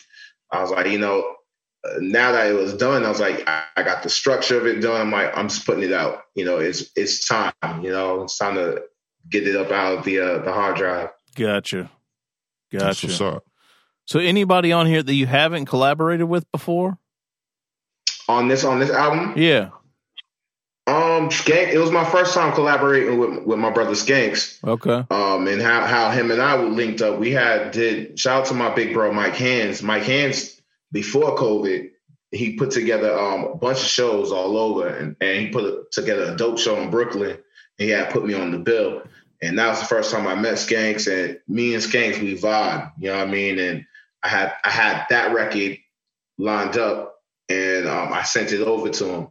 I 0.50 0.60
was 0.62 0.72
like, 0.72 0.88
you 0.88 0.98
know, 0.98 1.36
now 2.00 2.32
that 2.32 2.46
it 2.48 2.54
was 2.54 2.74
done, 2.74 3.04
I 3.04 3.08
was 3.08 3.20
like, 3.20 3.44
I, 3.48 3.64
I 3.76 3.82
got 3.82 4.02
the 4.02 4.10
structure 4.10 4.58
of 4.58 4.66
it 4.66 4.80
done. 4.80 5.00
I'm 5.00 5.10
like, 5.10 5.36
I'm 5.36 5.48
just 5.48 5.64
putting 5.64 5.84
it 5.84 5.92
out. 5.92 6.22
You 6.34 6.44
know, 6.44 6.58
it's 6.58 6.90
it's 6.96 7.26
time. 7.26 7.52
You 7.82 7.90
know, 7.90 8.22
it's 8.24 8.36
time 8.38 8.54
to 8.56 8.82
get 9.30 9.46
it 9.46 9.56
up 9.56 9.70
out 9.70 9.98
of 9.98 10.04
the 10.04 10.18
uh, 10.20 10.38
the 10.42 10.52
hard 10.52 10.76
drive. 10.76 11.10
Gotcha. 11.36 11.90
That's 12.72 13.02
what's 13.02 13.18
Gotcha. 13.18 13.36
up. 13.36 13.44
So 14.06 14.18
anybody 14.18 14.72
on 14.72 14.86
here 14.86 15.02
that 15.02 15.14
you 15.14 15.26
haven't 15.26 15.66
collaborated 15.66 16.28
with 16.28 16.50
before? 16.52 16.98
On 18.28 18.48
this 18.48 18.64
on 18.64 18.78
this 18.80 18.90
album, 18.90 19.34
Yeah. 19.36 19.70
um, 20.86 21.28
Skank. 21.30 21.68
It 21.72 21.78
was 21.78 21.90
my 21.90 22.04
first 22.04 22.34
time 22.34 22.52
collaborating 22.54 23.18
with 23.18 23.42
with 23.44 23.58
my 23.58 23.70
brother 23.70 23.92
Skanks. 23.92 24.62
Okay. 24.64 25.04
um, 25.10 25.46
and 25.46 25.62
how, 25.62 25.86
how 25.86 26.10
him 26.10 26.30
and 26.30 26.40
I 26.42 26.56
were 26.56 26.68
linked 26.68 27.00
up. 27.02 27.18
We 27.18 27.30
had 27.30 27.70
did 27.70 28.18
shout 28.18 28.40
out 28.42 28.46
to 28.48 28.54
my 28.54 28.74
big 28.74 28.92
bro 28.92 29.12
Mike 29.12 29.34
Hands. 29.34 29.82
Mike 29.82 30.02
Hands 30.02 30.57
before 30.92 31.36
COVID, 31.36 31.90
he 32.30 32.56
put 32.56 32.70
together 32.70 33.16
um, 33.18 33.44
a 33.44 33.54
bunch 33.56 33.78
of 33.78 33.86
shows 33.86 34.32
all 34.32 34.56
over, 34.56 34.88
and, 34.88 35.16
and 35.20 35.40
he 35.40 35.48
put 35.48 35.90
together 35.92 36.32
a 36.32 36.36
dope 36.36 36.58
show 36.58 36.76
in 36.76 36.90
Brooklyn. 36.90 37.38
He 37.78 37.88
had 37.90 38.10
put 38.10 38.26
me 38.26 38.34
on 38.34 38.50
the 38.50 38.58
bill, 38.58 39.02
and 39.40 39.58
that 39.58 39.68
was 39.68 39.80
the 39.80 39.86
first 39.86 40.10
time 40.10 40.26
I 40.26 40.34
met 40.34 40.54
Skanks. 40.54 41.10
And 41.10 41.38
me 41.48 41.74
and 41.74 41.82
Skanks 41.82 42.20
we 42.20 42.36
vibe, 42.36 42.92
you 42.98 43.08
know 43.08 43.18
what 43.18 43.28
I 43.28 43.30
mean? 43.30 43.58
And 43.58 43.86
I 44.22 44.28
had 44.28 44.54
I 44.64 44.70
had 44.70 45.06
that 45.10 45.32
record 45.32 45.78
lined 46.38 46.76
up, 46.76 47.16
and 47.48 47.86
um, 47.86 48.12
I 48.12 48.24
sent 48.24 48.52
it 48.52 48.62
over 48.62 48.90
to 48.90 49.04
him. 49.06 49.28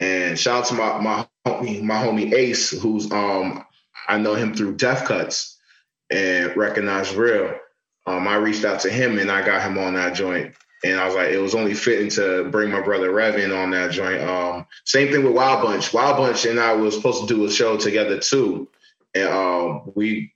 And 0.00 0.38
shout 0.38 0.62
out 0.62 0.66
to 0.66 0.74
my 0.74 0.98
my 1.00 1.28
homie, 1.46 1.82
my 1.82 1.96
homie 1.96 2.32
Ace, 2.32 2.70
who's 2.70 3.10
um 3.10 3.64
I 4.08 4.16
know 4.16 4.34
him 4.34 4.54
through 4.54 4.76
Death 4.76 5.06
Cuts 5.06 5.58
and 6.10 6.56
Recognize 6.56 7.14
Ali. 7.16 7.50
Um, 8.06 8.26
I 8.26 8.36
reached 8.36 8.64
out 8.64 8.80
to 8.80 8.90
him 8.90 9.18
and 9.18 9.30
I 9.30 9.44
got 9.44 9.60
him 9.60 9.76
on 9.76 9.94
that 9.94 10.14
joint. 10.14 10.54
And 10.84 10.98
I 10.98 11.06
was 11.06 11.14
like, 11.14 11.30
it 11.30 11.38
was 11.38 11.54
only 11.54 11.74
fitting 11.74 12.08
to 12.10 12.48
bring 12.50 12.70
my 12.70 12.80
brother 12.80 13.10
Rev 13.10 13.36
in 13.36 13.52
on 13.52 13.70
that 13.72 13.90
joint. 13.90 14.22
Um, 14.22 14.66
same 14.84 15.10
thing 15.10 15.24
with 15.24 15.34
Wild 15.34 15.62
Bunch. 15.62 15.92
Wild 15.92 16.16
Bunch 16.16 16.44
and 16.44 16.60
I 16.60 16.72
was 16.72 16.94
supposed 16.94 17.26
to 17.26 17.34
do 17.34 17.44
a 17.44 17.50
show 17.50 17.76
together 17.76 18.20
too. 18.20 18.68
And 19.14 19.28
um, 19.28 19.92
we 19.94 20.34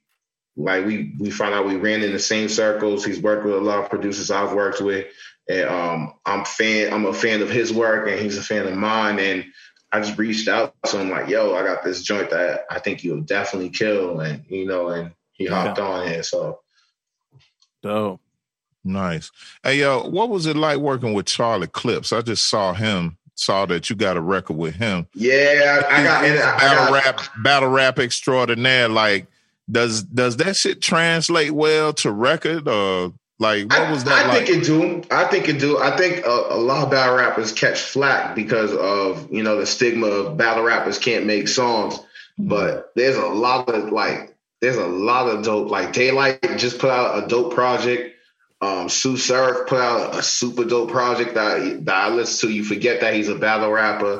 like 0.55 0.85
we 0.85 1.13
we 1.17 1.31
found 1.31 1.53
out 1.53 1.65
we 1.65 1.77
ran 1.77 2.03
in 2.03 2.11
the 2.11 2.19
same 2.19 2.49
circles. 2.49 3.05
He's 3.05 3.21
worked 3.21 3.45
with 3.45 3.55
a 3.55 3.61
lot 3.61 3.79
of 3.79 3.89
producers 3.89 4.31
I've 4.31 4.53
worked 4.53 4.81
with. 4.81 5.07
And 5.49 5.67
um, 5.67 6.13
I'm 6.25 6.43
fan 6.43 6.93
I'm 6.93 7.05
a 7.05 7.13
fan 7.13 7.41
of 7.41 7.49
his 7.49 7.71
work 7.71 8.09
and 8.09 8.19
he's 8.19 8.37
a 8.37 8.43
fan 8.43 8.67
of 8.67 8.75
mine. 8.75 9.19
And 9.19 9.45
I 9.93 10.01
just 10.01 10.17
reached 10.17 10.47
out 10.47 10.75
to 10.87 10.99
him 10.99 11.09
like, 11.09 11.29
yo, 11.29 11.55
I 11.55 11.63
got 11.63 11.83
this 11.83 12.01
joint 12.01 12.31
that 12.31 12.65
I 12.69 12.79
think 12.79 13.03
you'll 13.03 13.21
definitely 13.21 13.69
kill. 13.69 14.19
And, 14.19 14.43
you 14.49 14.65
know, 14.65 14.89
and 14.89 15.13
he 15.33 15.45
hopped 15.45 15.79
on 15.79 16.07
it. 16.07 16.25
So 16.25 16.59
Dope. 17.81 18.19
Nice. 18.83 19.31
Hey 19.63 19.79
yo, 19.79 20.07
what 20.09 20.29
was 20.29 20.45
it 20.45 20.55
like 20.57 20.77
working 20.77 21.13
with 21.13 21.25
Charlie 21.25 21.67
Clips? 21.67 22.11
I 22.11 22.21
just 22.21 22.49
saw 22.49 22.73
him, 22.73 23.17
saw 23.35 23.65
that 23.67 23.89
you 23.89 23.95
got 23.95 24.17
a 24.17 24.21
record 24.21 24.57
with 24.57 24.75
him. 24.75 25.07
yeah, 25.13 25.81
I, 25.89 26.01
I 26.01 26.03
got, 26.03 26.23
I 26.23 26.57
battle 26.59 26.93
got 26.93 27.05
rap, 27.05 27.21
battle 27.43 27.69
rap 27.69 27.99
extraordinaire. 27.99 28.89
Like, 28.89 29.27
does 29.71 30.03
does 30.03 30.37
that 30.37 30.57
shit 30.57 30.81
translate 30.81 31.51
well 31.51 31.93
to 31.93 32.11
record 32.11 32.67
or 32.67 33.13
like 33.39 33.69
what 33.69 33.89
was 33.89 34.03
that 34.03 34.25
I 34.25 34.27
like? 34.27 34.47
think 34.47 34.59
it 34.59 34.65
do. 34.65 35.03
I 35.11 35.25
think 35.25 35.47
it 35.49 35.59
do. 35.59 35.79
I 35.79 35.95
think 35.97 36.25
a, 36.25 36.29
a 36.49 36.57
lot 36.57 36.83
of 36.83 36.91
battle 36.91 37.15
rappers 37.15 37.51
catch 37.51 37.79
flack 37.79 38.35
because 38.35 38.73
of 38.73 39.31
you 39.31 39.43
know 39.43 39.57
the 39.57 39.65
stigma 39.65 40.07
of 40.07 40.37
battle 40.37 40.63
rappers 40.63 40.97
can't 40.97 41.25
make 41.25 41.47
songs. 41.47 41.97
Hmm. 42.37 42.47
But 42.47 42.91
there's 42.95 43.15
a 43.17 43.25
lot 43.25 43.69
of 43.69 43.91
like 43.91 44.35
there's 44.61 44.77
a 44.77 44.87
lot 44.87 45.29
of 45.29 45.43
dope. 45.43 45.69
Like 45.69 45.93
Daylight 45.93 46.41
just 46.57 46.79
put 46.79 46.89
out 46.89 47.23
a 47.23 47.27
dope 47.27 47.53
project. 47.53 48.12
Um, 48.63 48.87
Sue 48.87 49.17
Surf 49.17 49.67
put 49.67 49.79
out 49.79 50.15
a 50.15 50.23
super 50.23 50.63
dope 50.63 50.89
project 50.89 51.33
that 51.33 51.85
that 51.85 51.95
I 51.95 52.09
listen 52.09 52.47
to. 52.47 52.55
You 52.55 52.63
forget 52.63 53.01
that 53.01 53.13
he's 53.13 53.27
a 53.27 53.35
battle 53.35 53.71
rapper. 53.71 54.19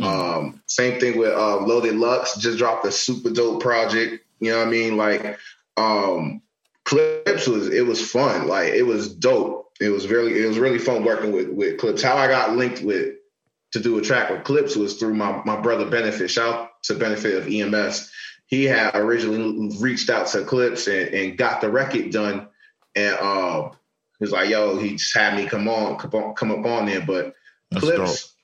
Um, 0.00 0.62
same 0.66 0.98
thing 0.98 1.18
with 1.18 1.34
uh, 1.34 1.58
Loaded 1.58 1.96
Lux 1.96 2.38
just 2.38 2.56
dropped 2.56 2.86
a 2.86 2.92
super 2.92 3.28
dope 3.28 3.60
project. 3.60 4.24
You 4.40 4.52
know 4.52 4.58
what 4.60 4.68
I 4.68 4.70
mean? 4.70 4.96
Like 4.96 5.38
um, 5.76 6.40
Clips 6.84 7.46
was 7.46 7.68
it 7.68 7.86
was 7.86 8.10
fun. 8.10 8.48
Like 8.48 8.68
it 8.68 8.84
was 8.84 9.14
dope. 9.14 9.70
It 9.78 9.90
was 9.90 10.08
really 10.08 10.42
it 10.42 10.46
was 10.46 10.58
really 10.58 10.78
fun 10.78 11.04
working 11.04 11.32
with 11.32 11.50
with 11.50 11.78
Clips. 11.78 12.02
How 12.02 12.16
I 12.16 12.28
got 12.28 12.56
linked 12.56 12.82
with 12.82 13.16
to 13.72 13.80
do 13.80 13.98
a 13.98 14.02
track 14.02 14.30
with 14.30 14.44
Clips 14.44 14.74
was 14.74 14.94
through 14.94 15.14
my 15.14 15.42
my 15.44 15.60
brother 15.60 15.84
Benefit. 15.84 16.30
Shout 16.30 16.54
out 16.54 16.82
to 16.84 16.94
Benefit 16.94 17.34
of 17.34 17.46
EMS. 17.46 18.10
He 18.46 18.64
had 18.64 18.94
originally 18.94 19.76
reached 19.78 20.08
out 20.08 20.28
to 20.28 20.44
Clips 20.44 20.86
and, 20.86 21.08
and 21.08 21.36
got 21.38 21.60
the 21.60 21.70
record 21.70 22.10
done, 22.10 22.48
and 22.94 23.16
um, 23.16 23.72
he 24.22 24.24
was 24.24 24.30
like, 24.30 24.50
"Yo," 24.50 24.76
he 24.76 24.92
just 24.92 25.16
had 25.16 25.34
me 25.36 25.46
come 25.46 25.66
on 25.66 25.98
come, 25.98 26.14
on, 26.14 26.34
come 26.34 26.52
up 26.52 26.64
on 26.64 26.86
there. 26.86 27.00
But 27.00 27.34
That's 27.72 27.84
Clips, 27.84 28.34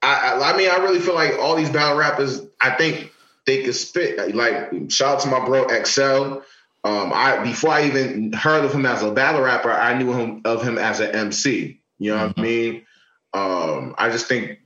I, 0.00 0.32
I 0.32 0.52
I 0.52 0.56
mean, 0.56 0.70
I 0.70 0.76
really 0.76 0.98
feel 0.98 1.14
like 1.14 1.34
all 1.38 1.56
these 1.56 1.68
battle 1.68 1.98
rappers. 1.98 2.40
I 2.58 2.70
think 2.70 3.12
they 3.44 3.62
could 3.62 3.74
spit. 3.74 4.34
Like 4.34 4.90
shout 4.90 5.16
out 5.16 5.20
to 5.20 5.28
my 5.28 5.44
bro 5.44 5.68
XL. 5.84 6.40
Um, 6.84 7.12
I 7.12 7.42
before 7.42 7.68
I 7.70 7.84
even 7.84 8.32
heard 8.32 8.64
of 8.64 8.72
him 8.72 8.86
as 8.86 9.02
a 9.02 9.10
battle 9.10 9.42
rapper, 9.42 9.70
I 9.70 9.98
knew 9.98 10.10
him 10.14 10.40
of 10.46 10.62
him 10.62 10.78
as 10.78 11.00
an 11.00 11.14
MC. 11.14 11.82
You 11.98 12.12
know 12.12 12.16
mm-hmm. 12.16 12.26
what 12.28 12.38
I 12.38 12.40
mm-hmm. 12.40 12.72
mean? 12.72 12.86
Um, 13.34 13.94
I 13.98 14.08
just 14.08 14.28
think, 14.28 14.60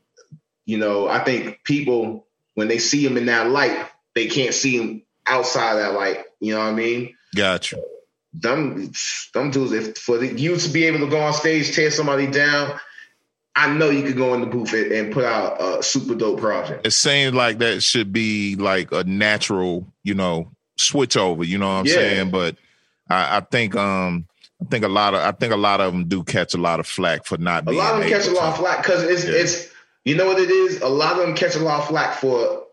you 0.67 0.79
know, 0.79 1.09
I 1.09 1.25
think 1.25 1.65
people 1.65 2.29
when 2.55 2.69
they 2.69 2.79
see 2.79 3.05
him 3.05 3.17
in 3.17 3.27
that 3.27 3.51
light, 3.51 3.89
they 4.15 4.29
can't 4.29 4.55
see 4.55 4.77
him 4.77 5.03
outside 5.27 5.79
that 5.79 5.95
light. 5.95 6.27
You 6.39 6.55
know 6.55 6.61
what 6.61 6.67
I 6.67 6.75
mean? 6.75 7.17
Gotcha. 7.35 7.83
Them, 8.33 8.93
them 9.35 9.51
dudes. 9.51 9.73
If 9.73 9.99
for 9.99 10.19
the, 10.19 10.29
you 10.29 10.57
to 10.57 10.69
be 10.71 10.85
able 10.85 11.01
to 11.01 11.09
go 11.09 11.21
on 11.21 11.33
stage, 11.33 11.75
tear 11.75 11.91
somebody 11.91 12.29
down, 12.29 12.79
I 13.57 13.73
know 13.73 13.91
you 13.91 14.03
could 14.03 14.17
go 14.17 14.35
in 14.35 14.41
the 14.41 14.47
booth 14.47 14.73
and 14.73 15.13
put 15.13 15.25
out 15.25 15.61
a 15.61 15.83
super 15.83 16.15
dope 16.15 16.41
project. 16.41 16.87
It 16.87 16.93
seems 16.93 17.35
like 17.35 17.59
that 17.59 17.83
should 17.83 18.13
be 18.13 18.55
like 18.57 18.93
a 18.93 19.03
natural, 19.05 19.87
you 20.05 20.15
know, 20.15 20.51
switch 20.77 21.17
over. 21.17 21.43
You 21.43 21.59
know 21.59 21.67
what 21.67 21.81
I'm 21.81 21.87
yeah. 21.87 21.95
saying? 21.95 22.31
But 22.31 22.57
I, 23.09 23.39
I, 23.39 23.41
think, 23.41 23.75
um, 23.75 24.27
I 24.63 24.67
think 24.67 24.85
a 24.85 24.89
lot 24.89 25.15
of, 25.15 25.21
I 25.21 25.33
think 25.33 25.53
a 25.53 25.57
lot 25.57 25.81
of 25.81 25.93
them 25.93 26.07
do 26.07 26.23
catch 26.23 26.55
a 26.55 26.59
lot 26.59 26.79
of 26.79 26.87
flack 26.87 27.25
for 27.25 27.37
not. 27.39 27.67
A 27.67 27.73
lot 27.73 27.95
of 27.95 28.01
them 28.01 28.09
catch 28.09 28.29
a 28.29 28.33
lot 28.33 28.51
of 28.51 28.59
flack 28.59 28.83
because 28.83 29.03
it's, 29.03 29.25
yeah. 29.25 29.33
it's, 29.35 29.69
you 30.05 30.17
know 30.17 30.27
what 30.27 30.39
it 30.39 30.51
is. 30.51 30.81
A 30.81 30.89
lot 30.89 31.15
of 31.15 31.27
them 31.27 31.35
catch 31.35 31.57
a 31.57 31.61
lot 31.61 31.81
of 31.81 31.89
flack 31.89 32.19
for 32.19 32.65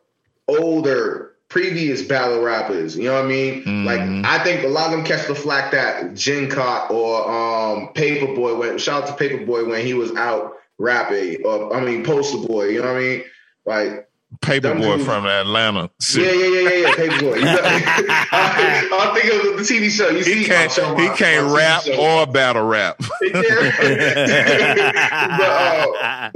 older 0.47 1.33
previous 1.49 2.01
battle 2.01 2.41
rappers. 2.41 2.97
You 2.97 3.05
know 3.05 3.15
what 3.15 3.25
I 3.25 3.27
mean? 3.27 3.63
Mm-hmm. 3.63 3.85
Like 3.85 4.01
I 4.25 4.43
think 4.43 4.63
a 4.63 4.67
lot 4.67 4.87
of 4.87 4.91
them 4.91 5.03
catch 5.03 5.27
the 5.27 5.35
flack 5.35 5.71
that 5.71 6.13
Jin 6.13 6.49
caught 6.49 6.91
or 6.91 7.29
um 7.29 7.93
Paper 7.93 8.33
Boi 8.33 8.55
went 8.55 8.81
shout 8.81 9.03
out 9.03 9.17
to 9.17 9.23
Paperboy 9.23 9.69
when 9.69 9.85
he 9.85 9.93
was 9.93 10.11
out 10.15 10.55
rapping 10.77 11.43
or 11.45 11.75
I 11.75 11.79
mean 11.79 12.03
Poster 12.03 12.45
Boy, 12.45 12.69
you 12.69 12.81
know 12.81 12.93
what 12.93 12.97
I 12.97 12.99
mean? 12.99 13.23
Like 13.65 14.06
Paper 14.41 14.75
Boi 14.75 14.97
from 15.03 15.25
Atlanta. 15.25 15.89
Yeah, 16.13 16.31
yeah, 16.31 16.31
yeah, 16.31 16.59
yeah, 16.59 16.69
yeah. 16.69 16.95
Paper 16.95 17.19
Boi. 17.21 17.39
I, 17.41 18.89
I 18.91 19.19
think 19.19 19.33
of 19.33 19.57
the 19.57 19.63
TV 19.63 19.89
show. 19.89 20.09
You 20.09 20.17
he 20.17 20.23
see, 20.23 20.45
can't, 20.45 20.71
he 20.99 21.09
can't 21.17 21.55
rap 21.55 21.83
or 21.97 22.27
battle 22.27 22.67
rap. 22.67 22.97
but 23.21 23.31
uh, 26.01 26.31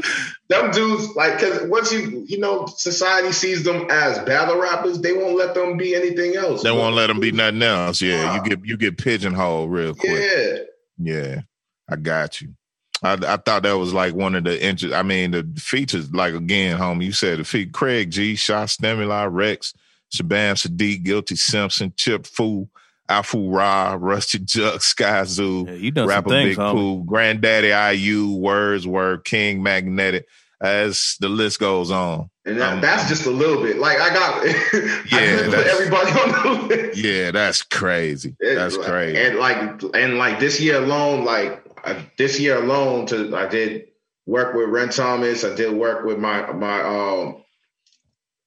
them 0.47 0.71
dudes, 0.71 1.15
like, 1.15 1.39
because 1.39 1.67
once 1.67 1.91
you, 1.91 2.23
you 2.27 2.39
know, 2.39 2.65
society 2.65 3.33
sees 3.33 3.63
them 3.63 3.87
as 3.89 4.19
battle 4.19 4.59
rappers, 4.59 5.01
they 5.01 5.11
won't 5.11 5.35
let 5.35 5.53
them 5.53 5.75
be 5.75 5.93
anything 5.93 6.35
else. 6.35 6.63
They 6.63 6.71
won't 6.71 6.95
let 6.95 7.07
them 7.07 7.19
be 7.19 7.33
nothing 7.33 7.61
else. 7.61 8.01
Yeah, 8.01 8.23
wow. 8.25 8.35
you 8.35 8.49
get 8.49 8.65
you 8.65 8.77
get 8.77 8.97
pigeonholed 8.97 9.69
real 9.69 9.93
quick. 9.93 10.11
Yeah, 10.17 10.57
yeah, 10.97 11.41
I 11.89 11.97
got 11.97 12.39
you. 12.41 12.55
I, 13.03 13.13
I 13.13 13.37
thought 13.37 13.63
that 13.63 13.77
was 13.77 13.93
like 13.93 14.13
one 14.13 14.35
of 14.35 14.43
the 14.43 14.63
interest. 14.63 14.93
I 14.93 15.01
mean, 15.01 15.31
the 15.31 15.43
features, 15.57 16.13
like 16.13 16.33
again, 16.33 16.77
homie, 16.77 17.05
you 17.05 17.11
said 17.11 17.39
the 17.39 17.43
feat 17.43 17.73
Craig 17.73 18.11
G, 18.11 18.35
Shot 18.35 18.69
Stimuli, 18.69 19.25
Rex, 19.25 19.73
Shabaam 20.13 20.53
Sahdeeq, 20.53 21.03
Guilty 21.03 21.35
Simpson, 21.35 21.93
Chip 21.95 22.27
Fu, 22.27 22.67
Alfu 23.09 23.53
Ra, 23.53 23.97
Rusty 23.99 24.39
Juxx, 24.39 24.81
Sky 24.83 25.23
Zoo, 25.23 25.65
yeah, 25.67 25.73
you 25.73 25.91
done 25.91 26.07
Rapper 26.07 26.29
things, 26.29 26.49
Big 26.49 26.57
homie. 26.57 26.73
Pooh, 26.73 27.03
Granddaddy 27.05 27.97
IU, 27.97 28.35
Wordsworth, 28.35 29.23
King 29.23 29.63
Magnetic, 29.63 30.27
as 30.61 31.17
the 31.19 31.27
list 31.27 31.59
goes 31.59 31.89
on. 31.89 32.29
And 32.45 32.59
that, 32.61 32.73
um, 32.73 32.81
that's 32.81 33.09
just 33.09 33.25
a 33.25 33.31
little 33.31 33.63
bit. 33.63 33.79
Like 33.79 33.99
I 33.99 34.13
got, 34.13 34.45
yeah, 35.11 35.17
I 35.17 35.69
everybody 35.69 36.11
on 36.11 36.31
the 36.31 36.67
list. 36.67 36.97
Yeah, 36.97 37.31
that's 37.31 37.63
crazy. 37.63 38.35
That's 38.39 38.77
crazy. 38.77 39.17
And 39.19 39.39
like, 39.39 39.83
and 39.95 40.17
like 40.17 40.39
this 40.39 40.61
year 40.61 40.77
alone, 40.77 41.25
like 41.25 41.63
I, 41.83 42.05
this 42.17 42.39
year 42.39 42.57
alone, 42.57 43.05
to 43.07 43.35
I 43.35 43.47
did 43.47 43.87
work 44.25 44.55
with 44.55 44.69
Ren 44.69 44.89
Thomas. 44.89 45.43
I 45.43 45.55
did 45.55 45.73
work 45.73 46.05
with 46.05 46.19
my 46.19 46.51
my 46.51 46.81
um 46.81 47.43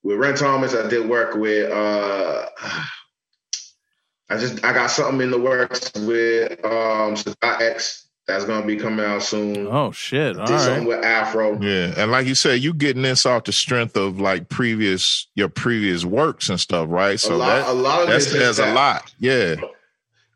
with 0.02 0.18
Ren 0.18 0.34
Thomas. 0.34 0.74
I 0.74 0.88
did 0.88 1.08
work 1.08 1.34
with 1.34 1.70
uh 1.70 2.46
I 4.30 4.38
just 4.38 4.64
I 4.64 4.72
got 4.72 4.90
something 4.90 5.20
in 5.20 5.30
the 5.30 5.38
works 5.38 5.92
with 5.94 6.64
um 6.64 7.16
X 7.42 8.04
that's 8.26 8.46
gonna 8.46 8.66
be 8.66 8.76
coming 8.76 9.04
out 9.04 9.22
soon. 9.22 9.66
Oh 9.66 9.92
shit! 9.92 10.38
All 10.38 10.46
did 10.46 10.54
right. 10.54 10.60
something 10.62 10.86
with 10.86 11.04
Afro. 11.04 11.60
Yeah, 11.60 11.92
and 11.96 12.10
like 12.10 12.26
you 12.26 12.34
said, 12.34 12.62
you 12.62 12.72
getting 12.72 13.02
this 13.02 13.26
off 13.26 13.44
the 13.44 13.52
strength 13.52 13.96
of 13.96 14.18
like 14.18 14.48
previous 14.48 15.26
your 15.34 15.50
previous 15.50 16.04
works 16.06 16.48
and 16.48 16.58
stuff, 16.58 16.86
right? 16.88 17.20
So 17.20 17.34
a 17.34 17.36
lot, 17.36 17.46
that, 17.46 17.68
a 17.68 17.72
lot 17.72 18.02
of 18.02 18.08
that's, 18.08 18.32
there's 18.32 18.58
a 18.58 18.72
lot. 18.72 19.12
Yeah, 19.18 19.56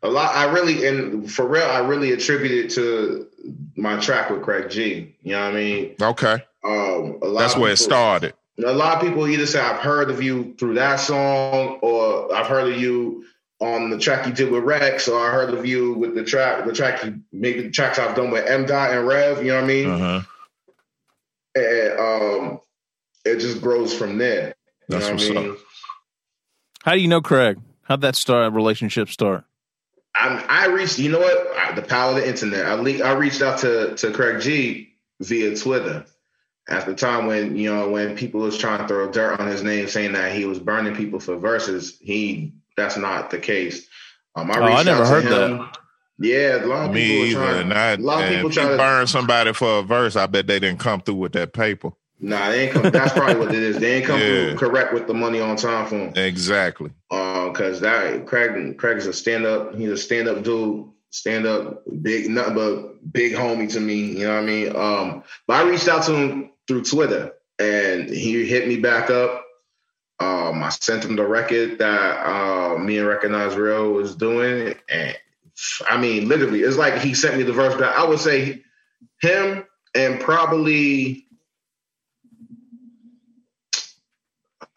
a 0.01 0.09
lot. 0.09 0.35
I 0.35 0.51
really 0.51 0.87
and 0.87 1.31
for 1.31 1.47
real, 1.47 1.65
I 1.65 1.79
really 1.79 2.11
attribute 2.11 2.65
it 2.65 2.71
to 2.75 3.27
my 3.75 3.97
track 3.99 4.29
with 4.29 4.41
Craig 4.41 4.69
G. 4.69 5.15
You 5.23 5.33
know 5.33 5.45
what 5.45 5.55
I 5.55 5.57
mean? 5.57 5.95
Okay. 6.01 6.43
Um, 6.63 7.19
That's 7.21 7.55
where 7.55 7.63
people, 7.63 7.65
it 7.67 7.77
started. 7.77 8.33
A 8.65 8.73
lot 8.73 8.95
of 8.95 9.01
people 9.01 9.27
either 9.27 9.45
say 9.45 9.59
I've 9.59 9.79
heard 9.79 10.09
of 10.09 10.21
you 10.21 10.55
through 10.59 10.75
that 10.75 10.97
song, 10.97 11.79
or 11.81 12.33
I've 12.33 12.47
heard 12.47 12.71
of 12.71 12.79
you 12.79 13.25
on 13.61 13.89
the 13.89 13.97
track 13.97 14.25
you 14.25 14.33
did 14.33 14.51
with 14.51 14.63
Rex, 14.63 15.07
or 15.07 15.19
I 15.19 15.31
heard 15.31 15.53
of 15.53 15.65
you 15.65 15.93
with 15.93 16.15
the 16.15 16.23
track, 16.23 16.65
the 16.65 16.73
track 16.73 17.03
you 17.03 17.21
maybe 17.31 17.63
the 17.63 17.71
tracks 17.71 17.99
I've 17.99 18.15
done 18.15 18.31
with 18.31 18.45
M 18.47 18.65
Dot 18.65 18.91
and 18.91 19.07
Rev. 19.07 19.43
You 19.43 19.51
know 19.51 19.55
what 19.55 19.63
I 19.63 19.67
mean? 19.67 19.89
Uh-huh. 19.89 20.21
And 21.55 21.99
um, 21.99 22.61
it 23.25 23.39
just 23.39 23.61
grows 23.61 23.93
from 23.93 24.17
there. 24.17 24.55
You 24.87 24.99
That's 24.99 25.07
know 25.07 25.13
what 25.13 25.23
I 25.23 25.41
mean? 25.41 25.51
Up. 25.51 25.57
How 26.83 26.93
do 26.93 26.99
you 26.99 27.07
know 27.07 27.21
Craig? 27.21 27.59
How'd 27.83 28.01
that 28.01 28.15
start 28.15 28.53
relationship 28.53 29.09
start? 29.09 29.43
I, 30.15 30.45
I 30.49 30.67
reached, 30.67 30.99
you 30.99 31.11
know 31.11 31.19
what? 31.19 31.57
I, 31.57 31.73
the 31.73 31.81
power 31.81 32.11
of 32.11 32.15
the 32.17 32.27
internet. 32.27 32.65
I, 32.65 32.73
le- 32.73 33.03
I 33.03 33.13
reached 33.13 33.41
out 33.41 33.59
to 33.59 33.95
to 33.95 34.11
Craig 34.11 34.41
G 34.41 34.93
via 35.21 35.55
Twitter 35.55 36.05
at 36.69 36.85
the 36.85 36.93
time 36.93 37.25
when 37.25 37.55
you 37.55 37.73
know 37.73 37.89
when 37.89 38.15
people 38.15 38.41
was 38.41 38.57
trying 38.57 38.79
to 38.79 38.87
throw 38.87 39.11
dirt 39.11 39.39
on 39.39 39.47
his 39.47 39.63
name, 39.63 39.87
saying 39.87 40.13
that 40.13 40.33
he 40.33 40.45
was 40.45 40.59
burning 40.59 40.95
people 40.95 41.19
for 41.19 41.37
verses. 41.37 41.97
He 42.01 42.53
that's 42.75 42.97
not 42.97 43.29
the 43.29 43.39
case. 43.39 43.87
Um, 44.35 44.51
I, 44.51 44.59
oh, 44.59 44.63
I 44.63 44.83
never 44.83 45.05
heard 45.05 45.23
him. 45.23 45.31
that. 45.31 45.77
Yeah, 46.21 46.63
a 46.63 46.67
lot 46.67 46.85
of 46.89 46.93
Me 46.93 47.01
people 47.01 47.25
either. 47.25 47.63
Trying, 47.63 47.71
and 47.71 48.01
a 48.01 48.05
lot 48.05 48.23
of 48.23 48.29
people 48.29 48.49
trying 48.49 48.69
to 48.69 48.77
burn 48.77 49.07
somebody 49.07 49.53
for 49.53 49.79
a 49.79 49.83
verse. 49.83 50.15
I 50.15 50.25
bet 50.27 50.47
they 50.47 50.59
didn't 50.59 50.79
come 50.79 51.01
through 51.01 51.15
with 51.15 51.31
that 51.33 51.53
paper. 51.53 51.91
Nah, 52.21 52.49
they 52.49 52.65
ain't 52.65 52.73
come. 52.73 52.91
That's 52.91 53.13
probably 53.13 53.35
what 53.35 53.55
it 53.55 53.63
is. 53.63 53.77
They 53.77 53.97
ain't 53.97 54.05
come 54.05 54.19
yeah. 54.19 54.55
correct 54.55 54.93
with 54.93 55.07
the 55.07 55.13
money 55.13 55.39
on 55.39 55.55
time 55.55 55.87
for 55.87 55.97
him. 55.97 56.13
Exactly. 56.15 56.91
Because 57.09 57.77
uh, 57.77 57.79
that 57.81 58.25
Craig, 58.25 58.77
Craig 58.77 58.97
is 58.97 59.07
a 59.07 59.13
stand 59.13 59.45
up. 59.45 59.75
He's 59.75 59.89
a 59.89 59.97
stand 59.97 60.27
up 60.27 60.43
dude. 60.43 60.89
Stand 61.11 61.47
up, 61.47 61.81
big, 62.03 62.29
nothing 62.29 62.53
but 62.53 63.11
big 63.11 63.33
homie 63.33 63.71
to 63.73 63.79
me. 63.79 63.95
You 63.95 64.27
know 64.27 64.35
what 64.35 64.43
I 64.43 64.45
mean? 64.45 64.75
Um, 64.75 65.23
but 65.47 65.55
I 65.55 65.67
reached 65.67 65.87
out 65.87 66.03
to 66.03 66.13
him 66.13 66.51
through 66.67 66.83
Twitter, 66.83 67.33
and 67.57 68.07
he 68.07 68.45
hit 68.45 68.67
me 68.67 68.77
back 68.77 69.09
up. 69.09 69.43
Um, 70.19 70.61
I 70.61 70.69
sent 70.69 71.05
him 71.05 71.15
the 71.15 71.25
record 71.25 71.79
that 71.79 72.27
uh, 72.27 72.77
me 72.77 72.99
and 72.99 73.07
Recognize 73.07 73.53
Ali 73.53 73.89
was 73.89 74.15
doing, 74.15 74.75
and 74.87 75.17
I 75.89 75.99
mean, 75.99 76.27
literally, 76.27 76.61
it's 76.61 76.77
like 76.77 76.99
he 76.99 77.15
sent 77.15 77.37
me 77.37 77.43
the 77.43 77.53
verse 77.53 77.73
back. 77.73 77.97
I 77.97 78.05
would 78.05 78.19
say 78.19 78.61
him 79.19 79.65
and 79.95 80.19
probably 80.19 81.25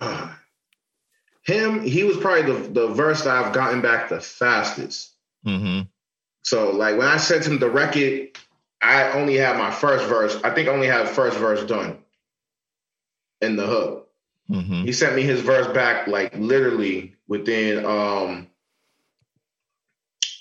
him, 1.44 1.82
he 1.82 2.04
was 2.04 2.16
probably 2.16 2.52
the, 2.52 2.68
the 2.68 2.88
verse 2.88 3.24
that 3.24 3.36
I've 3.36 3.52
gotten 3.52 3.80
back 3.80 4.08
the 4.08 4.20
fastest. 4.20 5.12
Mm-hmm. 5.46 5.82
So 6.42 6.70
like 6.70 6.98
when 6.98 7.08
I 7.08 7.16
sent 7.16 7.46
him 7.46 7.58
the 7.58 7.70
record, 7.70 8.28
I 8.80 9.12
only 9.12 9.36
had 9.36 9.56
my 9.56 9.70
first 9.70 10.06
verse. 10.06 10.38
I 10.42 10.50
think 10.50 10.68
I 10.68 10.72
only 10.72 10.88
had 10.88 11.08
first 11.08 11.38
verse 11.38 11.64
done 11.64 11.98
in 13.40 13.56
the 13.56 13.66
hook. 13.66 14.08
Mm-hmm. 14.50 14.84
He 14.84 14.92
sent 14.92 15.14
me 15.14 15.22
his 15.22 15.40
verse 15.40 15.72
back 15.72 16.08
like 16.08 16.36
literally 16.36 17.14
within 17.28 17.84
um 17.84 18.48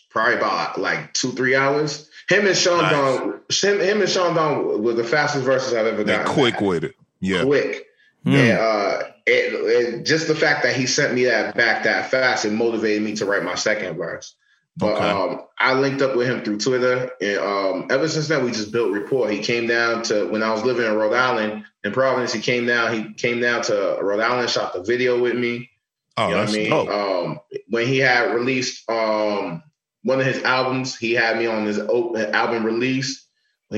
probably 0.09 0.35
about 0.35 0.79
like 0.79 1.13
two, 1.13 1.31
three 1.31 1.55
hours. 1.55 2.09
Him 2.29 2.47
and 2.47 2.57
Sean 2.57 2.81
nice. 2.81 2.91
Don, 2.91 3.41
him, 3.49 3.79
him 3.79 4.01
and 4.01 4.09
Sean 4.09 4.35
Don 4.35 4.83
were 4.83 4.93
the 4.93 5.03
fastest 5.03 5.45
verses 5.45 5.73
I've 5.73 5.85
ever 5.85 6.03
gotten. 6.03 6.25
quick 6.33 6.55
back. 6.55 6.61
with 6.61 6.83
it. 6.83 6.95
Yeah. 7.19 7.43
Quick. 7.43 7.87
Mm. 8.25 8.33
And 8.33 8.59
uh 8.59 9.03
it, 9.25 9.53
it, 9.53 10.05
just 10.05 10.27
the 10.27 10.35
fact 10.35 10.63
that 10.63 10.75
he 10.75 10.87
sent 10.87 11.13
me 11.13 11.25
that 11.25 11.55
back 11.55 11.83
that 11.83 12.09
fast, 12.09 12.45
it 12.45 12.51
motivated 12.51 13.03
me 13.03 13.15
to 13.15 13.25
write 13.25 13.43
my 13.43 13.55
second 13.55 13.97
verse. 13.97 14.35
But 14.77 14.95
okay. 14.95 15.09
um, 15.09 15.41
I 15.57 15.73
linked 15.73 16.01
up 16.01 16.15
with 16.15 16.27
him 16.27 16.43
through 16.43 16.59
Twitter, 16.59 17.11
and 17.21 17.37
um, 17.39 17.87
ever 17.89 18.07
since 18.07 18.29
then 18.29 18.45
we 18.45 18.51
just 18.51 18.71
built 18.71 18.93
rapport. 18.93 19.29
He 19.29 19.39
came 19.39 19.67
down 19.67 20.03
to 20.03 20.27
when 20.27 20.41
I 20.41 20.51
was 20.53 20.63
living 20.63 20.85
in 20.85 20.93
Rhode 20.95 21.13
Island 21.13 21.65
in 21.83 21.91
Providence. 21.91 22.31
He 22.31 22.41
came 22.41 22.65
down. 22.65 22.93
He 22.93 23.13
came 23.13 23.41
down 23.41 23.63
to 23.63 23.99
Rhode 24.01 24.21
Island, 24.21 24.49
shot 24.49 24.73
the 24.73 24.81
video 24.81 25.21
with 25.21 25.35
me. 25.35 25.69
Oh, 26.17 26.27
you 26.27 26.35
know 26.35 26.39
that's 26.39 26.53
I 26.53 26.55
mean. 26.55 26.69
Dope. 26.69 26.89
Um, 26.89 27.39
when 27.67 27.85
he 27.85 27.97
had 27.97 28.33
released 28.33 28.89
um, 28.89 29.61
one 30.03 30.19
of 30.19 30.25
his 30.25 30.41
albums, 30.43 30.97
he 30.97 31.13
had 31.13 31.37
me 31.37 31.47
on 31.47 31.65
his 31.65 31.77
open 31.77 32.33
album 32.33 32.65
release 32.65 33.27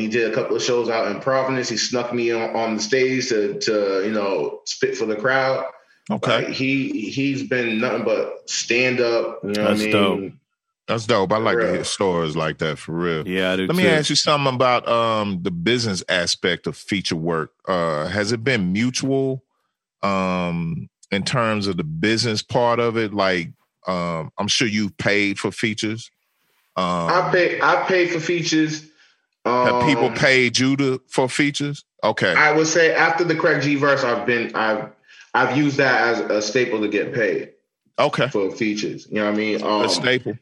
he 0.01 0.07
did 0.07 0.31
a 0.31 0.33
couple 0.33 0.55
of 0.55 0.61
shows 0.63 0.89
out 0.89 1.11
in 1.11 1.19
Providence. 1.19 1.69
He 1.69 1.77
snuck 1.77 2.13
me 2.13 2.31
on, 2.31 2.55
on 2.55 2.75
the 2.75 2.81
stage 2.81 3.29
to 3.29 3.59
to 3.59 4.03
you 4.05 4.11
know 4.11 4.61
spit 4.65 4.97
for 4.97 5.05
the 5.05 5.15
crowd. 5.15 5.65
Okay. 6.09 6.45
Like 6.45 6.47
he 6.49 7.09
he's 7.09 7.47
been 7.47 7.79
nothing 7.79 8.03
but 8.03 8.49
stand 8.49 8.99
up. 8.99 9.39
You 9.43 9.51
know 9.51 9.63
That's 9.63 9.81
what 9.81 9.95
I 9.95 10.15
mean? 10.15 10.21
Dope. 10.21 10.33
That's 10.87 11.05
dope. 11.05 11.31
I 11.31 11.37
like 11.37 11.59
to 11.59 11.71
hear 11.71 11.83
stories 11.85 12.35
like 12.35 12.57
that 12.57 12.77
for 12.77 12.91
real. 12.91 13.27
Yeah, 13.27 13.55
Let 13.55 13.69
too. 13.69 13.73
me 13.73 13.87
ask 13.87 14.09
you 14.09 14.17
something 14.17 14.53
about 14.53 14.87
um 14.87 15.41
the 15.43 15.51
business 15.51 16.03
aspect 16.09 16.67
of 16.67 16.75
feature 16.75 17.15
work. 17.15 17.51
Uh 17.67 18.07
has 18.07 18.31
it 18.31 18.43
been 18.43 18.73
mutual 18.73 19.43
um 20.01 20.89
in 21.11 21.23
terms 21.23 21.67
of 21.67 21.77
the 21.77 21.83
business 21.85 22.41
part 22.41 22.79
of 22.79 22.97
it? 22.97 23.13
Like 23.13 23.51
um 23.87 24.31
I'm 24.37 24.47
sure 24.47 24.67
you've 24.67 24.97
paid 24.97 25.39
for 25.39 25.51
features. 25.51 26.11
Um 26.75 26.85
I 26.85 27.29
pay 27.31 27.61
I 27.61 27.85
paid 27.87 28.09
for 28.09 28.19
features 28.19 28.89
Have 29.45 29.85
people 29.85 30.05
Um, 30.05 30.13
paid 30.13 30.57
you 30.57 30.75
to 30.77 31.01
for 31.09 31.27
features? 31.27 31.83
Okay. 32.03 32.33
I 32.33 32.51
would 32.53 32.67
say 32.67 32.93
after 32.93 33.23
the 33.23 33.35
Craig 33.35 33.61
G 33.61 33.75
verse, 33.75 34.03
I've 34.03 34.25
been 34.25 34.55
I've 34.55 34.89
I've 35.33 35.57
used 35.57 35.77
that 35.77 36.01
as 36.13 36.19
a 36.21 36.41
staple 36.41 36.81
to 36.81 36.87
get 36.87 37.13
paid 37.13 37.49
Okay. 37.99 38.27
for 38.29 38.51
features. 38.51 39.07
You 39.09 39.15
know 39.15 39.25
what 39.25 39.33
I 39.33 39.37
mean? 39.37 39.63
Um, 39.63 39.81
A 39.83 39.89
staple. 39.89 40.37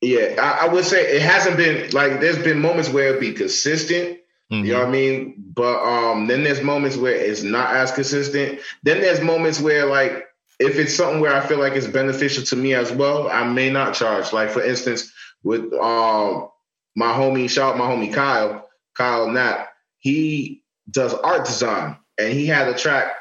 yeah, 0.00 0.36
I, 0.40 0.66
I 0.66 0.72
would 0.72 0.84
say 0.84 1.16
it 1.16 1.22
hasn't 1.22 1.56
been 1.56 1.90
like 1.92 2.20
there's 2.20 2.38
been 2.38 2.60
moments 2.60 2.90
where 2.90 3.08
it'd 3.08 3.20
be 3.20 3.32
consistent. 3.32 4.18
Mhm. 4.52 4.66
You 4.66 4.72
know 4.74 4.80
what 4.80 4.88
I 4.88 4.90
mean? 4.90 5.34
But 5.54 5.82
um, 5.82 6.26
then 6.26 6.44
there's 6.44 6.60
moments 6.62 6.96
where 6.98 7.14
it's 7.14 7.42
not 7.42 7.74
as 7.74 7.90
consistent. 7.90 8.58
Then 8.82 9.00
there's 9.00 9.20
moments 9.22 9.60
where 9.60 9.86
like 9.86 10.26
if 10.60 10.76
it's 10.76 10.94
something 10.94 11.20
where 11.20 11.34
I 11.34 11.40
feel 11.46 11.58
like 11.58 11.72
it's 11.72 11.86
beneficial 11.86 12.44
to 12.44 12.56
me 12.56 12.74
as 12.74 12.92
well, 12.92 13.28
I 13.30 13.44
may 13.44 13.70
not 13.70 13.94
charge. 13.94 14.32
Like 14.32 14.50
for 14.50 14.62
instance, 14.62 15.10
with 15.42 15.72
um 15.74 16.48
my 16.94 17.12
homie, 17.12 17.48
shout 17.48 17.74
out 17.74 17.78
my 17.78 17.86
homie 17.86 18.12
Kyle, 18.12 18.68
Kyle 18.94 19.28
Knapp, 19.28 19.68
he 19.98 20.62
does 20.90 21.14
art 21.14 21.46
design 21.46 21.96
and 22.18 22.32
he 22.32 22.46
had 22.46 22.68
a 22.68 22.74
track 22.74 23.14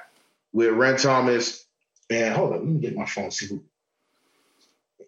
with 0.54 0.74
Ren 0.74 0.98
Thomas. 0.98 1.66
And 2.10 2.34
hold 2.34 2.54
on, 2.54 2.60
let 2.60 2.68
me 2.68 2.80
get 2.80 2.96
my 2.96 3.06
phone. 3.06 3.32
See 3.32 3.48
who 3.48 3.64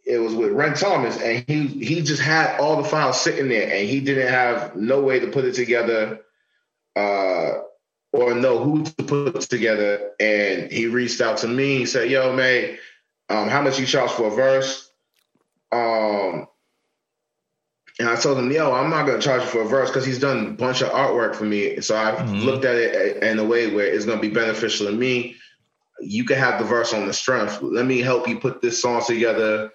it 0.05 0.17
was 0.17 0.33
with 0.33 0.51
Ren 0.51 0.73
Thomas, 0.73 1.19
and 1.21 1.45
he 1.47 1.67
he 1.67 2.01
just 2.01 2.21
had 2.21 2.59
all 2.59 2.81
the 2.81 2.87
files 2.87 3.21
sitting 3.21 3.47
there, 3.47 3.73
and 3.73 3.87
he 3.87 4.01
didn't 4.01 4.27
have 4.27 4.75
no 4.75 5.01
way 5.01 5.19
to 5.19 5.27
put 5.27 5.45
it 5.45 5.53
together, 5.53 6.19
uh, 6.95 7.51
or 8.11 8.33
know 8.33 8.59
who 8.59 8.83
to 8.83 9.03
put 9.03 9.41
together. 9.41 10.11
And 10.19 10.71
he 10.71 10.87
reached 10.87 11.21
out 11.21 11.37
to 11.39 11.47
me. 11.47 11.77
He 11.77 11.85
said, 11.85 12.09
"Yo, 12.09 12.33
man, 12.35 12.77
um, 13.29 13.47
how 13.47 13.61
much 13.61 13.79
you 13.79 13.85
charge 13.85 14.11
for 14.11 14.27
a 14.27 14.31
verse?" 14.31 14.89
Um, 15.71 16.47
and 17.99 18.09
I 18.09 18.15
told 18.15 18.37
him, 18.39 18.51
"Yo, 18.51 18.71
I'm 18.73 18.89
not 18.89 19.05
gonna 19.05 19.21
charge 19.21 19.41
you 19.43 19.47
for 19.47 19.61
a 19.61 19.65
verse 19.67 19.89
because 19.89 20.05
he's 20.05 20.19
done 20.19 20.47
a 20.47 20.49
bunch 20.51 20.81
of 20.81 20.89
artwork 20.89 21.35
for 21.35 21.45
me. 21.45 21.79
So 21.81 21.95
I 21.95 22.11
have 22.11 22.27
Mhm. 22.29 22.43
looked 22.43 22.65
at 22.65 22.75
it 22.75 23.21
in 23.23 23.39
a 23.39 23.43
way 23.43 23.73
where 23.73 23.85
it's 23.85 24.05
gonna 24.05 24.21
be 24.21 24.29
beneficial 24.29 24.87
to 24.87 24.91
me." 24.93 25.35
You 26.01 26.25
can 26.25 26.37
have 26.37 26.59
the 26.59 26.65
verse 26.65 26.93
on 26.93 27.05
the 27.07 27.13
strength. 27.13 27.59
Let 27.61 27.85
me 27.85 28.01
help 28.01 28.27
you 28.27 28.39
put 28.39 28.61
this 28.61 28.81
song 28.81 29.03
together 29.05 29.71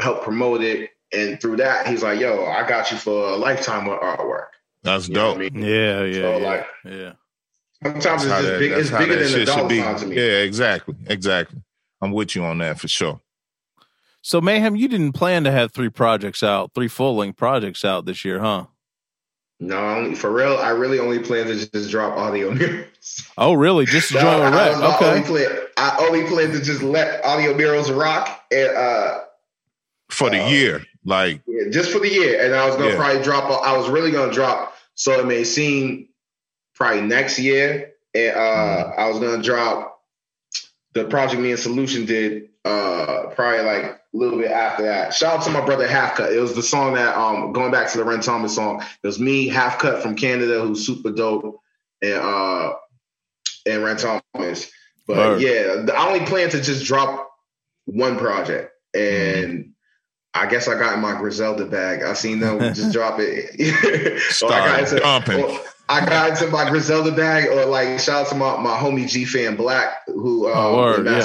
help 0.00 0.24
promote 0.24 0.62
it. 0.62 0.90
And 1.12 1.40
through 1.40 1.58
that, 1.58 1.86
he's 1.86 2.02
like, 2.02 2.18
yo, 2.18 2.44
I 2.46 2.66
got 2.66 2.90
you 2.90 2.96
for 2.96 3.28
a 3.28 3.36
lifetime 3.36 3.86
of 3.88 4.00
artwork. 4.00 4.46
That's 4.82 5.06
You 5.08 5.14
dope. 5.14 5.36
I 5.36 5.38
mean? 5.40 5.62
Yeah, 5.62 6.02
yeah, 6.04 6.14
So, 6.14 6.38
yeah. 6.38 6.44
like, 6.44 6.66
yeah. 6.84 7.12
Sometimes 7.84 8.02
That's 8.04 8.24
it's 8.24 8.32
just 8.32 8.42
that- 8.46 8.58
big, 8.58 8.72
it's 8.72 8.90
bigger 8.90 9.14
than 9.16 9.22
a 9.24 9.28
shit 9.28 9.46
dollar 9.46 9.68
sign 9.68 9.96
to 10.00 10.06
me. 10.06 10.16
Yeah, 10.16 10.22
exactly. 10.42 10.94
Exactly. 11.06 11.58
I'm 12.00 12.10
with 12.12 12.34
you 12.34 12.42
on 12.44 12.58
that 12.58 12.80
for 12.80 12.88
sure. 12.88 13.20
So 14.22 14.40
Mayhem, 14.40 14.76
you 14.76 14.88
didn't 14.88 15.12
plan 15.12 15.44
to 15.44 15.50
have 15.50 15.72
three 15.72 15.88
projects 15.88 16.42
out, 16.42 16.72
three 16.74 16.88
full 16.88 17.16
length 17.16 17.36
projects 17.36 17.84
out 17.84 18.06
this 18.06 18.24
year, 18.24 18.38
huh? 18.38 18.66
No, 19.58 20.14
for 20.14 20.32
real, 20.32 20.56
I 20.56 20.70
really 20.70 20.98
only 20.98 21.18
plan 21.20 21.46
to 21.46 21.70
just 21.70 21.90
drop 21.90 22.16
audio 22.16 22.50
murals. 22.54 23.28
Oh, 23.36 23.52
really? 23.54 23.84
Just 23.84 24.08
to 24.08 24.14
No, 24.14 24.20
join 24.20 24.44
with 24.44 24.54
I, 24.54 24.68
Rec? 24.68 24.72
was- 24.76 24.80
I 24.82 25.08
only 25.08 25.20
Okay. 25.20 25.28
plan, 25.28 25.58
I 25.76 25.96
only 26.08 26.24
plan 26.26 26.50
to 26.52 26.60
just 26.62 26.82
let 26.82 27.24
audio 27.24 27.54
murals 27.54 27.90
rock 27.90 28.42
and 28.50 28.76
uh, 28.76 29.20
For 30.10 30.30
the 30.30 30.40
Uh, 30.44 30.48
year. 30.48 30.84
Like, 31.04 31.42
yeah, 31.46 31.68
just 31.70 31.90
for 31.90 31.98
the 31.98 32.08
year. 32.08 32.44
And 32.44 32.54
I 32.54 32.64
was 32.66 32.76
gonna 32.76 32.90
Yeah. 32.90 32.96
probably 32.96 33.22
drop. 33.24 33.44
I 33.66 33.76
was 33.76 33.88
really 33.88 34.12
gonna 34.12 34.32
drop. 34.32 34.76
So 34.94 35.18
it 35.18 35.26
may 35.26 35.42
seem 35.42 36.08
probably 36.76 37.00
next 37.02 37.38
year. 37.40 37.92
And 38.14 38.36
uh, 38.36 38.38
Mm-hmm. 38.40 39.00
I 39.00 39.08
was 39.08 39.18
gonna 39.18 39.42
drop 39.42 40.00
the 40.92 41.04
project 41.06 41.40
me 41.42 41.50
and 41.50 41.58
Solution 41.60 42.04
did 42.04 42.50
uh, 42.64 43.26
probably 43.34 43.64
like 43.64 43.84
a 43.84 44.00
little 44.12 44.38
bit 44.38 44.50
after 44.50 44.84
that. 44.84 45.14
Shout 45.14 45.38
out 45.38 45.44
to 45.44 45.50
my 45.50 45.64
brother 45.64 45.86
Half 45.86 46.16
Cut. 46.16 46.32
It 46.32 46.38
was 46.38 46.54
the 46.54 46.62
song 46.62 46.94
that 46.94 47.16
um 47.16 47.52
going 47.52 47.72
back 47.72 47.90
to 47.92 47.98
the 47.98 48.04
Ren 48.04 48.20
Thomas 48.20 48.54
song. 48.54 48.82
It 49.02 49.06
was 49.06 49.18
me 49.18 49.48
Half 49.48 49.78
Cut 49.78 50.02
from 50.02 50.14
Canada 50.16 50.60
who's 50.60 50.86
super 50.86 51.10
dope 51.10 51.60
and 52.02 52.14
uh 52.14 52.74
and 53.66 53.82
Ren 53.82 53.96
Thomas. 53.96 54.70
But 55.06 55.40
yeah, 55.40 55.86
I 55.94 56.08
only 56.08 56.24
plan 56.26 56.50
to 56.50 56.60
just 56.60 56.84
drop 56.84 57.30
one 57.86 58.18
project 58.18 58.72
and. 58.94 59.68
I 60.34 60.46
guess 60.46 60.66
I 60.66 60.78
got 60.78 60.94
in 60.94 61.00
my 61.00 61.14
Griselda 61.18 61.66
bag. 61.66 62.02
I 62.02 62.14
seen 62.14 62.40
them 62.40 62.58
just 62.74 62.90
drop 62.90 63.18
it. 63.20 63.50
or 64.42 64.50
I 64.50 64.80
got 64.80 64.98
dumping. 65.02 65.44
or 65.44 65.60
I 65.90 66.06
got 66.06 66.30
into 66.30 66.46
my 66.46 66.70
Griselda 66.70 67.12
bag, 67.12 67.48
or 67.50 67.66
like 67.66 68.00
shout 68.00 68.22
out 68.24 68.28
to 68.30 68.34
my, 68.36 68.56
my 68.56 68.74
homie 68.78 69.06
G 69.06 69.26
Fan 69.26 69.56
Black, 69.56 69.92
who 70.06 70.48
uh, 70.48 70.52
Oh, 70.54 70.76
word, 70.78 71.00
in 71.00 71.12
yeah. 71.12 71.20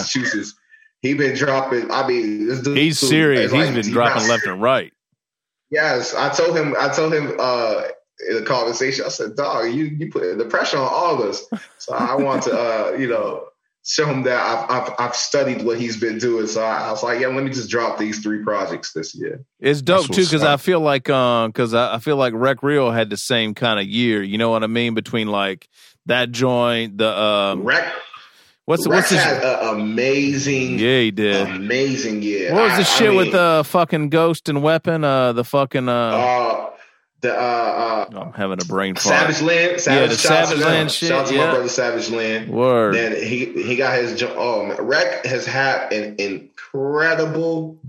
Massachusetts. 1.01 1.01
He 1.01 1.13
been 1.13 1.35
dropping. 1.35 1.91
I 1.91 2.07
mean, 2.07 2.47
this 2.47 2.61
dude, 2.61 2.77
He's 2.77 2.99
dude 2.99 3.09
serious. 3.09 3.45
is 3.45 3.51
He's 3.51 3.65
like- 3.65 3.75
been 3.83 3.91
dropping 3.91 4.23
not- 4.23 4.29
left 4.29 4.45
and 4.47 4.61
right. 4.61 4.91
Yes, 5.69 6.15
I 6.15 6.29
told 6.29 6.55
him. 6.57 6.75
I 6.79 6.87
told 6.89 7.13
him 7.13 7.35
uh, 7.39 7.83
in 8.29 8.37
a 8.37 8.41
conversation. 8.41 9.03
I 9.05 9.09
said, 9.09 9.35
"Dog, 9.35 9.65
you 9.73 9.83
you 9.85 10.09
put 10.09 10.37
the 10.37 10.45
pressure 10.45 10.77
on 10.77 10.87
all 10.89 11.15
of 11.15 11.19
us." 11.29 11.43
So 11.77 11.93
I 11.93 12.15
want 12.15 12.43
to, 12.43 12.51
uh, 12.57 12.91
you 12.97 13.07
know, 13.09 13.43
show 13.85 14.05
him 14.05 14.23
that 14.23 14.39
I've, 14.39 14.69
I've 14.71 14.93
I've 14.97 15.15
studied 15.15 15.63
what 15.63 15.77
he's 15.77 15.99
been 15.99 16.19
doing. 16.19 16.47
So 16.47 16.63
I, 16.63 16.87
I 16.87 16.91
was 16.91 17.03
like, 17.03 17.19
"Yeah, 17.19 17.27
let 17.27 17.43
me 17.43 17.49
just 17.49 17.69
drop 17.69 17.97
these 17.97 18.19
three 18.19 18.43
projects 18.45 18.93
this 18.93 19.13
year." 19.13 19.43
It's 19.59 19.81
dope 19.81 20.05
too 20.07 20.23
because. 20.23 20.41
I 20.41 20.55
feel 20.55 20.79
like 20.79 21.09
um 21.09 21.49
because 21.51 21.73
I, 21.73 21.95
I 21.95 21.99
feel 21.99 22.15
like 22.15 22.33
Rec 22.33 22.63
Real 22.63 22.89
had 22.91 23.09
the 23.09 23.17
same 23.17 23.53
kind 23.53 23.77
of 23.77 23.85
year. 23.85 24.23
You 24.23 24.37
know 24.37 24.49
what 24.49 24.63
I 24.63 24.67
mean? 24.67 24.93
Between 24.93 25.27
like 25.27 25.67
that 26.05 26.31
joint, 26.31 26.97
the 26.97 27.09
um 27.19 27.63
Rex, 27.63 27.91
what's 28.67 28.87
Rex 28.87 29.09
what's 29.09 29.09
his 29.09 29.23
had 29.23 29.43
an 29.43 29.79
amazing, 29.79 30.77
yeah 30.77 30.99
he 30.99 31.09
did. 31.11 31.47
amazing 31.49 32.21
year. 32.21 32.53
what 32.53 32.63
was 32.65 32.73
I- 32.73 32.75
the 32.77 32.81
I 32.81 32.83
shit 32.83 33.13
with 33.15 33.25
mean, 33.27 33.33
the 33.33 33.63
fucking 33.65 34.09
Ghost 34.09 34.47
and 34.49 34.61
Weapon? 34.61 35.03
Uh, 35.03 35.33
the 35.33 35.43
fucking 35.43 35.89
uh, 35.89 35.91
uh, 35.91 36.69
the 37.21 37.33
uh, 37.33 38.07
uh, 38.13 38.19
I'm 38.21 38.33
having 38.33 38.59
a 38.61 38.65
brain 38.65 38.93
fart. 38.93 39.03
Savage 39.31 39.41
Land, 39.41 39.81
Savage, 39.81 40.09
the 40.21 40.33
out 40.33 40.45
to 40.45 40.47
Savage. 40.47 40.59
Land 40.63 40.91
shit, 40.91 41.09
Shout 41.09 41.21
out 41.21 41.27
to 41.27 41.33
yeah. 41.35 41.45
my 41.47 41.51
brother 41.53 41.69
Savage 41.69 42.09
Land. 42.11 42.49
Word. 42.51 42.93
Then 42.93 43.15
he 43.15 43.45
he 43.63 43.75
got 43.75 43.97
his 43.97 44.21
oh 44.23 44.65
man, 44.67 44.79
Rec 44.81 45.25
has 45.25 45.45
had 45.47 45.91
an 45.91 46.15
incredible. 46.19 47.79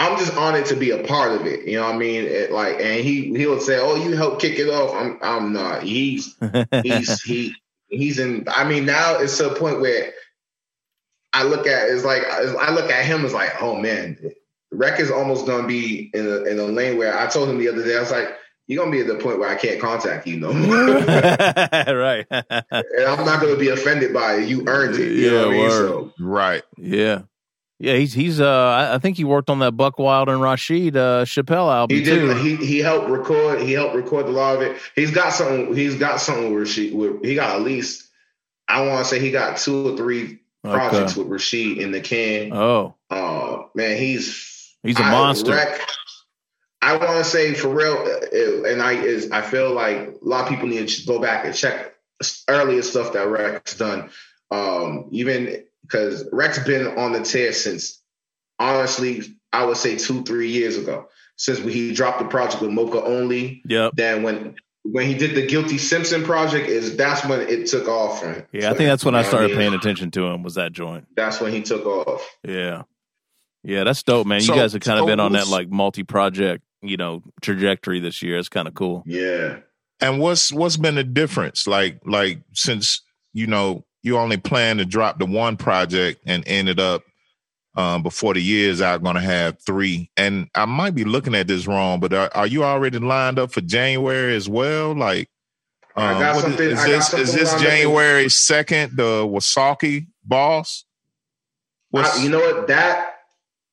I'm 0.00 0.16
just 0.16 0.36
honored 0.36 0.66
to 0.66 0.76
be 0.76 0.90
a 0.92 1.02
part 1.02 1.32
of 1.32 1.44
it. 1.44 1.66
You 1.66 1.78
know 1.80 1.86
what 1.86 1.96
I 1.96 1.98
mean? 1.98 2.24
It, 2.24 2.52
like, 2.52 2.76
and 2.80 3.02
he 3.04 3.34
he 3.36 3.46
would 3.48 3.62
say, 3.62 3.80
"Oh, 3.80 3.96
you 3.96 4.14
help 4.16 4.40
kick 4.40 4.56
it 4.60 4.68
off." 4.68 4.94
I'm 4.94 5.18
I'm 5.22 5.52
not. 5.52 5.82
He's 5.82 6.36
he's 6.84 7.20
he 7.22 7.56
he's 7.88 8.18
in. 8.18 8.44
I 8.48 8.64
mean, 8.64 8.86
now 8.86 9.18
it's 9.18 9.36
to 9.38 9.50
a 9.50 9.54
point 9.58 9.80
where 9.80 10.12
I 11.32 11.42
look 11.44 11.66
at 11.66 11.88
it's 11.88 12.04
like 12.04 12.24
I 12.24 12.70
look 12.70 12.90
at 12.90 13.04
him 13.04 13.24
as 13.24 13.34
like, 13.34 13.60
oh 13.60 13.76
man, 13.76 14.18
Wreck 14.72 15.00
is 15.00 15.10
almost 15.10 15.46
gonna 15.46 15.66
be 15.66 16.10
in 16.14 16.26
a 16.26 16.44
in 16.44 16.58
a 16.58 16.64
lane 16.64 16.98
where 16.98 17.16
I 17.18 17.26
told 17.26 17.48
him 17.48 17.58
the 17.58 17.68
other 17.68 17.84
day, 17.84 17.96
I 17.96 18.00
was 18.00 18.10
like, 18.10 18.28
you're 18.66 18.82
gonna 18.82 18.94
be 18.94 19.00
at 19.00 19.06
the 19.06 19.16
point 19.16 19.38
where 19.38 19.48
I 19.48 19.54
can't 19.54 19.80
contact 19.80 20.26
you 20.26 20.38
no 20.38 20.52
more. 20.52 20.74
right. 21.94 22.26
and 22.30 23.06
I'm 23.06 23.24
not 23.24 23.40
gonna 23.40 23.56
be 23.56 23.68
offended 23.68 24.12
by 24.12 24.36
it. 24.36 24.48
You 24.48 24.64
earned 24.68 24.96
it. 24.96 25.12
You 25.12 25.30
know 25.30 25.36
what 25.38 25.48
I 25.48 25.50
Yeah, 25.50 25.50
mean? 25.50 25.60
word. 25.60 25.88
So 25.88 26.12
right. 26.20 26.62
yeah. 26.76 27.22
Yeah, 27.80 27.94
he's 27.94 28.12
he's 28.12 28.40
uh 28.40 28.90
I, 28.92 28.98
think 28.98 29.16
he 29.16 29.22
worked 29.24 29.48
on 29.50 29.60
that 29.60 29.76
Buckwild 29.76 30.28
and 30.28 30.40
Rasheed 30.40 30.96
uh 30.96 31.24
Chappell 31.24 31.70
album 31.70 31.96
he 31.96 32.04
too. 32.04 32.26
did. 32.34 32.36
He 32.38 32.56
he 32.56 32.78
helped 32.80 33.08
record. 33.08 33.60
He 33.62 33.72
helped 33.72 33.94
record 33.94 34.26
a 34.26 34.30
lot 34.30 34.56
of 34.56 34.62
it. 34.62 34.76
He's 34.96 35.12
got 35.12 35.32
something. 35.32 35.74
He's 35.76 35.94
got 35.94 36.20
something 36.20 36.52
with 36.52 36.66
Rasheed. 36.68 36.92
With, 36.92 37.24
he 37.24 37.34
got 37.36 37.54
at 37.56 37.62
least. 37.62 38.04
I 38.66 38.84
want 38.86 38.98
to 39.04 39.08
say 39.08 39.18
he 39.20 39.30
got 39.30 39.58
two 39.58 39.92
or 39.92 39.96
three 39.96 40.40
projects 40.64 41.16
Okay. 41.16 41.22
with 41.28 41.40
Rasheed 41.40 41.78
in 41.78 41.92
the 41.92 42.00
can. 42.00 42.52
Oh, 42.52 42.96
Uh, 43.10 43.62
man, 43.74 43.96
he's 43.96 44.74
he's 44.82 44.98
a 44.98 45.04
I- 45.04 45.10
monster. 45.10 45.52
Rec- 45.52 45.80
I 46.82 46.96
want 46.96 47.10
to 47.18 47.24
say 47.24 47.54
for 47.54 47.68
real, 47.68 47.92
uh, 47.94 48.68
and 48.70 48.82
I 48.82 48.92
is 48.94 49.30
I 49.30 49.40
feel 49.42 49.72
like 49.72 49.98
a 49.98 50.12
lot 50.22 50.42
of 50.44 50.48
people 50.48 50.68
need 50.68 50.88
to 50.88 51.06
go 51.06 51.18
back 51.20 51.44
and 51.44 51.54
check 51.54 51.94
earlier 52.48 52.82
stuff 52.82 53.12
that 53.12 53.28
Rex 53.28 53.76
done. 53.76 54.10
Um, 54.50 55.06
even 55.12 55.64
because 55.88 56.28
Rex 56.32 56.56
has 56.58 56.66
been 56.66 56.98
on 56.98 57.12
the 57.12 57.20
tear 57.22 57.52
since 57.52 58.02
honestly, 58.58 59.22
I 59.52 59.64
would 59.64 59.76
say 59.76 59.96
two 59.96 60.22
three 60.24 60.50
years 60.50 60.76
ago 60.76 61.08
since 61.36 61.58
he 61.60 61.94
dropped 61.94 62.18
the 62.18 62.26
project 62.26 62.60
with 62.60 62.70
Mocha 62.70 63.02
only. 63.02 63.62
Yep. 63.66 63.92
Then 63.96 64.22
when 64.22 64.56
when 64.82 65.06
he 65.06 65.14
did 65.14 65.34
the 65.34 65.46
Guilty 65.46 65.78
Simpson 65.78 66.24
project, 66.24 66.68
is 66.68 66.96
that's 66.96 67.24
when 67.24 67.40
it 67.40 67.66
took 67.66 67.88
off 67.88 68.20
for 68.20 68.32
him. 68.32 68.46
Yeah, 68.52 68.70
I 68.70 68.74
think 68.74 68.88
that's 68.88 69.04
when 69.04 69.14
I 69.14 69.18
You 69.18 69.22
know 69.22 69.26
what 69.26 69.30
started 69.30 69.48
mean? 69.48 69.58
paying 69.58 69.74
attention 69.74 70.10
to 70.12 70.26
him. 70.26 70.42
Was 70.42 70.54
that 70.54 70.72
joint? 70.72 71.06
That's 71.16 71.40
when 71.40 71.52
he 71.52 71.62
took 71.62 71.84
off. 71.84 72.26
Yeah, 72.42 72.82
yeah, 73.62 73.84
that's 73.84 74.02
dope, 74.02 74.26
man. 74.26 74.40
So- 74.40 74.54
you 74.54 74.60
guys 74.60 74.72
have 74.72 74.82
kind 74.82 74.98
of 74.98 75.02
so 75.02 75.06
been 75.06 75.20
on 75.20 75.32
that 75.32 75.48
like 75.48 75.68
multi-project, 75.68 76.62
you 76.82 76.96
know, 76.96 77.22
trajectory 77.42 78.00
this 78.00 78.22
year. 78.22 78.38
It's 78.38 78.48
kind 78.48 78.68
of 78.68 78.74
cool. 78.74 79.02
Yeah. 79.06 79.58
And 80.00 80.20
what's 80.20 80.52
what's 80.52 80.76
been 80.76 80.94
the 80.94 81.04
difference? 81.04 81.66
Like 81.66 82.00
like 82.06 82.42
since 82.52 83.02
you 83.32 83.46
know 83.46 83.84
you 84.02 84.16
only 84.16 84.36
planned 84.36 84.78
to 84.78 84.84
drop 84.84 85.18
the 85.18 85.26
one 85.26 85.56
project 85.56 86.22
and 86.26 86.44
ended 86.46 86.80
up 86.80 87.02
um, 87.76 88.02
before 88.02 88.34
the 88.34 88.42
year's 88.42 88.80
out 88.80 89.02
going 89.02 89.14
to 89.14 89.20
have 89.20 89.60
three. 89.64 90.10
And 90.16 90.48
I 90.54 90.64
might 90.64 90.94
be 90.94 91.04
looking 91.04 91.34
at 91.34 91.46
this 91.46 91.66
wrong, 91.66 92.00
but 92.00 92.12
are, 92.12 92.30
are 92.34 92.46
you 92.46 92.64
already 92.64 92.98
lined 92.98 93.38
up 93.38 93.52
for 93.52 93.60
January 93.60 94.34
as 94.34 94.48
well? 94.48 94.94
Like, 94.94 95.28
I 95.94 96.12
um, 96.12 96.20
got 96.20 96.40
something- 96.40 96.70
is 96.70 96.78
I 96.78 96.86
got 96.86 97.10
this 97.10 97.14
is 97.14 97.34
this. 97.34 97.60
January 97.60 98.28
second? 98.28 98.96
The 98.96 99.26
Wasaki 99.26 100.06
boss. 100.24 100.84
I, 101.94 102.22
you 102.22 102.28
know 102.30 102.40
what? 102.40 102.66
That 102.68 103.17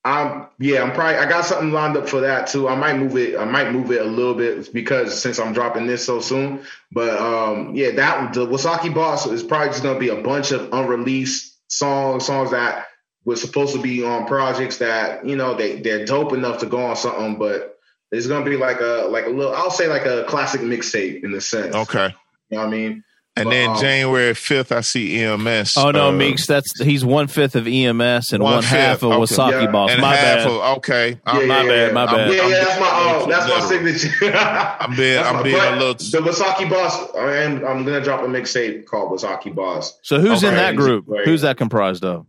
I'm 0.06 0.46
yeah, 0.60 0.84
I'm 0.84 0.91
probably 0.91 1.15
I 1.15 1.28
got 1.28 1.46
something 1.46 1.72
lined 1.72 1.98
up 1.98 2.08
for 2.08 2.22
that 2.22 2.46
too. 2.48 2.70
I 2.70 2.76
might 2.76 2.96
move 2.96 3.18
it. 3.18 3.39
I 3.39 3.44
might 3.44 3.72
move 3.72 3.91
it 3.91 4.02
a 4.02 4.06
little 4.06 4.36
bit 4.36 4.72
because 4.72 5.20
since 5.20 5.39
I'm 5.39 5.52
dropping 5.52 5.88
this 5.88 6.06
so 6.06 6.22
soon. 6.22 6.62
But 6.91 7.20
um, 7.20 7.74
yeah, 7.74 7.89
that 7.91 8.34
the 8.34 8.46
Wasaki 8.46 8.94
Boss 8.94 9.26
is 9.26 9.41
probably 9.41 9.70
just 9.70 9.82
gonna 9.82 9.98
be 9.98 10.10
a 10.10 10.22
bunch 10.22 10.52
of 10.52 10.72
unreleased 10.72 11.58
songs, 11.70 12.28
songs 12.28 12.52
that 12.52 12.86
were 13.26 13.36
supposed 13.36 13.74
to 13.74 13.82
be 13.82 14.06
on 14.06 14.28
projects 14.28 14.78
that 14.78 15.26
you 15.26 15.36
know 15.36 15.56
they 15.56 15.80
they're 15.80 16.06
dope 16.06 16.34
enough 16.34 16.60
to 16.60 16.68
go 16.68 16.86
on 16.86 16.96
something, 16.96 17.39
but 17.39 17.80
it's 18.12 18.28
gonna 18.28 18.46
be 18.46 18.58
like 18.58 18.82
a 18.82 19.08
like 19.10 19.26
a 19.26 19.30
little 19.30 19.56
I'll 19.56 19.72
say 19.72 19.88
like 19.88 20.06
a 20.06 20.24
classic 20.26 20.62
mixtape 20.62 21.24
in 21.24 21.34
a 21.34 21.41
sense. 21.41 21.74
Okay. 21.74 22.13
You 22.52 22.58
know 22.58 22.65
what 22.65 22.68
I 22.68 22.78
mean? 22.78 23.04
And 23.38 23.48
But, 23.48 23.52
then 23.52 23.69
um, 23.71 23.78
January 23.82 24.34
fifth, 24.34 24.71
I 24.71 24.80
see 24.80 25.21
EMS. 25.21 25.76
Oh 25.76 25.91
no, 25.91 26.08
uh, 26.08 26.12
Meeks. 26.13 26.48
That's 26.48 26.80
he's 26.82 27.04
one 27.04 27.28
fifth 27.28 27.56
of 27.58 27.67
EMS 27.67 28.32
and 28.32 28.41
one, 28.41 28.54
One 28.54 28.63
half 28.63 29.04
of 29.04 29.12
okay. 29.12 29.19
Wasaki 29.21 29.63
Yeah. 29.63 29.71
Boss. 29.71 29.91
and 29.91 30.02
My 30.02 30.13
bad. 30.15 30.48
of 30.48 30.78
okay. 30.78 31.10
Yeah, 31.10 31.17
I'm, 31.26 31.48
my 31.50 31.62
yeah, 31.63 31.67
bad, 31.67 31.88
yeah. 31.88 31.93
my 31.93 32.06
bad. 32.06 32.34
Yeah, 32.34 32.48
yeah, 32.48 32.63
that's 32.63 32.80
my 32.80 33.04
being 33.04 33.24
uh, 33.24 33.26
that's 33.26 33.50
my 33.50 33.60
signature. 33.67 34.38
I'm 34.80 34.95
being 34.95 35.19
I'm 35.21 35.36
my- 35.36 35.43
being 35.43 35.56
a 35.56 35.60
but 35.60 35.78
little. 35.80 35.93
The 35.95 36.30
Wasaki 36.30 36.69
Boss. 36.69 37.13
I 37.15 37.36
am. 37.43 37.65
I'm 37.65 37.84
gonna 37.84 38.02
drop 38.02 38.21
a 38.21 38.28
mixtape 38.28 38.86
called 38.86 39.12
Wasaki 39.12 39.54
Boss. 39.54 40.00
so 40.02 40.17
who's 40.21 40.41
in 40.43 40.54
that 40.56 40.78
group? 40.78 41.04
Right. 41.06 41.26
Who's 41.26 41.41
that 41.41 41.58
comprised 41.58 42.06
of? 42.06 42.26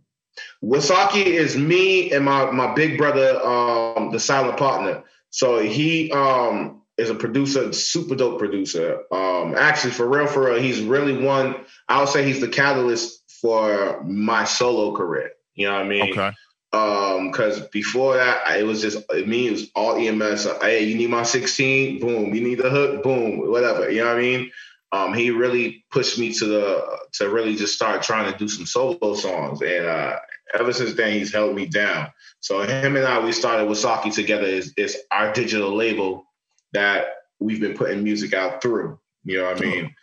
Wasaki 0.63 1.25
is 1.25 1.55
me 1.57 2.11
and 2.11 2.25
my 2.25 2.51
my 2.51 2.73
big 2.73 2.97
brother, 2.97 3.39
um, 3.45 4.11
the 4.11 4.19
silent 4.19 4.57
partner. 4.57 5.03
So 5.29 5.59
he 5.59 6.11
um 6.11 6.76
is 6.97 7.09
a 7.09 7.15
producer, 7.15 7.71
super 7.73 8.15
dope 8.15 8.39
producer. 8.39 9.01
Um, 9.11 9.55
actually, 9.55 9.91
for 9.91 10.07
real, 10.07 10.27
for 10.27 10.45
real, 10.45 10.61
he's 10.61 10.81
really 10.81 11.17
one. 11.23 11.55
I 11.87 11.99
would 11.99 12.09
say 12.09 12.25
he's 12.25 12.41
the 12.41 12.47
catalyst 12.47 13.23
for 13.41 14.01
my 14.03 14.43
solo 14.45 14.95
career. 14.95 15.31
You 15.55 15.67
know 15.67 15.73
what 15.73 15.85
I 15.85 15.87
mean? 15.87 16.11
Okay. 16.11 16.31
Um, 16.73 17.31
because 17.31 17.61
before 17.69 18.15
that, 18.15 18.41
I- 18.45 18.57
it 18.57 18.65
was 18.65 18.81
just 18.81 18.97
me. 19.25 19.47
It 19.47 19.51
was 19.51 19.71
all 19.75 19.95
EMS. 19.97 20.45
Uh, 20.45 20.59
Hey, 20.61 20.83
you 20.83 20.95
need 20.95 21.09
my 21.09 21.23
16? 21.23 21.99
Boom. 21.99 22.33
You 22.33 22.41
need 22.41 22.57
the 22.59 22.69
hook? 22.69 23.03
Boom. 23.03 23.49
Whatever. 23.49 23.89
You 23.89 24.01
know 24.01 24.07
what 24.07 24.17
I 24.17 24.21
mean? 24.21 24.51
Um, 24.91 25.13
he 25.13 25.31
really 25.31 25.85
pushed 25.91 26.17
me 26.17 26.33
to 26.33 26.45
the 26.45 26.99
to 27.13 27.29
really 27.29 27.55
just 27.55 27.75
start 27.75 28.01
trying 28.03 28.31
to 28.31 28.37
do 28.37 28.47
some 28.47 28.65
solo 28.65 29.15
songs, 29.15 29.61
and 29.61 29.85
uh, 29.85 30.17
ever 30.57 30.71
since 30.71 30.93
then, 30.93 31.11
he's 31.11 31.33
held 31.33 31.55
me 31.55 31.65
down. 31.65 32.07
So 32.39 32.61
him 32.61 32.95
and 32.95 33.05
I, 33.05 33.19
we 33.19 33.33
started 33.33 33.67
Wasaki 33.67 34.13
together. 34.13 34.45
Is 34.45 34.73
is 34.77 34.97
our 35.11 35.33
digital 35.33 35.75
label 35.75 36.26
that 36.73 37.07
we've 37.39 37.61
been 37.61 37.77
putting 37.77 38.03
music 38.03 38.33
out 38.33 38.61
through. 38.61 38.99
You 39.23 39.37
know 39.37 39.45
what 39.45 39.57
I 39.57 39.59
mean? 39.59 39.95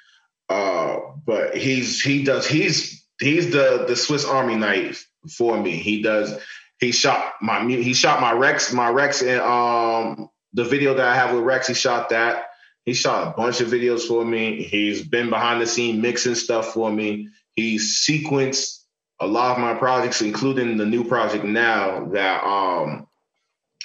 Uh, 0.48 0.98
but 1.24 1.57
he's 1.57 2.00
he 2.00 2.24
does 2.24 2.46
he's 2.46 3.05
he's 3.20 3.50
the 3.50 3.85
the 3.88 3.96
Swiss 3.96 4.24
Army 4.24 4.57
knife 4.57 5.09
for 5.37 5.61
me. 5.61 5.72
He 5.72 6.03
does 6.03 6.38
he 6.79 6.92
shot 6.92 7.35
my 7.40 7.64
he 7.64 7.94
shot 7.94 8.20
my 8.20 8.33
Rex 8.33 8.72
my 8.72 8.90
Rex 8.90 9.22
and 9.22 9.40
um 9.40 10.29
the 10.53 10.64
video 10.64 10.94
that 10.94 11.07
I 11.07 11.14
have 11.14 11.35
with 11.35 11.44
Rex. 11.44 11.66
He 11.66 11.74
shot 11.74 12.11
that. 12.11 12.46
He 12.85 12.92
shot 12.92 13.29
a 13.29 13.31
bunch 13.31 13.61
of 13.61 13.68
videos 13.68 14.07
for 14.07 14.24
me. 14.24 14.62
He's 14.62 15.03
been 15.03 15.31
behind 15.31 15.61
the 15.61 15.66
scene 15.66 16.03
mixing 16.03 16.35
stuff 16.35 16.74
for 16.74 16.92
me. 16.92 17.29
He's 17.57 18.05
sequenced 18.07 18.81
a 19.20 19.27
lot 19.27 19.53
of 19.53 19.59
my 19.59 19.74
projects, 19.74 20.20
including 20.20 20.77
the 20.77 20.85
new 20.85 21.05
project 21.05 21.44
now 21.44 22.07
that 22.12 22.44
um 22.44 23.07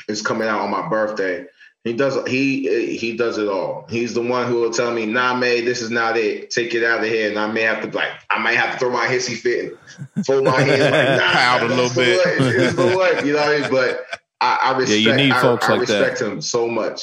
is 0.08 0.22
coming 0.22 0.48
out 0.48 0.62
on 0.62 0.72
my 0.72 0.90
birthday. 0.90 1.46
He 1.90 1.96
does 1.96 2.28
he 2.28 2.98
he 2.98 3.18
does 3.18 3.40
it 3.40 3.48
all. 3.48 3.88
He's 3.90 4.14
the 4.14 4.22
one 4.22 4.46
who 4.48 4.62
will 4.62 4.70
tell 4.72 4.94
me, 4.94 5.08
"Nah, 5.08 5.34
May, 5.36 5.62
this 5.62 5.82
is 5.82 5.90
not 5.90 6.18
it. 6.18 6.52
Take 6.52 6.76
it 6.76 6.84
out 6.84 7.00
of 7.00 7.06
here." 7.06 7.28
And 7.30 7.40
I 7.40 7.52
may 7.52 7.62
have 7.62 7.82
to 7.82 7.98
like, 7.98 8.12
I 8.30 8.38
might 8.38 8.58
have 8.58 8.74
to 8.74 8.78
throw 8.80 8.92
my 8.92 9.08
hissy 9.08 9.36
fit 9.36 9.76
and 10.16 10.24
fold 10.24 10.44
my 10.44 10.62
hands 10.62 10.82
like, 10.82 10.92
"Nah, 11.20 11.32
Pout 11.34 11.64
a 11.64 11.66
little 11.66 11.90
the 11.90 11.96
bit. 11.96 12.40
one. 12.40 12.54
It's 12.54 12.76
the 12.76 12.96
one." 12.96 13.26
You 13.26 13.34
know 13.34 13.40
what 13.40 13.48
I 13.56 13.60
mean? 13.62 13.72
But 13.72 14.06
I, 14.40 14.60
I 14.62 14.78
respect. 14.78 15.02
you 15.02 15.16
need 15.16 15.32
I- 15.32 15.42
folks 15.42 15.68
I, 15.68 15.78
like 15.78 15.88
that. 15.88 16.00
respect 16.00 16.22
him 16.22 16.42
so 16.42 16.68
much. 16.68 17.02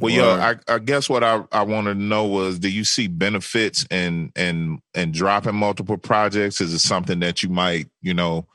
Well, 0.00 0.12
yo, 0.12 0.28
I, 0.30 0.56
I 0.68 0.78
guess 0.80 1.08
what 1.08 1.22
I, 1.24 1.44
I 1.52 1.62
wanted 1.62 1.94
to 1.94 2.00
know 2.00 2.24
was, 2.24 2.58
do 2.58 2.68
you 2.68 2.84
see 2.84 3.06
benefits 3.06 3.86
in 3.90 4.32
in 4.34 4.80
in 4.94 5.12
dropping 5.12 5.54
multiple 5.54 5.96
projects? 5.96 6.60
Is 6.60 6.72
it 6.74 6.78
something 6.80 7.20
that 7.20 7.42
you 7.44 7.48
might, 7.50 7.88
you 8.02 8.14
know, 8.14 8.46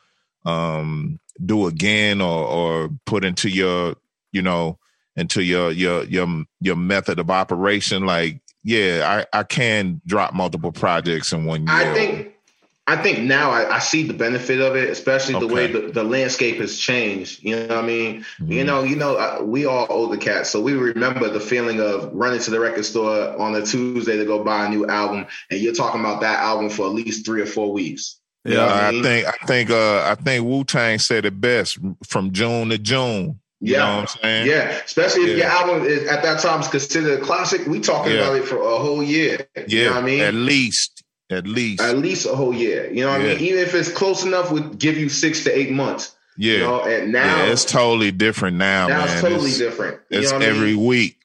um, 0.46 1.20
do 1.46 1.68
again 1.68 2.20
or 2.22 2.46
or 2.46 2.90
put 3.06 3.24
into 3.26 3.50
your, 3.50 3.96
you 4.34 4.42
know, 4.42 4.78
into 5.16 5.42
your 5.44 5.72
your 5.72 6.04
your 6.06 6.44
your 6.62 6.76
method 6.76 7.20
of 7.20 7.30
operation? 7.30 8.06
Like, 8.06 8.42
yeah, 8.64 9.26
I 9.34 9.40
I 9.40 9.44
can 9.44 10.02
drop 10.06 10.34
multiple 10.34 10.72
projects 10.72 11.32
in 11.32 11.46
one 11.46 11.68
year. 11.68 11.76
I 11.76 11.94
think 11.94 12.32
I 12.88 12.96
think 12.98 13.20
now 13.24 13.50
I, 13.50 13.78
I 13.78 13.80
see 13.80 14.04
the 14.04 14.14
benefit 14.14 14.62
of 14.62 14.76
it, 14.76 14.90
especially 14.92 15.40
the 15.40 15.48
way 15.48 15.66
the, 15.66 15.92
the 15.92 16.04
landscape 16.04 16.58
has 16.58 16.78
changed. 16.78 17.42
You 17.44 17.56
know 17.56 17.76
what 17.78 17.84
I 17.84 17.88
mean? 17.88 18.26
You 18.46 18.62
Mhm. 18.64 18.66
know, 18.68 18.84
you 18.84 18.96
know, 18.96 19.16
uh, 19.16 19.40
we 19.44 19.66
all 19.66 19.88
older 19.90 20.18
cats, 20.18 20.52
so 20.52 20.62
we 20.62 20.74
remember 20.74 21.28
the 21.28 21.40
feeling 21.40 21.80
of 21.82 22.12
running 22.14 22.40
to 22.42 22.52
the 22.52 22.60
record 22.60 22.86
store 22.86 23.36
on 23.42 23.56
a 23.56 23.66
Tuesday 23.66 24.18
to 24.18 24.26
go 24.26 24.44
buy 24.44 24.68
a 24.68 24.70
new 24.70 24.86
album, 24.86 25.26
and 25.50 25.60
you're 25.60 25.74
talking 25.74 26.00
about 26.00 26.22
that 26.22 26.40
album 26.42 26.70
for 26.70 26.86
at 26.86 26.94
least 26.94 27.26
three 27.26 27.42
or 27.42 27.48
four 27.48 27.72
weeks. 27.74 28.20
You 28.44 28.54
know 28.54 28.60
Yeah, 28.60 28.66
what 28.68 28.76
I 28.76 28.92
mean? 28.92 29.04
think 29.04 29.26
I 29.28 29.46
think 29.48 29.70
uh 29.72 30.04
I 30.04 30.14
think 30.24 30.46
Wu 30.46 30.64
Tang 30.64 31.00
said 31.00 31.26
it 31.26 31.42
best 31.42 31.80
from 32.08 32.32
June 32.34 32.70
to 32.70 32.78
June. 32.78 33.40
You 33.62 33.74
Yeah. 33.74 33.80
know 33.80 33.96
what 34.02 34.02
I'm 34.02 34.22
saying? 34.22 34.48
Yeah, 34.48 34.82
especially 34.86 35.32
if 35.32 35.38
your 35.38 35.48
album 35.48 35.86
is 35.86 36.08
at 36.08 36.24
that 36.24 36.42
time 36.42 36.62
is 36.62 36.68
considered 36.68 37.20
a 37.20 37.24
classic. 37.24 37.66
We 37.68 37.80
talking 37.80 38.14
Yeah. 38.14 38.20
about 38.20 38.36
it 38.36 38.46
for 38.46 38.58
a 38.58 38.78
whole 38.78 39.02
year. 39.02 39.48
Yeah. 39.56 39.64
You 39.68 39.84
know 39.86 39.92
what 39.92 40.04
I 40.04 40.06
mean? 40.06 40.22
At 40.22 40.34
least. 40.34 41.04
At 41.32 41.48
least. 41.48 41.82
At 41.82 41.98
least 41.98 42.26
a 42.28 42.36
whole 42.36 42.54
year. 42.54 42.92
You 42.92 43.02
know 43.06 43.12
what 43.12 43.22
I 43.22 43.24
mean? 43.24 43.40
Even 43.40 43.60
if 43.60 43.74
it's 43.74 43.90
close 43.90 44.24
enough, 44.24 44.52
would 44.52 44.78
give 44.78 44.98
you 44.98 45.10
six 45.10 45.44
to 45.46 45.58
eight 45.58 45.72
months. 45.72 46.16
yeah. 46.38 46.54
You 46.54 46.60
know, 46.60 46.84
and 46.84 47.12
now 47.12 47.38
yeah, 47.46 47.52
it's 47.52 47.66
totally 47.66 48.12
different 48.12 48.58
now, 48.58 48.88
now 48.88 49.00
man. 49.06 49.10
it's 49.10 49.22
totally 49.22 49.50
it's, 49.50 49.58
different. 49.58 50.02
You 50.10 50.20
it's 50.20 50.32
know 50.32 50.38
what 50.38 50.46
I 50.48 50.52
mean? 50.52 50.56
every 50.58 50.76
week. 50.76 51.18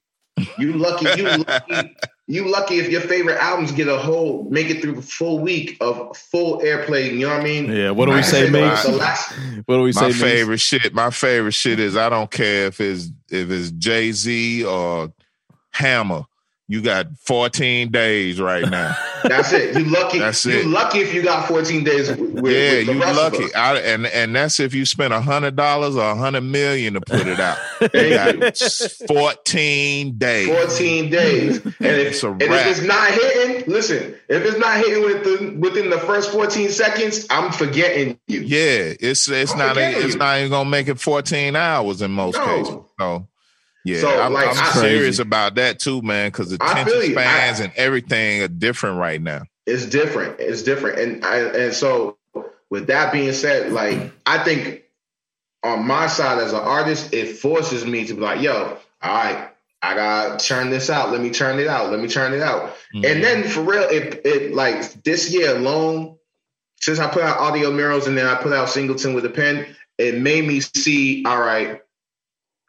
You 0.57 0.73
lucky, 0.75 1.21
you 1.21 1.29
lucky, 1.29 1.97
you 2.31 2.49
lucky 2.51 2.79
if 2.79 2.89
your 2.89 3.01
favorite 3.01 3.37
albums 3.43 3.73
get 3.73 3.89
a 3.89 3.99
whole 3.99 4.47
make 4.51 4.71
it 4.71 4.81
through 4.81 4.93
the 4.95 5.03
full 5.03 5.41
week 5.41 5.77
of 5.81 6.17
full 6.17 6.61
airplay. 6.61 7.13
You 7.13 7.27
know 7.27 7.35
what 7.35 7.41
I 7.41 7.45
mean? 7.45 7.71
Yeah, 7.73 7.91
what 7.91 8.07
do 8.07 8.13
we 8.13 8.21
can 8.23 8.25
say, 8.31 8.49
the- 8.49 8.61
last- 8.99 9.33
What 9.67 9.77
do 9.77 9.83
we 9.83 9.93
say? 9.93 10.01
My 10.01 10.07
Meeks? 10.09 10.21
favorite 10.21 10.61
shit. 10.61 10.95
My 10.95 11.11
favorite 11.11 11.53
shit 11.53 11.79
is 11.81 11.97
I 11.97 12.09
don't 12.09 12.31
care 12.31 12.67
if 12.67 12.81
it's 12.81 13.11
if 13.31 13.51
it's 13.51 13.71
Jay 13.73 14.13
Z 14.13 14.65
or 14.65 15.13
Hammer. 15.73 16.25
You 16.71 16.81
got 16.81 17.09
14 17.27 17.91
days 17.91 18.41
right 18.41 18.63
now. 18.71 18.97
That's 19.25 19.53
it. 19.53 19.77
You 19.77 19.87
lucky. 19.87 20.21
That's 20.21 20.47
it. 20.47 20.65
you 20.65 20.71
lucky 20.71 21.01
if 21.01 21.13
you 21.13 21.21
got 21.21 21.49
14 21.49 21.83
days 21.83 22.09
with, 22.11 22.19
yeah, 22.21 22.79
with 22.79 22.87
you 22.87 22.95
lucky. 22.95 23.53
I, 23.55 23.77
and 23.79 24.07
and 24.07 24.35
that's 24.37 24.61
if 24.61 24.73
you 24.73 24.87
spend 24.87 25.13
a 25.13 25.21
hundred 25.21 25.57
dollars 25.57 25.97
or 25.97 26.09
a 26.09 26.15
hundred 26.15 26.43
million 26.43 26.95
to 26.95 27.01
put 27.01 27.27
it 27.27 27.41
out. 27.41 27.59
You. 27.93 28.11
got 28.11 28.57
14 29.09 30.17
days. 30.19 30.49
14 30.49 31.11
days. 31.11 31.59
And 31.65 31.75
It's 31.81 32.19
if, 32.19 32.25
a 32.25 32.31
and 32.31 32.43
if 32.43 32.67
it's 32.67 32.83
not 32.83 33.11
hitting, 33.11 33.65
listen, 33.73 34.15
if 34.29 34.45
it's 34.45 34.59
not 34.59 34.79
hitting 34.79 35.03
within 35.05 35.61
within 35.61 35.91
the 35.91 35.99
first 35.99 36.31
14 36.31 36.69
seconds, 36.71 37.27
I'm 37.31 37.53
forgetting 37.53 38.19
you. 38.27 38.41
Yeah, 38.43 38.93
it's 39.01 39.29
it's 39.29 39.53
I'm 39.53 39.59
not 39.59 39.69
forgetting 39.75 40.07
it's 40.07 40.17
not 40.17 40.39
even 40.39 40.51
gonna 40.51 40.71
make 40.71 40.89
it 40.89 41.01
14 41.01 41.57
hours 41.57 42.01
in 42.01 42.11
most 42.13 42.37
No. 42.37 42.45
cases. 42.47 42.75
So 42.99 43.27
yeah, 43.95 44.01
So, 44.01 44.21
I'm, 44.21 44.33
like, 44.33 44.49
I'm 44.49 44.57
I- 44.59 44.73
serious 44.73 45.19
about 45.19 45.55
that 45.57 45.79
too, 45.79 46.03
man, 46.03 46.29
because 46.29 46.53
attention 46.53 47.13
spans 47.13 47.61
I- 47.61 47.65
and 47.65 47.73
everything 47.77 48.43
are 48.43 48.49
different 48.49 48.99
right 48.99 49.21
now. 49.21 49.43
It's 49.67 49.87
different. 49.87 50.41
It's 50.41 50.63
different. 50.63 50.99
And 50.99 51.25
I 51.25 51.37
and 51.39 51.75
so 51.75 52.17
with 52.71 52.87
that 52.89 53.13
being 53.13 53.33
said, 53.33 53.73
like 53.73 54.13
I 54.27 54.43
think 54.43 54.83
on 55.63 55.87
my 55.87 56.07
side 56.07 56.39
as 56.39 56.53
an 56.53 56.61
artist, 56.61 57.13
it 57.13 57.37
forces 57.37 57.85
me 57.85 58.07
to 58.07 58.15
be 58.15 58.21
like, 58.21 58.41
yo, 58.41 58.77
all 59.03 59.15
right, 59.15 59.49
I 59.83 59.95
gotta 59.95 60.45
turn 60.45 60.71
this 60.71 60.91
out. 60.91 61.13
Let 61.13 61.21
me 61.21 61.31
turn 61.31 61.59
it 61.59 61.69
out. 61.69 61.91
Let 61.91 62.01
me 62.01 62.09
turn 62.09 62.33
it 62.33 62.41
out. 62.43 62.77
Mhm. 62.95 63.11
And 63.13 63.23
then 63.23 63.45
for 63.49 63.61
real, 63.61 63.83
it 63.83 64.23
it 64.25 64.55
like 64.55 65.03
this 65.05 65.31
year 65.33 65.55
alone, 65.57 66.17
since 66.81 66.99
I 66.99 67.07
put 67.09 67.23
out 67.23 67.39
audio 67.39 67.71
murals 67.71 68.07
and 68.07 68.17
then 68.17 68.27
I 68.27 68.37
put 68.37 68.53
out 68.53 68.71
Singleton 68.71 69.15
with 69.15 69.25
a 69.27 69.31
pen, 69.31 69.67
it 69.99 70.19
made 70.19 70.47
me 70.47 70.61
see, 70.61 71.23
all 71.27 71.39
right, 71.39 71.81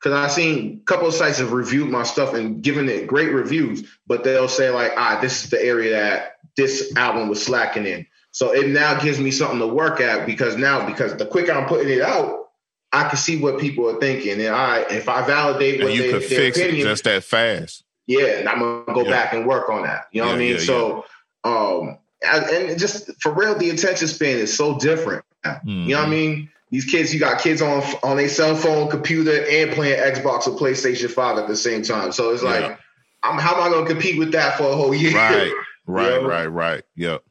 because 0.01 0.17
I've 0.17 0.31
seen 0.31 0.79
a 0.81 0.85
couple 0.85 1.07
of 1.07 1.13
sites 1.13 1.37
have 1.37 1.51
reviewed 1.51 1.89
my 1.89 2.03
stuff 2.03 2.33
and 2.33 2.63
given 2.63 2.89
it 2.89 3.05
great 3.07 3.31
reviews, 3.31 3.87
but 4.07 4.23
they'll 4.23 4.47
say 4.47 4.69
like, 4.71 4.93
ah, 4.97 5.19
this 5.21 5.43
is 5.43 5.49
the 5.51 5.63
area 5.63 5.91
that 5.91 6.37
this 6.57 6.91
album 6.95 7.29
was 7.29 7.43
slacking 7.43 7.85
in. 7.85 8.05
So 8.31 8.51
it 8.51 8.69
now 8.69 8.99
gives 8.99 9.19
me 9.19 9.29
something 9.29 9.59
to 9.59 9.67
work 9.67 10.01
at 10.01 10.25
because 10.25 10.55
now 10.57 10.85
because 10.87 11.15
the 11.17 11.25
quicker 11.25 11.51
I'm 11.51 11.67
putting 11.67 11.89
it 11.89 12.01
out, 12.01 12.47
I 12.93 13.07
can 13.09 13.17
see 13.17 13.37
what 13.41 13.59
people 13.59 13.89
are 13.89 13.99
thinking, 13.99 14.41
and 14.41 14.53
I 14.55 14.79
if 14.89 15.07
I 15.07 15.25
validate 15.25 15.75
and 15.75 15.83
what 15.85 15.93
you 15.93 16.01
they, 16.03 16.11
could 16.11 16.23
fix 16.23 16.57
opinion, 16.57 16.79
it 16.87 16.89
just 16.89 17.03
that 17.05 17.23
fast. 17.23 17.83
yeah, 18.07 18.39
and 18.39 18.49
I'm 18.49 18.59
gonna 18.59 18.83
go 18.93 19.03
Yeah. 19.05 19.11
back 19.11 19.33
and 19.33 19.45
work 19.45 19.69
on 19.69 19.83
that. 19.83 20.07
You 20.11 20.21
know 20.21 20.27
what 20.27 20.35
I 20.35 20.39
mean? 20.39 20.53
yeah, 20.55 20.59
so, 20.59 21.05
um, 21.45 21.97
and 22.21 22.45
and 22.45 22.79
just 22.79 23.09
for 23.21 23.31
real, 23.33 23.55
the 23.55 23.69
attention 23.69 24.07
span 24.07 24.37
is 24.39 24.55
so 24.55 24.77
different. 24.77 25.23
You 25.45 25.51
know 25.51 25.99
what 25.99 26.03
I 26.03 26.05
Mhm. 26.07 26.09
mean? 26.09 26.49
These 26.71 26.85
kids, 26.85 27.13
you 27.13 27.19
got 27.19 27.41
kids 27.41 27.61
on 27.61 27.83
on 28.01 28.17
a 28.19 28.27
cell 28.27 28.55
phone, 28.55 28.89
computer, 28.89 29.45
and 29.49 29.71
playing 29.71 29.99
Xbox 29.99 30.47
or 30.47 30.57
PlayStation 30.57 31.09
Five 31.11 31.37
at 31.37 31.47
the 31.47 31.55
same 31.55 31.83
time. 31.83 32.11
So 32.11 32.31
it's 32.31 32.43
like, 32.43 32.61
Yeah. 32.61 32.77
I'm 33.23 33.37
how 33.37 33.55
am 33.55 33.63
I 33.63 33.69
gonna 33.69 33.85
compete 33.85 34.17
with 34.17 34.31
that 34.31 34.57
for 34.57 34.63
a 34.71 34.75
whole 34.75 34.95
year? 34.95 35.13
Right, 35.13 35.51
right, 35.85 36.21
Yeah. 36.21 36.27
right, 36.27 36.47
right. 36.47 36.83
Yep. 36.95 37.23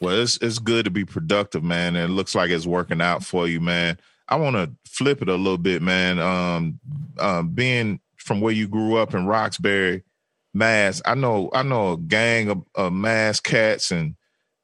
Well, 0.00 0.20
it's 0.20 0.36
it's 0.42 0.58
good 0.58 0.84
to 0.86 0.90
be 0.90 1.04
productive, 1.04 1.62
man, 1.62 1.94
and 1.94 2.10
it 2.10 2.14
looks 2.14 2.34
like 2.34 2.50
it's 2.50 2.66
working 2.66 3.00
out 3.00 3.22
for 3.24 3.46
you, 3.46 3.60
man. 3.60 3.98
I 4.28 4.36
want 4.36 4.56
to 4.56 4.70
flip 4.84 5.22
it 5.22 5.28
a 5.28 5.34
little 5.34 5.58
bit, 5.58 5.82
man. 5.82 6.18
Um, 6.18 6.80
um, 7.18 7.48
being 7.50 8.00
from 8.16 8.40
where 8.40 8.52
you 8.52 8.66
grew 8.68 8.96
up 8.96 9.14
in 9.14 9.26
Roxbury, 9.26 10.04
Mass, 10.54 11.00
I 11.04 11.14
know 11.14 11.50
I 11.52 11.62
know 11.62 11.92
a 11.92 11.96
gang 11.98 12.48
of, 12.50 12.64
of 12.74 12.92
Mass 12.92 13.38
cats 13.40 13.90
and 13.92 14.16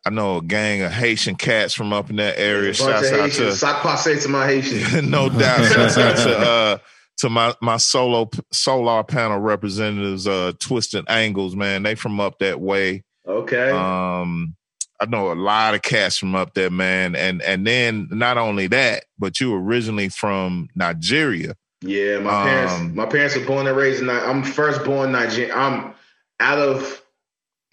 I 0.06 0.10
know 0.10 0.36
a 0.36 0.42
gang 0.42 0.82
of 0.82 0.92
Haitian 0.92 1.34
cats 1.34 1.74
from 1.74 1.92
up 1.92 2.10
in 2.10 2.16
that 2.16 2.38
area. 2.38 2.72
Shouts 2.72 3.10
out 3.10 3.32
to 3.32 3.52
Sock 3.52 3.82
passe 3.82 4.20
to 4.20 4.28
my 4.28 4.46
Haitian. 4.46 5.10
no 5.10 5.28
doubt. 5.28 5.72
Shouts 5.72 5.98
out 5.98 6.16
to 6.18 6.38
uh 6.38 6.78
to 7.18 7.28
my 7.28 7.54
my 7.60 7.76
solo 7.76 8.30
solar 8.52 9.02
panel 9.02 9.40
representatives, 9.40 10.28
uh 10.28 10.52
Twisted 10.60 11.04
Angles, 11.08 11.56
man. 11.56 11.82
They 11.82 11.96
from 11.96 12.20
up 12.20 12.38
that 12.38 12.60
way. 12.60 13.02
Okay. 13.26 13.70
Um 13.70 14.54
I 15.00 15.06
know 15.06 15.32
a 15.32 15.34
lot 15.34 15.74
of 15.74 15.82
cats 15.82 16.16
from 16.16 16.36
up 16.36 16.54
there, 16.54 16.70
man. 16.70 17.16
And 17.16 17.42
and 17.42 17.66
then 17.66 18.06
not 18.12 18.38
only 18.38 18.68
that, 18.68 19.06
but 19.18 19.40
you 19.40 19.54
originally 19.54 20.08
from 20.08 20.68
Nigeria. 20.76 21.56
Yeah, 21.82 22.20
my 22.20 22.44
parents 22.44 22.72
Um, 22.74 22.94
my 22.94 23.06
parents 23.06 23.36
were 23.36 23.44
born 23.44 23.66
and 23.66 23.76
raised 23.76 24.02
in 24.02 24.06
Ni- 24.06 24.12
I'm 24.12 24.44
first 24.44 24.84
born 24.84 25.10
Nigerian. 25.10 25.50
I'm 25.50 25.94
out 26.38 26.58
of 26.60 27.02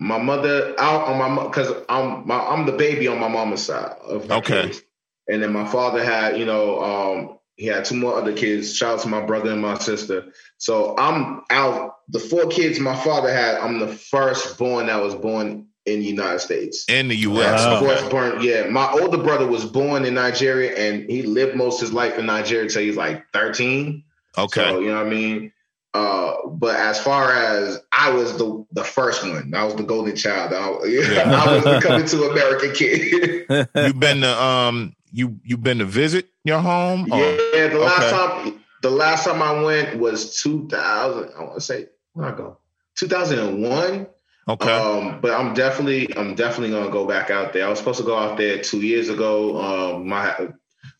my 0.03 0.17
mother 0.17 0.75
out 0.77 1.07
on 1.07 1.17
my 1.17 1.43
because 1.45 1.71
I'm 1.87 2.27
my 2.27 2.37
I'm 2.37 2.65
the 2.65 2.73
baby 2.73 3.07
on 3.07 3.19
my 3.19 3.29
mama's 3.29 3.63
side 3.63 3.95
of 4.03 4.27
my 4.27 4.35
Okay. 4.37 4.63
kids. 4.63 4.81
And 5.29 5.41
then 5.41 5.53
my 5.53 5.65
father 5.65 6.03
had, 6.03 6.37
you 6.37 6.45
know, 6.45 6.83
um, 6.83 7.39
he 7.55 7.67
had 7.67 7.85
two 7.85 7.95
more 7.95 8.17
other 8.17 8.33
kids. 8.33 8.75
Shout 8.75 8.95
out 8.95 8.99
to 9.03 9.07
my 9.07 9.21
brother 9.25 9.51
and 9.51 9.61
my 9.61 9.77
sister. 9.77 10.33
So 10.57 10.95
I'm 10.97 11.43
out 11.49 11.95
the 12.09 12.19
four 12.19 12.47
kids 12.47 12.79
my 12.81 12.95
father 12.95 13.31
had. 13.33 13.55
I'm 13.55 13.79
the 13.79 13.87
first 13.87 14.57
born 14.57 14.87
that 14.87 15.01
was 15.01 15.15
born 15.15 15.67
in 15.85 15.99
the 15.99 16.05
United 16.05 16.39
States. 16.39 16.83
in 16.89 17.07
the 17.07 17.15
US. 17.17 17.61
Wow. 17.65 17.77
Okay. 17.77 17.87
First 17.87 18.11
born, 18.11 18.41
yeah. 18.41 18.67
My 18.67 18.91
older 18.91 19.17
brother 19.17 19.47
was 19.47 19.63
born 19.65 20.03
in 20.03 20.13
Nigeria 20.15 20.75
and 20.75 21.09
he 21.09 21.21
lived 21.23 21.55
most 21.55 21.75
of 21.81 21.87
his 21.87 21.93
life 21.93 22.17
in 22.17 22.25
Nigeria 22.25 22.63
until 22.63 22.81
he's 22.81 22.97
like 22.97 23.23
13. 23.31 24.03
Okay. 24.37 24.61
So, 24.69 24.79
you 24.79 24.87
know 24.87 24.97
what 24.97 25.07
I 25.07 25.09
mean? 25.09 25.53
Uh, 25.93 26.47
but 26.47 26.75
as 26.75 26.99
far 26.99 27.31
as 27.33 27.79
I 27.91 28.11
was 28.11 28.37
the 28.37 28.65
the 28.71 28.83
first 28.83 29.23
one, 29.23 29.53
I 29.53 29.63
was 29.63 29.75
the 29.75 29.83
golden 29.83 30.15
child. 30.15 30.53
I, 30.53 30.87
Yeah. 30.87 31.43
I 31.45 31.55
was 31.55 31.63
the 31.63 31.79
coming 31.81 32.07
to 32.07 32.23
America 32.31 32.73
kid. 32.73 33.67
you've 33.75 33.99
been 33.99 34.21
to 34.21 34.43
um 34.43 34.95
you 35.11 35.39
you've 35.43 35.61
been 35.61 35.77
to 35.79 35.85
visit 35.85 36.29
your 36.43 36.59
home? 36.59 37.11
Or- 37.11 37.19
yeah, 37.19 37.67
the 37.67 37.79
last 37.79 38.13
okay. 38.13 38.49
time 38.49 38.63
the 38.81 38.89
last 38.89 39.25
time 39.25 39.41
I 39.41 39.61
went 39.61 39.99
was 39.99 40.41
2000. 40.41 41.29
I 41.37 41.41
want 41.43 41.55
to 41.55 41.61
say 41.61 41.87
where 42.13 42.33
I 42.33 42.35
go 42.35 42.57
2001. 42.95 44.07
Okay. 44.45 44.69
Um, 44.71 45.21
but 45.21 45.31
I'm 45.31 45.53
definitely 45.53 46.15
I'm 46.17 46.35
definitely 46.35 46.71
gonna 46.71 46.91
go 46.91 47.05
back 47.05 47.29
out 47.29 47.53
there. 47.53 47.65
I 47.65 47.69
was 47.69 47.79
supposed 47.79 47.99
to 47.99 48.05
go 48.05 48.17
out 48.17 48.37
there 48.37 48.61
two 48.61 48.81
years 48.81 49.09
ago. 49.09 49.61
Um, 49.61 50.07
my 50.07 50.49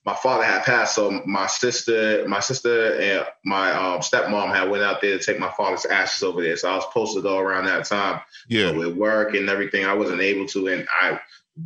my 0.05 0.15
father 0.15 0.43
had 0.43 0.63
passed, 0.63 0.95
so 0.95 1.21
my 1.25 1.47
sister, 1.47 2.27
my 2.27 2.41
sister 2.41 2.95
and 2.99 3.25
my 3.45 3.71
um, 3.71 3.99
stepmom 4.01 4.53
had 4.53 4.69
went 4.69 4.83
out 4.83 5.01
there 5.01 5.17
to 5.17 5.23
take 5.23 5.39
my 5.39 5.51
father's 5.51 5.85
ashes 5.85 6.23
over 6.23 6.41
there. 6.41 6.57
So 6.57 6.69
I 6.69 6.75
was 6.75 6.83
supposed 6.85 7.15
to 7.15 7.21
go 7.21 7.39
around 7.39 7.65
that 7.65 7.85
time 7.85 8.19
yeah. 8.49 8.71
with 8.71 8.97
work 8.97 9.33
and 9.33 9.49
everything. 9.49 9.85
I 9.85 9.93
wasn't 9.93 10.21
able 10.21 10.45
to, 10.47 10.67
and 10.67 10.87
I 10.91 11.19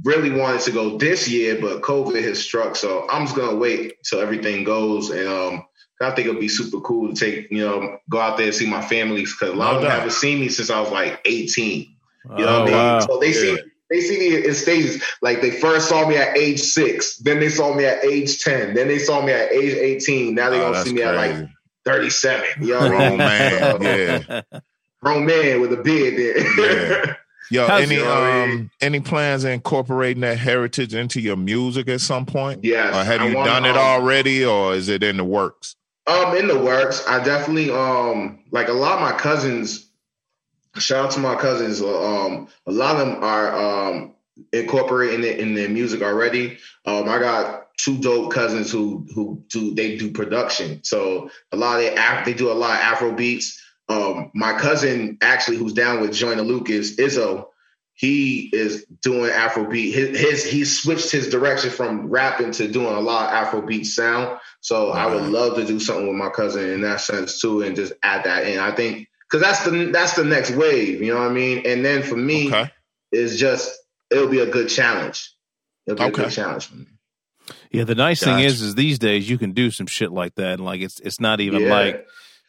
really 0.03 0.29
wanted 0.31 0.61
to 0.61 0.71
go 0.71 0.97
this 0.97 1.27
year, 1.27 1.57
but 1.59 1.81
COVID 1.81 2.21
has 2.23 2.39
struck. 2.39 2.75
So 2.75 3.07
I'm 3.09 3.25
just 3.25 3.35
gonna 3.35 3.55
wait 3.57 4.03
till 4.03 4.19
everything 4.19 4.63
goes, 4.63 5.09
and 5.09 5.27
um, 5.27 5.65
I 6.01 6.11
think 6.11 6.27
it'll 6.27 6.39
be 6.39 6.47
super 6.47 6.79
cool 6.81 7.13
to 7.13 7.15
take 7.15 7.49
you 7.51 7.65
know 7.65 7.97
go 8.09 8.19
out 8.19 8.37
there 8.37 8.47
and 8.47 8.55
see 8.55 8.69
my 8.69 8.81
family 8.85 9.21
because 9.21 9.49
a 9.49 9.53
lot 9.53 9.71
No 9.71 9.77
of 9.77 9.81
them 9.81 9.89
doubt. 9.89 9.99
haven't 9.99 10.13
seen 10.13 10.39
me 10.39 10.49
since 10.49 10.69
I 10.69 10.79
was 10.79 10.91
like 10.91 11.21
18. 11.25 11.79
You 11.79 12.45
know 12.45 12.47
oh, 12.47 12.59
what 12.59 12.61
I 12.61 12.65
mean? 12.65 12.73
wow. 12.73 12.99
So 12.99 13.19
they 13.19 13.33
see 13.33 13.55
Yeah. 13.55 13.61
They 13.89 14.01
see 14.01 14.17
me 14.19 14.45
in 14.45 14.53
stages. 14.53 15.03
Like 15.21 15.41
they 15.41 15.51
first 15.51 15.87
saw 15.89 16.07
me 16.07 16.17
at 16.17 16.37
age 16.37 16.59
six, 16.59 17.17
then 17.17 17.39
they 17.39 17.49
saw 17.49 17.73
me 17.73 17.85
at 17.85 18.03
age 18.03 18.41
10, 18.43 18.73
then 18.73 18.87
they 18.87 18.99
saw 18.99 19.21
me 19.25 19.31
at 19.31 19.51
age 19.51 19.73
18. 19.73 20.35
Now 20.35 20.49
they're 20.49 20.61
Oh, 20.61 20.71
gonna 20.73 20.83
see 20.83 20.93
me 20.93 21.03
at 21.03 21.15
like 21.15 21.47
37. 21.85 22.45
You 22.61 22.73
know 22.73 22.79
what 22.79 22.83
I 22.83 22.87
Grown 22.89 23.09
mean? 23.09 23.17
man. 23.17 23.81
Yeah. 23.81 24.59
Grown 25.01 25.25
man 25.25 25.61
with 25.61 25.71
a 25.73 25.77
beard 25.77 26.17
there. 26.17 27.05
Yeah. 27.05 27.13
Yo, 27.49 27.67
How's 27.67 27.83
any 27.83 27.95
your- 27.95 28.07
um 28.43 28.69
any 28.81 28.99
plans 28.99 29.45
incorporating 29.45 30.21
that 30.21 30.37
heritage 30.39 30.93
into 30.93 31.21
your 31.21 31.37
music 31.37 31.87
at 31.87 32.01
some 32.01 32.25
point? 32.25 32.63
yes. 32.63 32.93
Or 32.95 33.03
have 33.05 33.21
I 33.21 33.27
you 33.29 33.35
wanna, 33.37 33.49
done 33.49 33.65
it 33.65 33.71
um, 33.71 33.77
already 33.77 34.43
or 34.43 34.73
is 34.73 34.89
it 34.89 35.01
in 35.03 35.17
the 35.17 35.23
works? 35.23 35.75
Um, 36.07 36.35
in 36.35 36.47
the 36.47 36.59
works. 36.59 37.07
I 37.07 37.23
definitely 37.23 37.69
um 37.71 38.39
like 38.51 38.67
a 38.69 38.73
lot 38.73 38.95
of 38.95 39.01
my 39.01 39.17
cousins. 39.17 39.86
Shout 40.75 41.05
out 41.05 41.11
to 41.11 41.19
my 41.19 41.35
cousins. 41.35 41.81
Um, 41.81 42.47
a 42.65 42.71
lot 42.71 42.97
of 42.97 43.07
them 43.07 43.23
are 43.23 43.55
um 43.55 44.13
incorporating 44.53 45.23
it 45.23 45.39
in 45.39 45.55
their 45.55 45.69
music 45.69 46.01
already. 46.01 46.57
Um, 46.85 47.09
I 47.09 47.19
got 47.19 47.67
two 47.77 47.99
dope 47.99 48.31
cousins 48.31 48.71
who 48.71 49.07
who 49.13 49.43
do 49.49 49.73
they 49.73 49.97
do 49.97 50.11
production. 50.11 50.83
So 50.83 51.29
a 51.51 51.57
lot 51.57 51.75
of 51.75 51.81
they 51.81 51.95
Af- 51.95 52.25
they 52.25 52.33
do 52.33 52.51
a 52.51 52.53
lot 52.53 52.75
of 52.75 52.81
Afro 52.81 53.11
beats. 53.13 53.63
Um, 53.89 54.31
my 54.33 54.53
cousin 54.59 55.17
actually 55.21 55.57
who's 55.57 55.73
down 55.73 56.01
with 56.01 56.13
Joyner 56.13 56.41
Lucas, 56.41 56.97
Izzo, 56.97 57.47
he 57.97 58.49
is 58.53 58.85
doing 59.01 59.31
Afrobeat. 59.31 59.91
His, 59.91 60.19
his 60.19 60.45
he 60.45 60.65
switched 60.65 61.11
his 61.11 61.29
direction 61.29 61.71
from 61.71 62.09
rapping 62.09 62.51
to 62.51 62.67
doing 62.67 62.93
a 62.93 62.99
lot 62.99 63.33
of 63.33 63.47
Afrobeat 63.47 63.85
sound. 63.85 64.39
So 64.61 64.91
I 64.91 65.07
would 65.07 65.23
love 65.23 65.55
to 65.55 65.65
do 65.65 65.79
something 65.79 66.07
with 66.07 66.15
my 66.15 66.29
cousin 66.29 66.69
in 66.69 66.81
that 66.81 67.01
sense 67.01 67.41
too, 67.41 67.63
and 67.63 67.75
just 67.75 67.93
add 68.03 68.25
that 68.25 68.45
in. 68.45 68.59
I 68.59 68.71
think 68.71 69.07
because 69.29 69.41
that's 69.45 69.63
the 69.65 69.89
that's 69.91 70.13
the 70.15 70.23
next 70.23 70.51
wave. 70.51 71.01
You 71.01 71.13
know 71.13 71.19
what 71.21 71.31
I 71.31 71.33
mean? 71.33 71.63
And 71.65 71.83
then 71.83 72.03
for 72.03 72.15
me, 72.17 72.47
Okay. 72.47 72.71
it's 73.11 73.37
just 73.37 73.71
it'll 74.09 74.27
be 74.29 74.39
a 74.39 74.45
good 74.49 74.69
challenge. 74.69 75.33
It'll 75.85 75.97
be 75.97 76.03
Okay. 76.05 76.21
a 76.23 76.25
good 76.25 76.33
challenge 76.33 76.67
for 76.67 76.75
me. 76.75 76.85
Yeah, 77.71 77.83
the 77.85 77.95
nice 77.95 78.21
thing 78.21 78.39
is, 78.39 78.61
is 78.61 78.75
these 78.75 78.99
days 78.99 79.29
you 79.29 79.37
can 79.37 79.51
do 79.53 79.71
some 79.71 79.87
shit 79.87 80.11
like 80.11 80.35
that, 80.35 80.53
and 80.53 80.65
like 80.65 80.81
it's 80.81 80.99
it's 81.01 81.19
not 81.19 81.39
even 81.39 81.63
Yeah. 81.63 81.69
like 81.69 82.05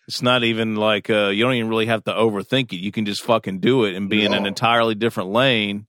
it's 0.07 0.23
not 0.23 0.43
even 0.45 0.77
like 0.77 1.11
uh, 1.11 1.29
you 1.29 1.45
don't 1.45 1.55
even 1.55 1.69
really 1.69 1.87
have 1.87 2.05
to 2.05 2.13
overthink 2.13 2.73
it. 2.73 2.77
You 2.77 2.91
can 2.93 3.05
just 3.05 3.23
fucking 3.23 3.61
do 3.61 3.85
it 3.85 3.95
and 3.95 4.09
be 4.09 4.25
in 4.25 4.33
an 4.33 4.47
entirely 4.47 4.95
different 4.95 5.31
lane. 5.31 5.87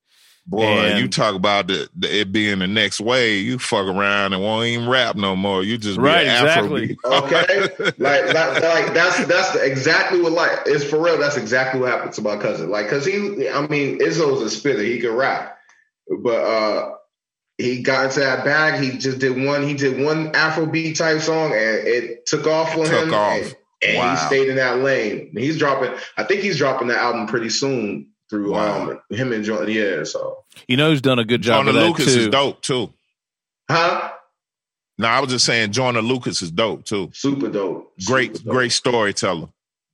Boy, 0.49 0.63
And- 0.63 0.99
you 0.99 1.07
talk 1.07 1.35
about 1.35 1.67
the, 1.67 1.87
the 1.95 2.21
it 2.21 2.31
being 2.31 2.57
the 2.59 2.67
next 2.67 2.99
wave. 2.99 3.45
You 3.45 3.59
fuck 3.59 3.85
around 3.85 4.33
and 4.33 4.41
won't 4.41 4.65
even 4.65 4.89
rap 4.89 5.15
no 5.15 5.35
more. 5.35 5.63
You 5.63 5.77
just 5.77 5.97
be 5.97 6.03
Right, 6.03 6.25
an 6.25 6.43
exactly. 6.43 6.97
Afrobeat. 7.05 7.23
Okay, 7.23 7.91
like, 7.99 8.33
like, 8.33 8.63
like 8.63 8.93
that's 8.95 9.25
that's 9.27 9.51
the, 9.51 9.63
exactly 9.63 10.21
what 10.21 10.31
like 10.31 10.51
it's 10.65 10.83
for 10.83 10.99
real. 11.03 11.19
That's 11.19 11.37
exactly 11.37 11.79
what 11.79 11.91
happened 11.91 12.13
to 12.13 12.21
my 12.23 12.35
cousin. 12.37 12.71
Like, 12.71 12.89
cause 12.89 13.05
he, 13.05 13.47
I 13.47 13.67
mean, 13.67 13.99
Izzo's 13.99 14.41
a 14.41 14.49
spitter. 14.49 14.81
He 14.81 14.99
can 14.99 15.15
rap, 15.15 15.55
but 16.23 16.41
uh 16.43 16.95
he 17.59 17.83
got 17.83 18.05
into 18.05 18.21
that 18.21 18.43
bag. 18.45 18.81
He 18.81 18.97
just 18.97 19.19
did 19.19 19.43
one. 19.45 19.67
He 19.67 19.73
did 19.75 20.03
one 20.03 20.31
Afrobeat 20.31 20.97
type 20.97 21.21
song, 21.21 21.51
and 21.51 21.53
it 21.87 22.25
took 22.25 22.47
off 22.47 22.73
for 22.73 22.85
It 22.85 22.89
took 22.89 23.07
him. 23.09 23.13
off. 23.13 23.35
And, 23.41 23.55
and 23.85 23.97
Wow. 23.97 24.11
he 24.15 24.17
stayed 24.25 24.49
in 24.49 24.55
that 24.55 24.79
lane. 24.79 25.31
He's 25.37 25.57
dropping. 25.59 25.91
I 26.17 26.23
think 26.23 26.41
he's 26.41 26.57
dropping 26.57 26.87
the 26.87 26.97
album 26.97 27.27
pretty 27.27 27.49
soon 27.49 28.07
through 28.29 28.51
Wow. 28.53 28.89
um 28.91 28.99
him 29.09 29.33
and 29.33 29.43
Jordan. 29.43 29.73
Yeah. 29.73 30.03
So, 30.03 30.43
You 30.67 30.77
know 30.77 30.91
he's 30.91 31.01
done 31.01 31.19
a 31.19 31.25
good 31.25 31.41
job 31.41 31.65
Joyner 31.65 31.69
of 31.69 31.75
that 31.75 31.87
Lucas 31.87 32.13
too. 32.13 32.19
is 32.21 32.27
dope 32.29 32.61
too. 32.61 32.93
huh? 33.69 34.11
No, 34.97 35.07
I 35.07 35.19
was 35.21 35.29
just 35.29 35.45
saying 35.45 35.71
Joyner 35.71 36.01
Lucas 36.01 36.41
is 36.41 36.51
dope 36.51 36.83
too. 36.85 37.09
Super 37.13 37.47
dope. 37.49 37.93
Great, 38.05 38.35
Super 38.35 38.43
dope. 38.45 38.53
great 38.53 38.71
storyteller. 38.71 39.47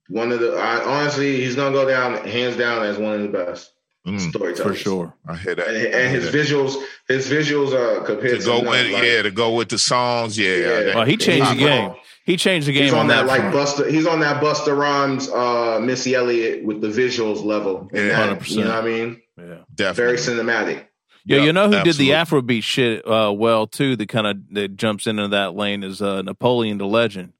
One 0.08 0.32
of 0.32 0.40
the 0.40 0.52
I, 0.56 0.82
honestly, 0.84 1.36
he's 1.36 1.54
gonna 1.56 1.72
go 1.72 1.86
down 1.88 2.26
hands 2.26 2.56
down 2.56 2.84
as 2.84 2.98
one 2.98 3.14
of 3.14 3.22
the 3.22 3.28
best 3.28 3.72
Mm, 4.06 4.20
storytellers 4.30 4.60
for 4.60 4.74
sure. 4.76 5.14
I 5.26 5.34
hear 5.36 5.56
that. 5.56 5.66
And, 5.66 5.76
and 5.78 5.92
hear 5.94 6.08
his 6.20 6.30
that. 6.30 6.34
visuals, 6.38 6.76
his 7.08 7.28
visuals 7.28 7.72
are 7.72 8.04
compared 8.04 8.38
to 8.38 8.38
to 8.38 8.44
go 8.46 8.60
with 8.60 8.92
like, 8.92 9.02
yeah, 9.02 9.22
to 9.22 9.32
go 9.32 9.54
with 9.56 9.68
the 9.68 9.78
songs, 9.78 10.38
yeah. 10.38 10.54
Yeah. 10.54 10.94
Well, 10.94 11.04
he 11.04 11.16
changed 11.16 11.50
the 11.50 11.56
game. 11.56 11.92
On- 12.26 12.32
He 12.32 12.36
changed 12.36 12.66
the 12.66 12.72
game. 12.72 12.82
He's 12.84 12.92
game 12.92 13.00
on, 13.00 13.08
that, 13.08 13.26
like 13.26 13.40
front. 13.40 13.54
Buster. 13.54 13.88
He's 13.88 14.06
on 14.06 14.20
that 14.20 14.42
Busta 14.42 14.76
Rhymes, 14.76 15.28
uh, 15.30 15.78
Missy 15.80 16.14
Elliott 16.14 16.64
with 16.64 16.80
the 16.80 16.88
visuals 16.88 17.44
level. 17.44 17.88
And 17.92 18.06
Yeah. 18.08 18.34
that, 18.34 18.50
you 18.50 18.64
know 18.64 18.70
what 18.70 18.84
I 18.84 18.86
mean? 18.86 19.22
Yeah. 19.38 19.44
definitely. 19.74 20.16
Very 20.16 20.16
cinematic. 20.18 20.84
Yeah, 21.24 21.38
Yeah, 21.38 21.42
you 21.44 21.52
know 21.52 21.68
who 21.68 21.74
absolutely. 21.76 21.92
did 21.92 21.98
the 21.98 22.10
Afrobeat 22.14 22.62
shit 22.62 23.06
uh, 23.06 23.32
well 23.32 23.66
too? 23.66 23.96
That 23.96 24.08
kind 24.08 24.26
of 24.26 24.36
that 24.52 24.76
jumps 24.76 25.06
into 25.06 25.28
that 25.28 25.54
lane 25.54 25.82
is 25.82 26.00
uh, 26.00 26.22
Napoleon 26.22 26.78
Da 26.78 26.86
Legend, 26.86 27.32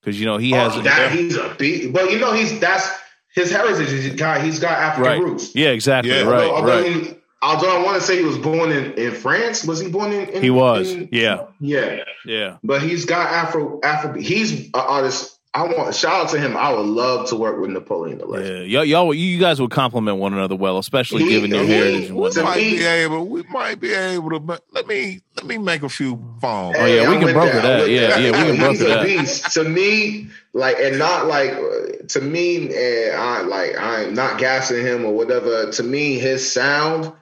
because 0.00 0.18
you 0.18 0.26
know 0.26 0.36
he 0.38 0.50
has 0.52 0.74
oh, 0.74 0.80
that 0.82 1.12
he's 1.12 1.36
a 1.36 1.54
beat. 1.58 1.92
But 1.92 2.10
you 2.10 2.18
know, 2.18 2.32
he's 2.32 2.58
that's 2.58 2.88
his 3.34 3.50
heritage. 3.50 3.90
He's 3.90 4.14
got 4.14 4.42
he's 4.42 4.58
got 4.60 4.72
African 4.78 5.12
right. 5.12 5.20
roots. 5.22 5.54
Yeah, 5.54 5.68
exactly. 5.68 6.10
Yeah. 6.12 6.22
Right, 6.22 6.44
although, 6.44 6.54
although, 6.56 6.80
right. 6.82 7.06
he- 7.06 7.14
although 7.44 7.80
I 7.80 7.84
want 7.84 8.00
to 8.00 8.06
say 8.06 8.16
he 8.18 8.24
was 8.24 8.38
born 8.38 8.70
in, 8.72 8.92
in 8.94 9.12
France. 9.12 9.64
Was 9.64 9.80
he 9.80 9.88
born 9.90 10.12
in? 10.12 10.28
in 10.30 10.42
He 10.42 10.50
was. 10.50 10.90
in- 10.90 11.08
Yeah, 11.12 11.46
yeah. 11.60 12.04
yeah. 12.24 12.56
But 12.64 12.82
he's 12.82 13.04
got 13.04 13.30
Afro 13.30 13.80
Afro. 13.84 14.14
He's 14.14 14.66
an 14.66 14.70
artist. 14.74 15.32
I 15.56 15.62
want 15.62 15.94
shout 15.94 16.24
out 16.24 16.28
to 16.30 16.40
him. 16.40 16.56
I 16.56 16.72
would 16.72 16.84
love 16.86 17.28
to 17.28 17.36
work 17.36 17.60
with 17.60 17.70
Napoleon 17.70 18.18
the 18.18 18.26
Yeah, 18.26 18.62
y'all, 18.62 18.84
y'all, 18.84 19.14
you 19.14 19.38
guys 19.38 19.60
would 19.60 19.70
complement 19.70 20.18
one 20.18 20.32
another 20.34 20.56
well, 20.56 20.78
especially 20.78 21.22
He- 21.22 21.28
given 21.28 21.52
your 21.52 21.62
he- 21.62 21.72
heritage 21.72 22.06
and 22.08 22.16
we 22.16 22.30
to 22.30 22.40
whatnot. 22.40 22.44
might 22.44 22.56
me- 22.56 22.70
be 22.78 22.84
able. 22.84 23.26
We 23.28 23.42
might 23.44 23.78
be 23.80 23.92
able 23.92 24.30
to. 24.30 24.40
But 24.40 24.62
let 24.72 24.88
me 24.88 25.20
let 25.36 25.46
me 25.46 25.58
make 25.58 25.84
a 25.84 25.88
few 25.88 26.16
phone. 26.40 26.74
Oh, 26.76 26.84
yeah, 26.86 27.02
we 27.08 27.14
I'm 27.14 27.18
can 27.20 27.24
with 27.26 27.34
broker 27.36 27.56
I'm 27.58 27.62
that. 27.62 27.80
with 27.82 27.88
Yeah, 27.90 28.18
yeah, 28.18 28.30
we 28.32 28.36
can 28.48 28.56
broker 28.56 28.70
He's 28.72 28.80
a 28.80 28.84
that. 28.86 29.06
beast 29.06 29.52
to 29.52 29.62
me. 29.62 30.26
Like, 30.54 30.76
and 30.80 30.98
not 30.98 31.26
like 31.28 31.52
uh, 31.52 32.04
to 32.08 32.20
me. 32.20 32.74
And 32.74 33.16
I 33.16 33.42
like 33.42 33.78
I'm 33.78 34.12
not 34.12 34.38
gassing 34.38 34.84
him 34.84 35.04
or 35.04 35.12
whatever. 35.14 35.70
To 35.70 35.82
me, 35.84 36.18
his 36.18 36.52
sound, 36.52 37.12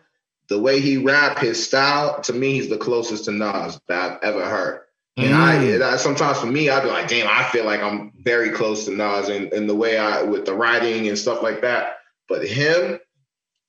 the 0.52 0.60
way 0.60 0.80
he 0.80 0.98
rap, 0.98 1.38
his 1.38 1.64
style. 1.64 2.20
To 2.22 2.32
me, 2.32 2.54
he's 2.54 2.68
the 2.68 2.76
closest 2.76 3.24
to 3.24 3.32
Nas 3.32 3.80
that 3.88 4.12
I've 4.12 4.18
ever 4.22 4.44
heard. 4.44 4.82
And 5.16 5.32
mm. 5.32 5.82
I, 5.82 5.96
sometimes 5.96 6.38
for 6.38 6.46
me, 6.46 6.68
I'd 6.68 6.82
be 6.82 6.88
like, 6.88 7.08
damn, 7.08 7.26
I 7.26 7.48
feel 7.50 7.64
like 7.64 7.82
I'm 7.82 8.12
very 8.20 8.50
close 8.50 8.84
to 8.84 8.90
Nas 8.90 9.28
in, 9.28 9.48
in 9.48 9.66
the 9.66 9.74
way 9.74 9.98
I 9.98 10.22
with 10.22 10.44
the 10.44 10.54
writing 10.54 11.08
and 11.08 11.18
stuff 11.18 11.42
like 11.42 11.62
that. 11.62 11.96
But 12.28 12.46
him, 12.46 13.00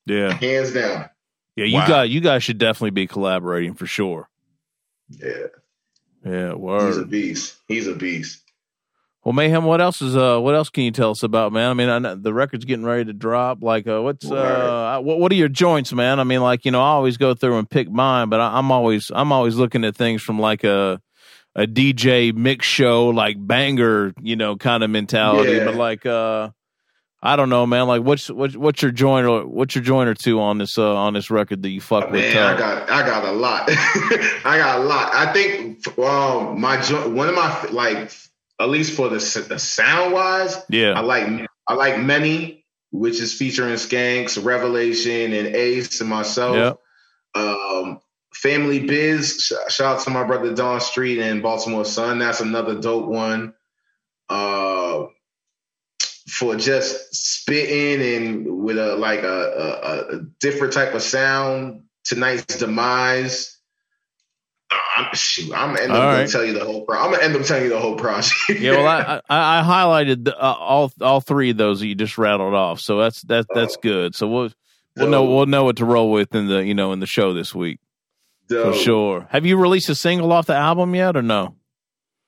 yeah, 0.05 0.33
hands 0.33 0.73
down. 0.73 1.09
Yeah, 1.55 1.65
you 1.65 1.75
wow. 1.75 1.87
got 1.87 2.09
you 2.09 2.19
guys 2.21 2.43
should 2.43 2.57
definitely 2.57 2.91
be 2.91 3.07
collaborating 3.07 3.73
for 3.75 3.85
sure. 3.85 4.29
Yeah. 5.09 5.47
Yeah, 6.25 6.53
word. 6.53 6.87
He's 6.87 6.97
a 6.97 7.05
beast. 7.05 7.55
He's 7.67 7.87
a 7.87 7.95
beast. 7.95 8.42
Well, 9.23 9.31
mayhem. 9.31 9.63
What 9.63 9.79
else 9.79 10.01
is 10.01 10.17
uh? 10.17 10.39
What 10.39 10.53
else 10.53 10.69
can 10.69 10.83
you 10.83 10.91
tell 10.91 11.11
us 11.11 11.23
about, 11.23 11.53
man? 11.53 11.69
I 11.69 11.73
mean, 11.73 11.89
I 11.89 11.99
know 11.99 12.15
the 12.15 12.33
record's 12.33 12.65
getting 12.65 12.83
ready 12.83 13.05
to 13.05 13.13
drop. 13.13 13.63
Like, 13.63 13.87
uh, 13.87 14.01
what's 14.01 14.29
uh, 14.29 14.99
what, 15.01 15.19
what 15.19 15.31
are 15.31 15.35
your 15.35 15.47
joints, 15.47 15.93
man? 15.93 16.19
I 16.19 16.25
mean, 16.25 16.41
like, 16.41 16.65
you 16.65 16.71
know, 16.71 16.81
I 16.81 16.89
always 16.89 17.15
go 17.15 17.33
through 17.33 17.57
and 17.57 17.69
pick 17.69 17.89
mine, 17.89 18.27
but 18.27 18.41
I, 18.41 18.57
I'm 18.57 18.69
always 18.69 19.11
I'm 19.15 19.31
always 19.31 19.55
looking 19.55 19.85
at 19.85 19.95
things 19.95 20.21
from 20.21 20.39
like 20.39 20.65
a 20.65 21.01
a 21.55 21.65
DJ 21.65 22.35
mix 22.35 22.65
show, 22.65 23.09
like 23.09 23.37
banger, 23.39 24.13
you 24.21 24.35
know, 24.35 24.57
kind 24.57 24.83
of 24.83 24.89
mentality. 24.89 25.53
Yeah. 25.53 25.65
But 25.65 25.75
like, 25.75 26.05
uh, 26.05 26.49
I 27.21 27.37
don't 27.37 27.49
know, 27.49 27.65
man. 27.65 27.87
Like, 27.87 28.01
what's 28.01 28.29
what's 28.29 28.57
what's 28.57 28.81
your 28.81 28.91
joint 28.91 29.25
or 29.25 29.47
what's 29.47 29.73
your 29.73 29.85
joint 29.85 30.09
or 30.09 30.15
two 30.15 30.41
on 30.41 30.57
this 30.57 30.77
uh 30.77 30.95
on 30.95 31.13
this 31.13 31.31
record 31.31 31.61
that 31.63 31.69
you 31.69 31.79
fuck 31.79 32.05
oh, 32.09 32.11
with? 32.11 32.33
Man, 32.33 32.55
I 32.55 32.57
got 32.57 32.89
I 32.89 33.05
got 33.05 33.23
a 33.23 33.31
lot. 33.31 33.63
I 33.69 34.57
got 34.57 34.79
a 34.79 34.83
lot. 34.83 35.13
I 35.13 35.31
think 35.31 35.87
um 35.97 36.59
my 36.59 36.81
joint 36.81 37.11
one 37.11 37.29
of 37.29 37.35
my 37.35 37.63
like 37.71 38.11
at 38.59 38.69
least 38.69 38.95
for 38.95 39.09
the 39.09 39.45
the 39.49 39.59
sound 39.59 40.13
wise, 40.13 40.57
yeah, 40.69 40.93
I 40.93 41.01
like 41.01 41.47
I 41.67 41.73
like 41.73 41.99
many, 41.99 42.65
which 42.91 43.19
is 43.19 43.33
featuring 43.33 43.75
Skanks, 43.75 44.43
Revelation, 44.43 45.33
and 45.33 45.55
Ace 45.55 46.01
and 46.01 46.09
myself. 46.09 46.55
Yep. 46.55 46.79
Um, 47.35 47.99
Family 48.33 48.85
Biz, 48.85 49.53
shout 49.69 49.97
out 49.97 50.03
to 50.03 50.09
my 50.09 50.23
brother 50.23 50.53
Don 50.53 50.81
Street 50.81 51.19
and 51.19 51.41
Baltimore 51.41 51.85
Sun. 51.85 52.19
That's 52.19 52.41
another 52.41 52.79
dope 52.79 53.07
one. 53.07 53.53
Uh, 54.29 55.05
for 56.27 56.55
just 56.55 57.13
spitting 57.13 58.01
and 58.01 58.63
with 58.63 58.77
a 58.77 58.95
like 58.95 59.23
a, 59.23 59.27
a, 59.27 60.15
a 60.15 60.19
different 60.39 60.73
type 60.73 60.93
of 60.93 61.01
sound. 61.01 61.83
Tonight's 62.03 62.57
demise. 62.57 63.52
I'm 64.97 65.13
shoot. 65.13 65.53
I'm 65.53 65.69
gonna 65.69 65.81
end 65.81 65.91
up 65.91 66.03
right. 66.03 66.29
tell 66.29 66.45
you 66.45 66.53
the 66.53 66.65
whole. 66.65 66.85
Pro- 66.85 66.99
I'm 66.99 67.11
gonna 67.11 67.23
end 67.23 67.35
up 67.35 67.43
telling 67.43 67.63
you 67.63 67.69
the 67.69 67.79
whole 67.79 67.95
process. 67.95 68.37
yeah, 68.49 68.71
well, 68.71 68.87
I 68.87 69.21
I, 69.29 69.59
I 69.59 69.63
highlighted 69.63 70.25
the, 70.25 70.37
uh, 70.37 70.53
all 70.53 70.91
all 71.01 71.21
three 71.21 71.51
of 71.51 71.57
those 71.57 71.79
that 71.79 71.87
you 71.87 71.95
just 71.95 72.17
rattled 72.17 72.53
off, 72.53 72.79
so 72.79 72.99
that's 72.99 73.21
that's 73.23 73.47
that's 73.53 73.75
oh. 73.77 73.81
good. 73.81 74.15
So 74.15 74.27
we'll 74.27 74.51
we'll 74.95 75.09
know 75.09 75.23
we'll 75.23 75.45
know 75.45 75.63
what 75.63 75.77
to 75.77 75.85
roll 75.85 76.11
with 76.11 76.33
in 76.35 76.47
the 76.47 76.63
you 76.63 76.73
know 76.73 76.91
in 76.91 76.99
the 76.99 77.07
show 77.07 77.33
this 77.33 77.53
week. 77.53 77.79
Dope. 78.49 78.73
For 78.73 78.79
sure. 78.79 79.27
Have 79.29 79.45
you 79.45 79.57
released 79.57 79.89
a 79.89 79.95
single 79.95 80.31
off 80.31 80.47
the 80.47 80.55
album 80.55 80.95
yet, 80.95 81.15
or 81.15 81.21
no? 81.21 81.55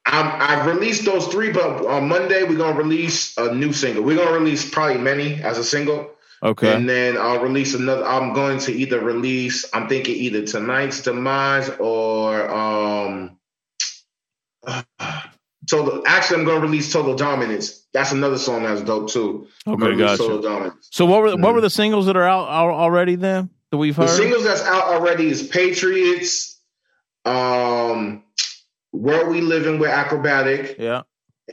I'm, 0.05 0.31
I've 0.39 0.65
released 0.67 1.03
those 1.05 1.27
three, 1.27 1.51
but 1.51 1.85
on 1.85 2.07
Monday 2.07 2.43
we're 2.43 2.57
gonna 2.57 2.77
release 2.77 3.35
a 3.37 3.53
new 3.53 3.73
single. 3.73 4.03
We're 4.03 4.17
gonna 4.17 4.37
release 4.37 4.69
probably 4.69 4.97
many 4.97 5.41
as 5.41 5.57
a 5.57 5.63
single. 5.63 6.11
Okay. 6.45 6.75
And 6.75 6.87
then 6.87 7.17
I'll 7.17 7.41
release 7.41 7.73
another. 7.73 8.05
I'm 8.05 8.33
going 8.33 8.59
to 8.59 8.71
either 8.71 8.99
release. 8.99 9.65
I'm 9.73 9.89
thinking 9.89 10.15
either 10.15 10.45
tonight's 10.45 11.01
demise 11.01 11.69
or 11.79 12.47
um. 12.49 13.37
total. 15.67 16.03
Actually, 16.05 16.39
I'm 16.39 16.45
going 16.45 16.61
to 16.61 16.67
release 16.67 16.93
Total 16.93 17.15
Dominance. 17.15 17.85
That's 17.93 18.11
another 18.11 18.37
song 18.37 18.63
that's 18.63 18.81
dope 18.81 19.09
too. 19.09 19.47
Okay, 19.67 19.95
gotcha. 19.95 20.17
Total 20.17 20.41
Dominance. 20.41 20.87
So 20.91 21.05
what 21.05 21.21
were 21.21 21.29
mm-hmm. 21.29 21.41
what 21.41 21.53
were 21.53 21.59
mm-hmm. 21.59 21.65
the 21.65 21.69
singles 21.71 22.05
that 22.05 22.15
are 22.15 22.27
out 22.27 22.47
already 22.47 23.15
then 23.15 23.49
that 23.71 23.77
we've 23.77 23.95
heard? 23.95 24.09
The 24.09 24.13
singles 24.13 24.43
that's 24.43 24.61
out 24.61 24.83
already 24.83 25.27
is 25.27 25.43
Patriots. 25.43 26.59
Um 27.25 28.23
where 28.91 29.27
We 29.27 29.41
Living 29.41 29.79
with 29.79 29.89
Akrobatik. 29.89 30.77
Yeah. 30.77 31.01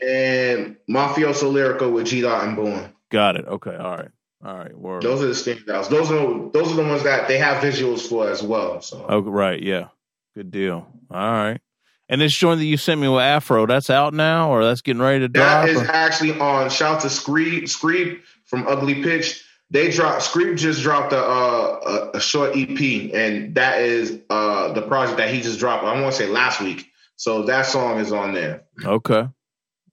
And 0.06 0.76
Mafioso 0.88 1.50
Lyrical 1.50 1.90
with 1.90 2.06
G 2.06 2.20
Dot 2.20 2.44
and 2.44 2.56
Born. 2.56 2.92
Got 3.10 3.36
it. 3.36 3.46
Okay. 3.46 3.74
All 3.74 3.96
right. 3.96 4.10
All 4.44 4.56
right. 4.56 4.76
Word. 4.76 5.02
Those 5.02 5.22
are 5.22 5.26
the 5.26 5.32
standouts. 5.32 5.88
Those 5.88 6.10
are 6.10 6.50
those 6.50 6.72
are 6.72 6.76
the 6.76 6.82
ones 6.82 7.04
that 7.04 7.28
they 7.28 7.38
have 7.38 7.62
visuals 7.62 8.08
for 8.08 8.28
as 8.28 8.42
well. 8.42 8.80
So. 8.80 9.04
Oh, 9.08 9.20
right. 9.20 9.62
Yeah. 9.62 9.88
Good 10.34 10.50
deal. 10.50 10.86
All 11.10 11.32
right. 11.32 11.60
And 12.08 12.20
this 12.20 12.34
joint 12.34 12.58
that 12.58 12.66
you 12.66 12.76
sent 12.76 13.00
me 13.00 13.08
with 13.08 13.22
Afro, 13.22 13.66
that's 13.66 13.88
out 13.88 14.12
now, 14.12 14.50
or 14.52 14.64
that's 14.64 14.82
getting 14.82 15.00
ready 15.00 15.20
to 15.20 15.28
drop. 15.28 15.66
That 15.66 15.68
is 15.70 15.80
or? 15.80 15.90
actually 15.90 16.38
on. 16.38 16.68
Shout 16.68 17.00
to 17.02 17.06
Screep, 17.06 17.62
Screep 17.62 18.20
from 18.44 18.66
Ugly 18.66 19.02
Pitch. 19.02 19.44
They 19.70 19.90
dropped. 19.90 20.22
Screep 20.22 20.58
just 20.58 20.82
dropped 20.82 21.14
a, 21.14 21.24
a, 21.24 22.10
a 22.14 22.20
short 22.20 22.50
EP, 22.54 23.14
and 23.14 23.54
that 23.54 23.80
is 23.80 24.18
uh, 24.28 24.72
the 24.72 24.82
project 24.82 25.18
that 25.18 25.32
he 25.32 25.40
just 25.40 25.58
dropped. 25.58 25.84
I 25.84 25.98
want 25.98 26.12
to 26.14 26.18
say 26.18 26.28
last 26.28 26.60
week. 26.60 26.86
So 27.16 27.44
that 27.44 27.66
song 27.66 27.98
is 27.98 28.12
on 28.12 28.34
there. 28.34 28.64
Okay. 28.84 29.26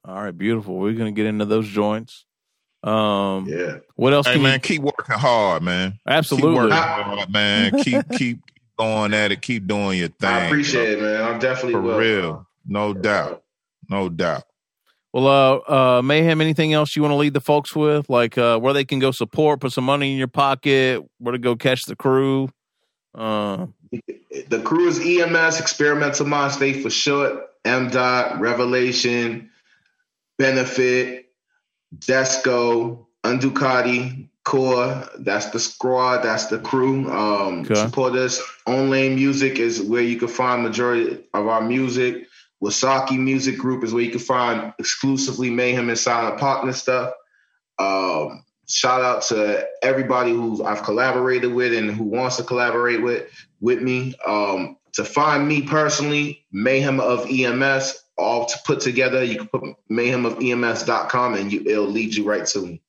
All 0.06 0.16
right, 0.16 0.38
beautiful. 0.38 0.78
We're 0.78 0.93
gonna 0.93 1.12
get 1.12 1.28
into 1.28 1.45
those 1.45 1.68
joints. 1.68 2.26
Um, 2.84 3.47
yeah. 3.47 3.77
What 3.95 4.13
else? 4.13 4.27
Hey 4.27 4.41
man, 4.41 4.53
you... 4.53 4.59
keep 4.59 4.82
working 4.82 5.15
hard, 5.15 5.63
man. 5.63 5.99
Absolutely, 6.07 6.51
keep 6.51 6.57
working 6.57 6.77
hard, 6.77 7.32
man. 7.32 7.71
keep 7.84 8.09
keep 8.11 8.39
going 8.77 9.13
at 9.13 9.32
it. 9.32 9.41
Keep 9.41 9.67
doing 9.67 9.99
your 9.99 10.07
thing. 10.07 10.30
I 10.30 10.45
appreciate 10.45 10.93
it, 10.93 11.01
man. 11.01 11.23
I'm 11.23 11.39
definitely 11.39 11.73
for 11.73 11.82
will. 11.82 11.97
real. 11.97 12.47
No 12.65 12.93
doubt. 12.93 13.43
No 13.89 14.09
doubt. 14.09 14.43
Well, 15.11 15.27
uh, 15.27 15.97
uh, 15.97 16.01
Mayhem, 16.03 16.39
anything 16.39 16.73
else 16.73 16.95
you 16.95 17.01
want 17.01 17.13
to 17.13 17.17
lead 17.17 17.34
the 17.34 17.41
folks 17.41 17.75
with? 17.75 18.09
Like 18.09 18.38
uh, 18.38 18.59
where 18.59 18.73
they 18.73 18.86
can 18.86 18.99
go 18.99 19.11
support, 19.11 19.59
put 19.59 19.73
some 19.73 19.84
money 19.84 20.11
in 20.11 20.17
your 20.17 20.27
pocket, 20.27 21.03
where 21.17 21.32
to 21.32 21.39
go 21.39 21.55
catch 21.55 21.86
the 21.86 21.95
crew? 21.95 22.49
Uh, 23.15 23.65
the 23.91 24.61
crew 24.63 24.88
is 24.88 24.99
EMS, 24.99 25.59
Experimental 25.59 26.27
Mind 26.27 26.53
State 26.53 26.84
for 26.84 26.91
short, 26.91 27.49
M. 27.65 27.89
Dot, 27.89 28.39
Revelation, 28.39 29.49
Benefit, 30.38 31.28
Desco, 31.97 33.05
Unducati, 33.23 34.29
Core. 34.45 35.07
That's 35.19 35.47
the 35.47 35.59
squad. 35.59 36.21
That's 36.21 36.47
the 36.47 36.59
crew. 36.59 37.11
Um, 37.11 37.61
okay. 37.61 37.75
Support 37.75 38.15
us. 38.15 38.41
On 38.65 38.89
Lane 38.89 39.15
Music 39.15 39.59
is 39.59 39.81
where 39.81 40.01
you 40.01 40.17
can 40.17 40.27
find 40.27 40.63
majority 40.63 41.23
of 41.33 41.47
our 41.47 41.61
music. 41.61 42.27
Wasaki 42.63 43.17
Music 43.17 43.57
Group 43.57 43.83
is 43.83 43.93
where 43.93 44.03
you 44.03 44.11
can 44.11 44.19
find 44.19 44.73
exclusively 44.79 45.49
Mayhem 45.49 45.89
and 45.89 45.97
Silent 45.97 46.39
Partner 46.39 46.73
stuff. 46.73 47.13
Um, 47.77 48.43
shout 48.67 49.01
out 49.01 49.21
to 49.23 49.67
everybody 49.81 50.31
who 50.31 50.63
I've 50.63 50.83
collaborated 50.83 51.53
with 51.53 51.73
and 51.73 51.89
who 51.91 52.03
wants 52.03 52.37
to 52.37 52.43
collaborate 52.43 53.01
with 53.01 53.29
with 53.61 53.81
me. 53.81 54.15
Um, 54.25 54.77
to 54.93 55.05
find 55.05 55.47
me 55.47 55.61
personally, 55.61 56.45
Mayhem 56.51 56.99
of 56.99 57.27
EMS, 57.29 58.03
all 58.20 58.45
to 58.45 58.57
put 58.65 58.82
together. 58.82 59.24
You 59.24 59.38
can 59.38 59.47
put 59.47 59.63
mayhem 59.88 60.26
of 60.26 60.41
EMS.com 60.41 61.36
and 61.36 61.51
you, 61.51 61.61
it'll 61.65 61.86
lead 61.86 62.13
you 62.13 62.26
right 62.26 62.45
to 62.47 62.61
me. 62.61 62.82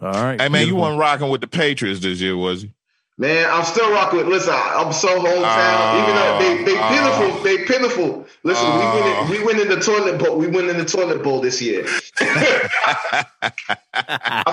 All 0.00 0.10
right. 0.10 0.40
Hey, 0.40 0.48
man, 0.48 0.66
you 0.66 0.76
weren't 0.76 0.98
rocking 0.98 1.28
with 1.28 1.40
the 1.40 1.46
Patriots 1.46 2.00
this 2.00 2.20
year, 2.20 2.36
was 2.36 2.62
he? 2.62 2.74
Man, 3.18 3.48
I'm 3.50 3.64
still 3.64 3.92
rocking 3.92 4.18
with. 4.18 4.26
Listen, 4.26 4.54
I'm 4.54 4.92
so 4.92 5.08
hometown. 5.20 5.44
Uh, 5.44 6.02
Even 6.02 6.16
though 6.16 6.38
they 6.38 6.64
they 6.64 6.78
uh, 6.78 6.88
pitiful, 6.88 7.42
they 7.44 7.58
pitiful. 7.64 8.26
Listen, 8.42 8.66
uh, 8.66 9.28
we 9.28 9.38
win. 9.38 9.44
We 9.44 9.46
win 9.46 9.60
in 9.60 9.68
the 9.68 9.84
toilet 9.84 10.18
bowl. 10.18 10.38
We 10.38 10.48
went 10.48 10.68
in 10.68 10.78
the 10.78 10.84
toilet 10.84 11.22
bowl 11.22 11.40
this 11.40 11.62
year. 11.62 11.84
I 12.20 13.62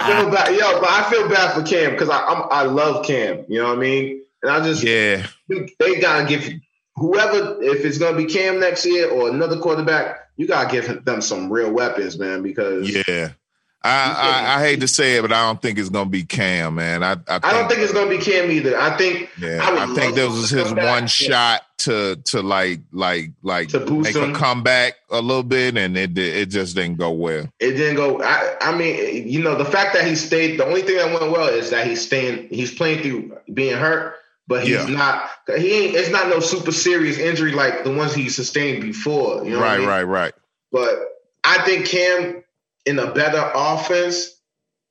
feel 0.06 0.30
bad, 0.30 0.54
yo, 0.56 0.80
but 0.82 0.90
I 0.90 1.10
feel 1.10 1.30
bad 1.30 1.54
for 1.54 1.64
Cam 1.64 1.92
because 1.92 2.10
I 2.10 2.20
I'm, 2.20 2.48
I 2.52 2.64
love 2.64 3.06
Cam. 3.06 3.46
You 3.48 3.60
know 3.60 3.70
what 3.70 3.78
I 3.78 3.82
mean? 3.82 4.24
And 4.44 4.52
I 4.52 4.64
just 4.64 4.84
yeah, 4.84 5.26
they 5.48 6.00
gotta 6.00 6.28
give 6.28 6.44
whoever 7.00 7.62
if 7.62 7.86
it's 7.86 7.98
gonna 7.98 8.18
be 8.18 8.26
Cam 8.26 8.60
next 8.60 8.86
year 8.86 9.10
or 9.10 9.30
another 9.30 9.58
quarterback, 9.58 10.30
you 10.38 10.48
gotta 10.48 10.70
give 10.70 11.06
them 11.06 11.22
some 11.22 11.52
real 11.52 11.72
weapons, 11.72 12.20
man. 12.20 12.44
Because 12.44 12.90
yeah, 12.90 13.30
I, 13.84 13.90
I, 13.90 14.56
I, 14.56 14.62
hate 14.62 14.82
to 14.82 14.88
say 14.88 15.16
it, 15.16 15.22
but 15.22 15.32
I 15.32 15.46
don't 15.46 15.62
think 15.62 15.80
it's 15.80 15.90
gonna 15.90 16.10
be 16.10 16.24
Cam, 16.24 16.76
man. 16.76 17.02
I 17.02 17.12
I, 17.12 17.16
think, 17.16 17.46
I 17.46 17.54
don't 17.54 17.70
think 17.70 17.82
it's 17.82 17.94
gonna 17.94 18.10
be 18.10 18.18
Cam 18.18 18.52
either. 18.52 18.78
I 18.78 18.98
think 18.98 19.30
yeah, 19.40 19.60
I, 19.62 19.84
I 19.84 19.96
think 19.96 20.16
this 20.16 20.30
was 20.30 20.50
his 20.50 20.74
one 20.74 21.08
shot 21.08 21.64
to 21.80 22.18
to 22.26 22.42
like 22.42 22.82
like 22.92 23.32
like 23.42 23.70
to 23.70 23.80
make 23.80 24.16
him. 24.16 24.36
a 24.36 24.38
comeback 24.38 24.96
a 25.10 25.22
little 25.22 25.44
bit, 25.44 25.78
and 25.78 25.98
it 25.98 26.18
it 26.18 26.48
just 26.48 26.76
didn't 26.76 26.98
go 26.98 27.12
well. 27.12 27.50
It 27.60 27.72
didn't 27.72 27.96
go. 27.96 28.22
I 28.22 28.56
I 28.62 28.76
mean, 28.76 29.28
you 29.28 29.42
know, 29.42 29.56
the 29.56 29.66
fact 29.66 29.94
that 29.94 30.06
he 30.06 30.16
stayed. 30.16 30.60
The 30.60 30.66
only 30.66 30.82
thing 30.82 30.98
that 30.98 31.18
went 31.18 31.32
well 31.32 31.48
is 31.48 31.70
that 31.70 31.88
he's 31.88 32.06
staying. 32.06 32.50
He's 32.50 32.74
playing 32.74 33.02
through 33.02 33.38
being 33.54 33.78
hurt, 33.78 34.16
but 34.50 34.64
he's 34.64 34.72
yeah. 34.72 34.86
not. 34.88 35.30
He 35.60 35.86
ain't. 35.86 35.96
It's 35.96 36.10
not 36.10 36.28
no 36.28 36.40
super 36.40 36.72
serious 36.72 37.20
injury 37.20 37.52
like 37.52 37.84
the 37.84 37.94
ones 37.94 38.16
he 38.16 38.30
sustained 38.30 38.82
before. 38.82 39.46
You 39.46 39.52
know, 39.52 39.62
right, 39.62 39.76
I 39.76 39.78
mean? 39.78 39.88
right, 39.88 40.04
right. 40.04 40.34
But 40.72 40.96
I 41.44 41.62
think 41.62 41.86
Cam 41.86 42.44
in 42.84 42.98
a 42.98 43.14
better 43.14 43.52
offense, 43.54 44.42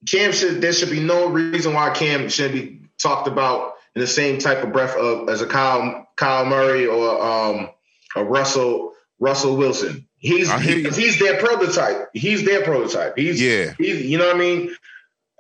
Cam 0.06 0.30
should 0.30 0.60
there 0.60 0.72
should 0.72 0.90
be 0.90 1.00
no 1.00 1.28
reason 1.28 1.74
why 1.74 1.90
Cam 1.90 2.28
shouldn't 2.28 2.54
be 2.54 2.88
talked 3.02 3.26
about 3.26 3.74
in 3.96 4.00
the 4.00 4.06
same 4.06 4.38
type 4.38 4.62
of 4.62 4.72
breath 4.72 4.96
of 4.96 5.28
as 5.28 5.42
a 5.42 5.46
Kyle 5.46 6.06
Kyle 6.14 6.46
Murray 6.46 6.86
or 6.86 7.20
um 7.20 7.70
a 8.14 8.22
Russell 8.22 8.92
Russell 9.18 9.56
Wilson. 9.56 10.06
He's 10.18 10.52
he, 10.52 10.84
he's 10.84 11.18
their 11.18 11.40
prototype. 11.40 12.10
He's 12.12 12.44
their 12.44 12.62
prototype. 12.62 13.18
He's 13.18 13.42
yeah. 13.42 13.74
He's 13.76 14.06
you 14.06 14.18
know 14.18 14.28
what 14.28 14.36
I 14.36 14.38
mean. 14.38 14.74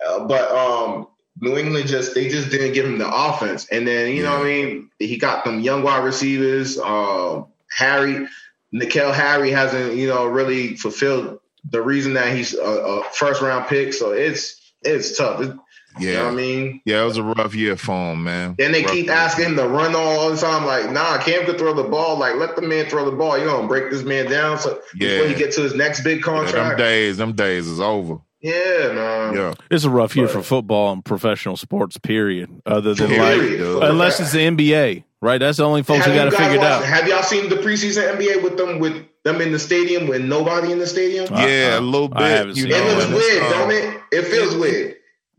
Uh, 0.04 0.26
but 0.26 0.50
um, 0.50 1.08
New 1.40 1.56
England 1.56 1.88
just 1.88 2.14
they 2.14 2.28
just 2.28 2.50
didn't 2.50 2.72
give 2.72 2.84
him 2.86 2.98
the 2.98 3.08
offense, 3.08 3.66
and 3.70 3.86
then 3.86 4.10
you 4.10 4.22
yeah. 4.22 4.30
know 4.30 4.38
what 4.38 4.46
I 4.46 4.50
mean. 4.50 4.90
He 4.98 5.16
got 5.16 5.44
them 5.44 5.60
young 5.60 5.82
wide 5.82 6.04
receivers. 6.04 6.78
Uh, 6.78 7.42
Harry 7.70 8.26
N'Keal 8.74 9.12
Harry 9.14 9.50
hasn't, 9.50 9.94
you 9.96 10.08
know, 10.08 10.26
really 10.26 10.76
fulfilled 10.76 11.40
the 11.70 11.80
reason 11.82 12.14
that 12.14 12.34
he's 12.36 12.54
a, 12.54 12.60
a 12.60 13.04
first 13.12 13.40
round 13.42 13.66
pick. 13.68 13.92
So 13.94 14.12
it's 14.12 14.72
it's 14.82 15.16
tough. 15.16 15.40
It, 15.40 15.54
Yeah. 15.98 16.10
You 16.10 16.14
know 16.16 16.24
what 16.26 16.32
I 16.32 16.36
mean? 16.36 16.80
Yeah, 16.84 17.02
it 17.02 17.04
was 17.06 17.16
a 17.16 17.22
rough 17.22 17.54
year 17.54 17.76
for 17.76 18.12
him, 18.12 18.22
man. 18.24 18.54
Then 18.58 18.70
they 18.72 18.82
Rough 18.82 18.92
keep 18.92 19.06
year. 19.06 19.14
asking 19.14 19.46
him 19.46 19.56
to 19.56 19.66
run 19.66 19.96
all 19.96 20.30
the 20.30 20.36
time. 20.36 20.64
Like, 20.64 20.92
nah, 20.92 21.18
Cam 21.18 21.44
could 21.44 21.58
throw 21.58 21.74
the 21.74 21.82
ball. 21.88 22.16
Like, 22.18 22.36
let 22.36 22.54
the 22.56 22.62
man 22.62 22.86
throw 22.86 23.04
the 23.10 23.16
ball. 23.16 23.36
You're 23.38 23.48
gonna 23.48 23.66
break 23.66 23.90
this 23.90 24.02
man 24.04 24.30
down 24.30 24.58
so 24.58 24.80
Yeah. 24.94 25.16
before 25.18 25.28
he 25.28 25.34
get 25.34 25.52
to 25.54 25.62
his 25.62 25.74
next 25.74 26.02
big 26.04 26.24
Yeah, 26.24 26.52
them 26.52 26.76
days, 26.76 27.16
them 27.16 27.32
days 27.32 27.66
is 27.66 27.80
over. 27.80 28.18
Yeah, 28.40 28.92
man. 28.92 29.34
Yeah. 29.34 29.54
It's 29.70 29.84
a 29.84 29.90
rough 29.90 30.14
year 30.14 30.26
But- 30.26 30.32
for 30.34 30.42
football 30.42 30.92
and 30.92 31.04
professional 31.04 31.56
sports. 31.56 31.98
Period. 31.98 32.48
Other 32.66 32.94
than 32.94 33.08
Period. 33.08 33.60
like, 33.76 33.90
unless 33.90 34.20
it's 34.20 34.32
the 34.32 34.38
NBA, 34.46 35.04
right? 35.20 35.38
That's 35.38 35.58
the 35.58 35.64
only 35.64 35.82
folks 35.82 36.04
who 36.04 36.12
Have 36.12 36.30
got 36.32 36.36
to 36.36 36.42
figure 36.42 36.56
it 36.56 36.58
watched- 36.60 36.70
out. 36.70 36.84
Have 36.84 37.08
y'all 37.08 37.22
seen 37.22 37.48
the 37.48 37.56
preseason 37.56 38.16
NBA 38.16 38.42
with 38.42 38.56
them 38.56 38.78
with 38.78 38.94
them 39.24 39.40
in 39.40 39.50
the 39.52 39.58
stadium 39.58 40.06
with 40.06 40.22
nobody 40.22 40.70
in 40.70 40.78
the 40.78 40.86
stadium? 40.86 41.26
Yeah, 41.32 41.74
uh, 41.76 41.80
a 41.80 41.82
little 41.82 42.10
I 42.14 42.18
bit. 42.20 42.28
haven't 42.36 42.56
You 42.56 42.62
seen 42.62 42.70
know, 42.70 42.76
it 42.86 42.96
looks 42.96 43.08
weird, 43.24 43.42
um, 43.42 43.50
don't 43.50 43.70
it? 43.72 44.00
It 44.12 44.22
feels 44.26 44.54
weird. 44.56 44.94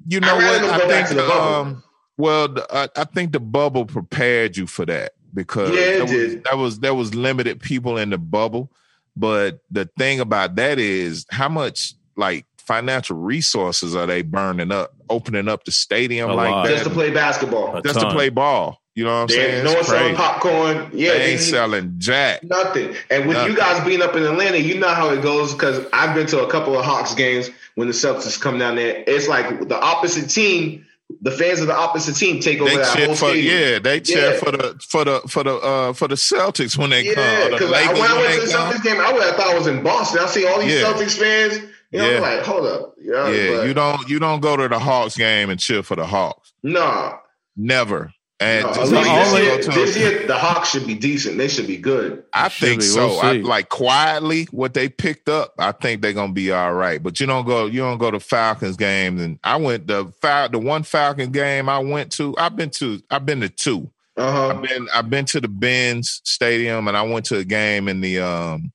You 0.08 0.20
know 0.20 0.36
I'd 0.36 0.62
what? 0.62 0.82
I 0.82 0.88
think 0.88 1.08
the 1.10 1.16
the, 1.16 1.22
bubble. 1.22 1.56
um, 1.56 1.84
well, 2.18 2.47
the, 2.50 2.68
I, 2.70 2.89
I 3.02 3.04
think 3.06 3.32
the 3.32 3.39
bubble 3.39 3.86
prepared 3.86 4.58
you 4.58 4.68
for 4.68 4.86
that 4.86 5.14
because 5.34 5.70
Yeah, 5.72 5.80
it 5.82 6.02
was, 6.02 6.12
did. 6.12 6.43
that 6.43 6.58
was 6.58 6.80
there 6.80 6.93
was 6.95 7.16
limited 7.16 7.62
people 7.62 7.97
in 7.97 8.10
the 8.10 8.18
bubble. 8.18 8.72
But 9.16 9.60
the 9.72 9.89
thing 9.97 10.20
about 10.20 10.56
that 10.56 10.80
is 10.80 11.26
how 11.30 11.47
much 11.50 11.93
like 12.16 12.45
financial 12.70 13.17
resources 13.17 13.95
are 13.95 14.05
they 14.05 14.22
burning 14.22 14.72
up, 14.72 14.91
opening 15.09 15.47
up 15.47 15.65
the 15.65 15.72
stadium 15.72 16.30
A 16.30 16.34
like 16.36 16.51
lot. 16.51 16.67
that 16.67 16.72
Just 16.74 16.84
to 16.84 16.89
play 16.91 17.09
basketball. 17.09 17.76
A 17.76 17.82
just 17.82 17.99
to 17.99 18.11
play 18.11 18.30
ball. 18.30 18.80
You 18.93 19.05
know 19.05 19.11
what 19.11 19.17
I'm 19.22 19.28
They 19.28 19.34
saying? 19.34 19.63
no 19.63 19.70
It's 19.72 19.76
one's 19.78 19.88
selling 19.88 20.15
popcorn. 20.15 20.76
Yeah, 20.93 21.13
They 21.13 21.17
they 21.17 21.24
ain't 21.32 21.39
need 21.39 21.45
selling 21.47 21.93
jack. 21.97 22.43
nothing. 22.43 22.95
And 23.09 23.28
with 23.28 23.38
Nothing. 23.38 23.51
you 23.53 23.57
guys 23.57 23.84
being 23.86 24.01
up 24.03 24.15
in 24.15 24.24
Atlanta, 24.24 24.57
you 24.57 24.78
know 24.80 24.89
how 24.89 25.09
it 25.09 25.22
goes 25.24 25.53
because 25.53 25.84
I've 25.93 26.13
been 26.13 26.28
to 26.28 26.43
a 26.43 26.49
couple 26.51 26.78
of 26.78 26.86
Hawks 26.86 27.15
games 27.15 27.49
when 27.76 27.88
the 27.88 27.93
Celtics 27.93 28.39
come 28.39 28.59
down 28.59 28.76
there. 28.76 29.03
It's 29.07 29.28
like 29.28 29.67
the 29.67 29.80
opposite 29.80 30.30
team, 30.30 30.86
the 31.22 31.32
fans 31.32 31.59
of 31.61 31.67
the 31.67 31.76
opposite 31.76 32.17
team 32.17 32.39
take 32.41 32.59
over 32.59 32.70
They 32.70 32.76
that 32.78 32.97
whole 32.99 33.15
for 33.15 33.30
stadium. 33.30 33.57
yeah, 33.57 33.80
they 33.80 33.99
cheer 34.01 34.32
Yeah. 34.34 34.38
for 34.38 34.51
the 34.51 34.80
for 34.89 35.05
the 35.05 35.22
for 35.28 35.43
the 35.43 35.55
uh 35.55 35.93
for 35.93 36.07
the 36.07 36.15
Celtics 36.15 36.78
when 36.78 36.89
they 36.91 37.03
Yeah, 37.05 37.13
come. 37.15 37.24
Or 37.24 37.45
the 37.45 37.49
because 37.55 37.70
Lakers 37.72 37.99
when 37.99 38.11
I 38.11 38.13
when 38.15 38.22
went 38.24 38.34
to 38.34 38.39
they 38.41 38.45
the 38.47 38.51
come. 38.51 38.74
Celtics 38.74 38.84
game, 38.84 38.99
I 38.99 39.13
would 39.13 39.24
have 39.24 39.36
thought 39.36 39.47
I 39.49 39.57
was 39.57 39.67
in 39.67 39.82
Boston. 39.82 40.20
I 40.22 40.26
see 40.28 40.45
all 40.45 40.59
these 40.59 40.74
Yeah. 40.74 40.84
Celtics 40.91 41.17
fans. 41.17 41.61
You 41.91 41.99
know, 41.99 42.09
Yeah. 42.09 42.15
I'm 42.17 42.21
like, 42.21 42.41
hold 42.45 42.65
up. 42.67 42.93
You 43.01 43.11
know, 43.11 43.27
Yeah, 43.31 43.57
but 43.57 43.67
you 43.67 43.73
don't 43.73 44.09
you 44.09 44.19
don't 44.19 44.39
go 44.41 44.55
to 44.57 44.67
the 44.67 44.79
Hawks 44.79 45.15
game 45.17 45.49
and 45.49 45.59
cheer 45.59 45.81
for 45.83 45.95
the 45.95 46.05
Hawks. 46.05 46.53
Nah. 46.63 47.17
Never. 47.57 48.13
And 48.41 48.65
No, 48.65 48.73
to 48.73 48.79
at 48.79 48.87
see 48.87 48.93
least 48.95 49.05
them 49.05 49.15
this, 49.17 49.27
only- 49.33 49.41
year, 49.43 49.57
this 49.85 49.97
year, 49.97 50.27
the 50.27 50.37
Hawks 50.37 50.69
should 50.69 50.87
be 50.87 50.93
decent. 50.93 51.37
They 51.37 51.49
should 51.49 51.67
be 51.67 51.75
good. 51.75 52.23
I 52.31 52.47
Should 52.47 52.67
think 52.69 52.79
be. 52.81 52.85
so. 52.85 53.07
We'll 53.07 53.19
I 53.21 53.31
like 53.33 53.67
quietly 53.67 54.47
what 54.51 54.73
they 54.73 54.87
picked 54.87 55.27
up. 55.27 55.53
I 55.59 55.73
think 55.73 56.01
they're 56.01 56.13
gonna 56.13 56.31
be 56.31 56.49
all 56.53 56.73
right. 56.73 57.03
But 57.03 57.19
you 57.19 57.25
don't 57.25 57.45
go. 57.45 57.65
You 57.65 57.81
don't 57.81 57.97
go 57.97 58.11
to 58.11 58.19
Falcons 58.21 58.77
games. 58.77 59.21
And 59.21 59.39
I 59.43 59.57
went 59.57 59.87
the 59.87 60.13
Fal- 60.21 60.47
the 60.47 60.57
one 60.59 60.83
Falcon 60.83 61.31
game 61.31 61.67
I 61.67 61.79
went 61.79 62.13
to. 62.13 62.33
I've 62.37 62.55
been 62.55 62.69
to. 62.71 63.01
I've 63.11 63.25
been 63.25 63.41
to 63.41 63.49
two. 63.49 63.91
Uh 64.15 64.31
huh. 64.31 64.47
I've 64.49 64.61
been. 64.61 64.87
I've 64.93 65.09
been 65.09 65.25
to 65.25 65.41
the 65.41 65.49
Benz 65.49 66.21
Stadium, 66.23 66.87
and 66.87 66.95
I 66.95 67.01
went 67.01 67.25
to 67.25 67.37
a 67.39 67.43
game 67.43 67.89
in 67.89 67.99
the 67.99 68.19
um, 68.19 68.71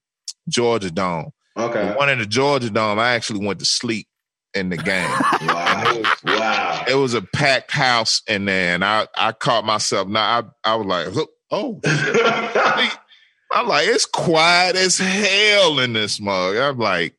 Georgia 0.46 0.90
Dome. 0.90 1.30
Okay. 1.56 1.88
The 1.88 1.94
one 1.94 2.08
in 2.08 2.18
the 2.18 2.26
Georgia 2.26 2.70
Dome, 2.70 2.98
I 2.98 3.14
actually 3.14 3.46
went 3.46 3.60
to 3.60 3.64
sleep 3.64 4.06
in 4.54 4.70
the 4.70 4.76
game. 4.76 5.10
Wow. 5.44 6.02
wow. 6.24 6.84
it 6.88 6.94
was 6.94 7.14
a 7.14 7.20
packed 7.20 7.70
house 7.70 8.22
in 8.26 8.46
there, 8.46 8.74
and 8.74 8.84
I 8.84 9.06
I 9.14 9.32
caught 9.32 9.64
myself. 9.64 10.08
Now 10.08 10.50
I 10.64 10.72
I 10.72 10.74
was 10.76 10.86
like, 10.86 11.14
"Look, 11.14 11.30
oh. 11.50 11.80
I'm 13.54 13.68
like, 13.68 13.86
it's 13.86 14.06
quiet 14.06 14.74
as 14.74 14.98
hell 14.98 15.78
in 15.78 15.92
this 15.92 16.20
mug. 16.20 16.56
I'm 16.56 16.78
like, 16.78 17.14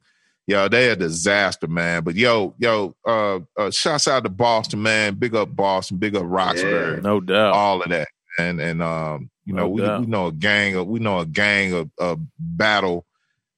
yo, 0.47 0.67
they 0.67 0.89
a 0.89 0.95
disaster, 0.95 1.67
man. 1.67 2.03
But 2.03 2.15
yo, 2.15 2.55
yo, 2.57 2.95
uh, 3.05 3.39
uh 3.57 3.71
shouts 3.71 4.07
out 4.07 4.23
to 4.23 4.29
Boston, 4.29 4.83
man. 4.83 5.15
Big 5.15 5.33
up 5.33 5.55
Boston, 5.55 5.97
big 5.97 6.15
up 6.15 6.23
Roxbury, 6.25 7.01
No 7.01 7.21
doubt. 7.21 7.53
all 7.53 7.81
of 7.81 7.89
that. 7.89 8.09
And 8.38 8.59
and 8.59 8.81
um, 8.83 9.29
you 9.45 9.53
know, 9.53 9.67
No 9.67 9.69
we, 9.69 10.05
we 10.05 10.11
know 10.11 10.27
a 10.27 10.31
gang 10.31 10.75
of 10.75 10.88
we 10.88 10.99
know 10.99 11.19
a 11.19 11.25
gang 11.25 11.73
of, 11.73 11.89
of 11.97 12.19
battle 12.38 13.05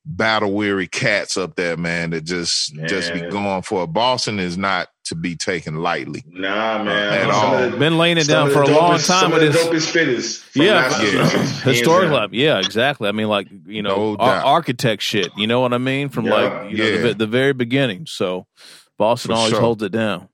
battle 0.08 0.54
weary 0.54 0.88
cats 0.88 1.38
up 1.38 1.56
there, 1.56 1.76
man, 1.78 2.12
that 2.12 2.24
just 2.24 2.74
just 2.88 3.14
be 3.14 3.22
going 3.22 3.62
for 3.62 3.84
it. 3.84 3.88
Boston 3.88 4.40
is 4.40 4.58
not 4.58 4.88
to 5.06 5.16
be 5.16 5.36
taken 5.36 5.78
lightly. 5.78 6.24
Nah, 6.28 6.80
uh, 6.80 6.84
man. 6.84 7.14
At 7.14 7.30
all. 7.30 7.70
the- 7.70 7.78
Been 7.78 7.98
laying 7.98 8.18
it 8.18 8.28
down 8.28 8.50
for 8.50 8.64
a 8.64 8.66
the 8.66 8.74
long 8.74 8.94
dopest- 8.96 9.08
time 9.08 9.20
Some 9.22 9.32
with 9.32 9.44
of 9.44 9.54
the 9.54 9.60
this. 9.60 9.68
dopest 9.88 9.92
fitters. 9.92 10.46
Yeah, 10.56 10.74
Massachusetts. 10.82 11.32
Hands 11.34 11.62
historically, 11.78 12.40
yeah, 12.44 12.60
exactly. 12.60 13.08
I 13.08 13.12
mean, 13.12 13.28
like 13.28 13.48
you 13.66 13.82
know, 13.84 14.14
No 14.14 14.18
ar- 14.18 14.44
architect 14.44 15.02
shit. 15.02 15.32
You 15.38 15.48
know 15.48 15.60
what 15.62 15.74
I 15.74 15.78
mean? 15.78 16.10
From 16.10 16.26
Yeah. 16.26 16.34
like 16.34 16.72
you 16.72 16.78
know 16.78 17.02
the, 17.10 17.14
the 17.14 17.28
very 17.28 17.54
beginning. 17.54 18.06
So 18.08 18.48
Boston 18.98 19.30
For 19.30 19.36
always 19.38 19.52
sure. 19.52 19.62
holds 19.62 19.84
it 19.84 19.92
down. 19.92 20.30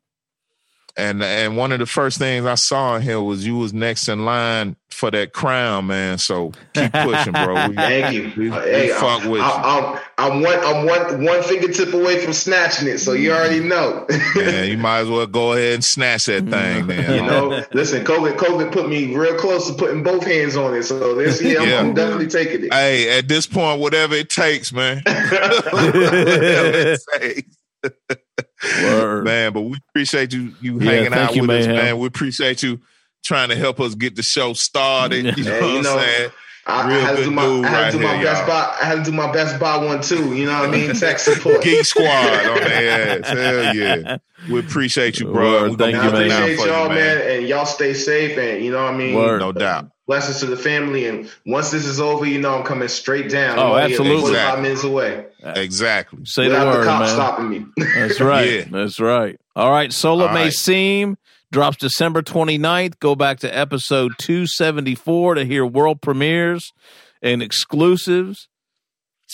And 0.95 1.23
and 1.23 1.57
one 1.57 1.71
of 1.71 1.79
the 1.79 1.87
first 1.87 2.19
things 2.19 2.45
I 2.45 2.53
saw 2.53 2.95
in 2.97 3.01
here 3.01 3.19
was 3.19 3.45
you 3.47 3.57
was 3.57 3.73
next 3.73 4.07
in 4.07 4.25
line 4.25 4.75
for 4.91 5.09
that 5.09 5.33
crown, 5.33 5.87
man. 5.87 6.19
So 6.19 6.51
keep 6.75 6.93
pushing, 6.93 7.33
bro. 7.33 7.69
We, 7.69 7.75
Thank 7.75 8.13
you. 8.13 8.31
We- 8.37 8.51
Uh, 8.51 8.63
we 8.63 8.69
hey, 8.69 8.89
fuck 8.89 9.23
I, 9.23 9.27
with 9.27 9.39
you. 9.41 9.45
I, 9.47 9.49
I, 9.49 10.01
I'm 10.19 10.41
one. 10.43 10.59
I'm 10.59 10.85
one. 10.85 11.23
One 11.25 11.41
fingertip 11.41 11.93
away 11.95 12.19
from 12.23 12.31
snatching 12.33 12.87
it. 12.87 12.99
So 12.99 13.13
you 13.13 13.31
already 13.31 13.59
know. 13.61 14.05
man, 14.35 14.69
you 14.69 14.77
might 14.77 14.99
as 14.99 15.09
well 15.09 15.25
go 15.25 15.53
ahead 15.53 15.73
and 15.73 15.83
snatch 15.83 16.25
that 16.25 16.47
thing, 16.47 16.85
man. 16.85 17.11
you 17.15 17.21
know, 17.25 17.63
listen. 17.73 18.03
COVID. 18.05 18.37
COVID 18.37 18.71
put 18.71 18.87
me 18.87 19.15
real 19.15 19.35
close 19.35 19.65
to 19.67 19.73
putting 19.73 20.03
both 20.03 20.23
hands 20.27 20.55
on 20.55 20.75
it. 20.75 20.83
So 20.83 21.15
this 21.15 21.41
year, 21.41 21.59
I'm, 21.59 21.69
Yeah. 21.69 21.79
I'm 21.79 21.93
definitely 21.95 22.27
taking 22.27 22.65
it. 22.65 22.71
Hey, 22.73 23.17
at 23.17 23.27
this 23.27 23.47
point, 23.47 23.79
whatever 23.81 24.13
it 24.13 24.29
takes, 24.29 24.71
man. 24.71 25.01
whatever 25.05 26.93
it 26.93 26.99
takes. 27.19 27.57
Word. 28.83 29.23
man, 29.25 29.53
but 29.53 29.61
we 29.61 29.77
appreciate 29.89 30.33
you 30.33 30.53
you 30.59 30.79
Yeah, 30.79 30.91
hanging 30.91 31.13
out 31.13 31.35
you, 31.35 31.41
with 31.41 31.51
us, 31.51 31.67
man. 31.67 31.97
We 31.99 32.07
appreciate 32.07 32.63
you 32.63 32.79
trying 33.23 33.49
to 33.49 33.55
help 33.55 33.79
us 33.79 33.95
get 33.95 34.15
the 34.15 34.23
show 34.23 34.53
started. 34.53 35.37
You 35.37 35.43
know 35.43 35.51
Yeah, 35.59 35.59
what 35.59 35.77
I'm 35.77 35.83
saying? 35.83 36.31
I, 36.65 36.87
I 36.87 36.93
had 36.93 37.17
to 37.17 37.23
do 37.25 37.31
my, 37.31 37.43
I 37.43 37.67
had 37.67 37.81
right 37.83 37.91
to 37.91 37.97
do 37.97 38.03
my 38.03 38.15
here, 38.15 38.23
best 38.25 38.39
y'all. 38.39 38.47
buy. 38.47 38.77
I 38.81 38.85
had 38.85 39.03
to 39.03 39.11
do 39.11 39.15
my 39.15 39.31
best 39.31 39.59
buy 39.59 39.77
one 39.77 40.01
too. 40.01 40.33
You 40.33 40.45
know 40.45 40.59
what 40.61 40.69
I 40.69 40.71
mean? 40.71 40.93
Tech 40.99 41.19
support. 41.19 41.61
Geek 41.61 41.83
Squad 41.85 42.05
on 42.05 42.55
their 42.59 43.19
ass. 43.19 43.27
Hell 43.29 43.75
yeah. 43.75 44.17
We 44.49 44.59
appreciate 44.59 45.19
you, 45.19 45.25
bro. 45.31 45.51
Word, 45.63 45.71
We 45.71 45.77
thank 45.77 45.95
gonna 45.95 46.07
And 46.07 46.15
I 46.15 46.19
you, 46.19 46.19
keep 46.19 46.29
man. 46.29 46.29
down 46.29 46.43
appreciate 46.43 46.67
y'all, 46.67 46.83
you, 46.89 46.95
man. 46.95 47.37
and 47.39 47.47
y'all 47.47 47.65
stay 47.65 47.93
safe. 47.93 48.37
And 48.37 48.63
you 48.63 48.71
know 48.71 48.83
what 48.83 48.93
I 48.93 48.97
mean? 48.97 49.15
Word. 49.15 49.39
No 49.39 49.51
doubt. 49.51 49.89
Blessings 50.07 50.39
to 50.41 50.45
the 50.47 50.57
family. 50.57 51.05
And 51.07 51.29
once 51.45 51.71
this 51.71 51.85
is 51.85 51.99
over, 52.01 52.25
you 52.25 52.39
know 52.39 52.55
I'm 52.57 52.63
coming 52.63 52.87
straight 52.89 53.29
down. 53.29 53.57
Oh, 53.59 53.73
I'm 53.73 53.83
only 53.83 53.83
absolutely. 53.93 54.21
45 54.21 54.33
Exactly. 54.33 54.61
minutes 54.63 54.83
away. 54.83 55.25
Exactly. 55.43 56.25
Say 56.25 56.43
the 56.43 56.49
Without 56.49 56.67
word, 56.67 56.81
the 56.81 56.85
cops 56.85 56.99
man. 57.07 57.15
stopping 57.15 57.49
me. 57.49 57.65
That's 57.95 58.19
right. 58.21 58.49
Yeah. 58.51 58.65
That's 58.71 58.99
right. 58.99 59.39
All 59.55 59.71
right. 59.71 59.91
Solo 59.93 60.27
All 60.27 60.33
May. 60.33 60.49
Seem 60.49 61.17
drops 61.53 61.77
December 61.77 62.21
29th. 62.21 62.99
Go 62.99 63.15
back 63.15 63.39
to 63.39 63.57
episode 63.57 64.11
274 64.19 65.35
to 65.35 65.45
hear 65.45 65.65
world 65.65 66.01
premieres 66.01 66.73
and 67.21 67.41
exclusives. 67.41 68.49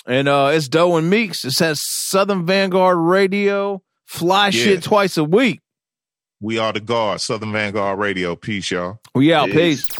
And 0.06 0.28
uh 0.28 0.52
it's 0.54 0.68
Doe 0.68 0.96
and 0.98 1.10
Meeks. 1.10 1.44
It 1.44 1.52
says 1.52 1.80
Southern 1.82 2.46
Vanguard 2.46 2.98
Radio. 3.00 3.82
Fly 4.06 4.46
Yeah. 4.48 4.52
shit 4.52 4.84
twice 4.84 5.18
a 5.18 5.24
week. 5.24 5.62
We 6.42 6.58
are 6.58 6.72
the 6.72 6.80
guard, 6.80 7.20
Southern 7.20 7.52
Vanguard 7.52 8.00
Radio. 8.00 8.36
Peace, 8.36 8.72
y'all. 8.72 9.00
We 9.14 9.34
out. 9.34 9.50
Peace. 9.50 9.88
Peace. 9.88 9.98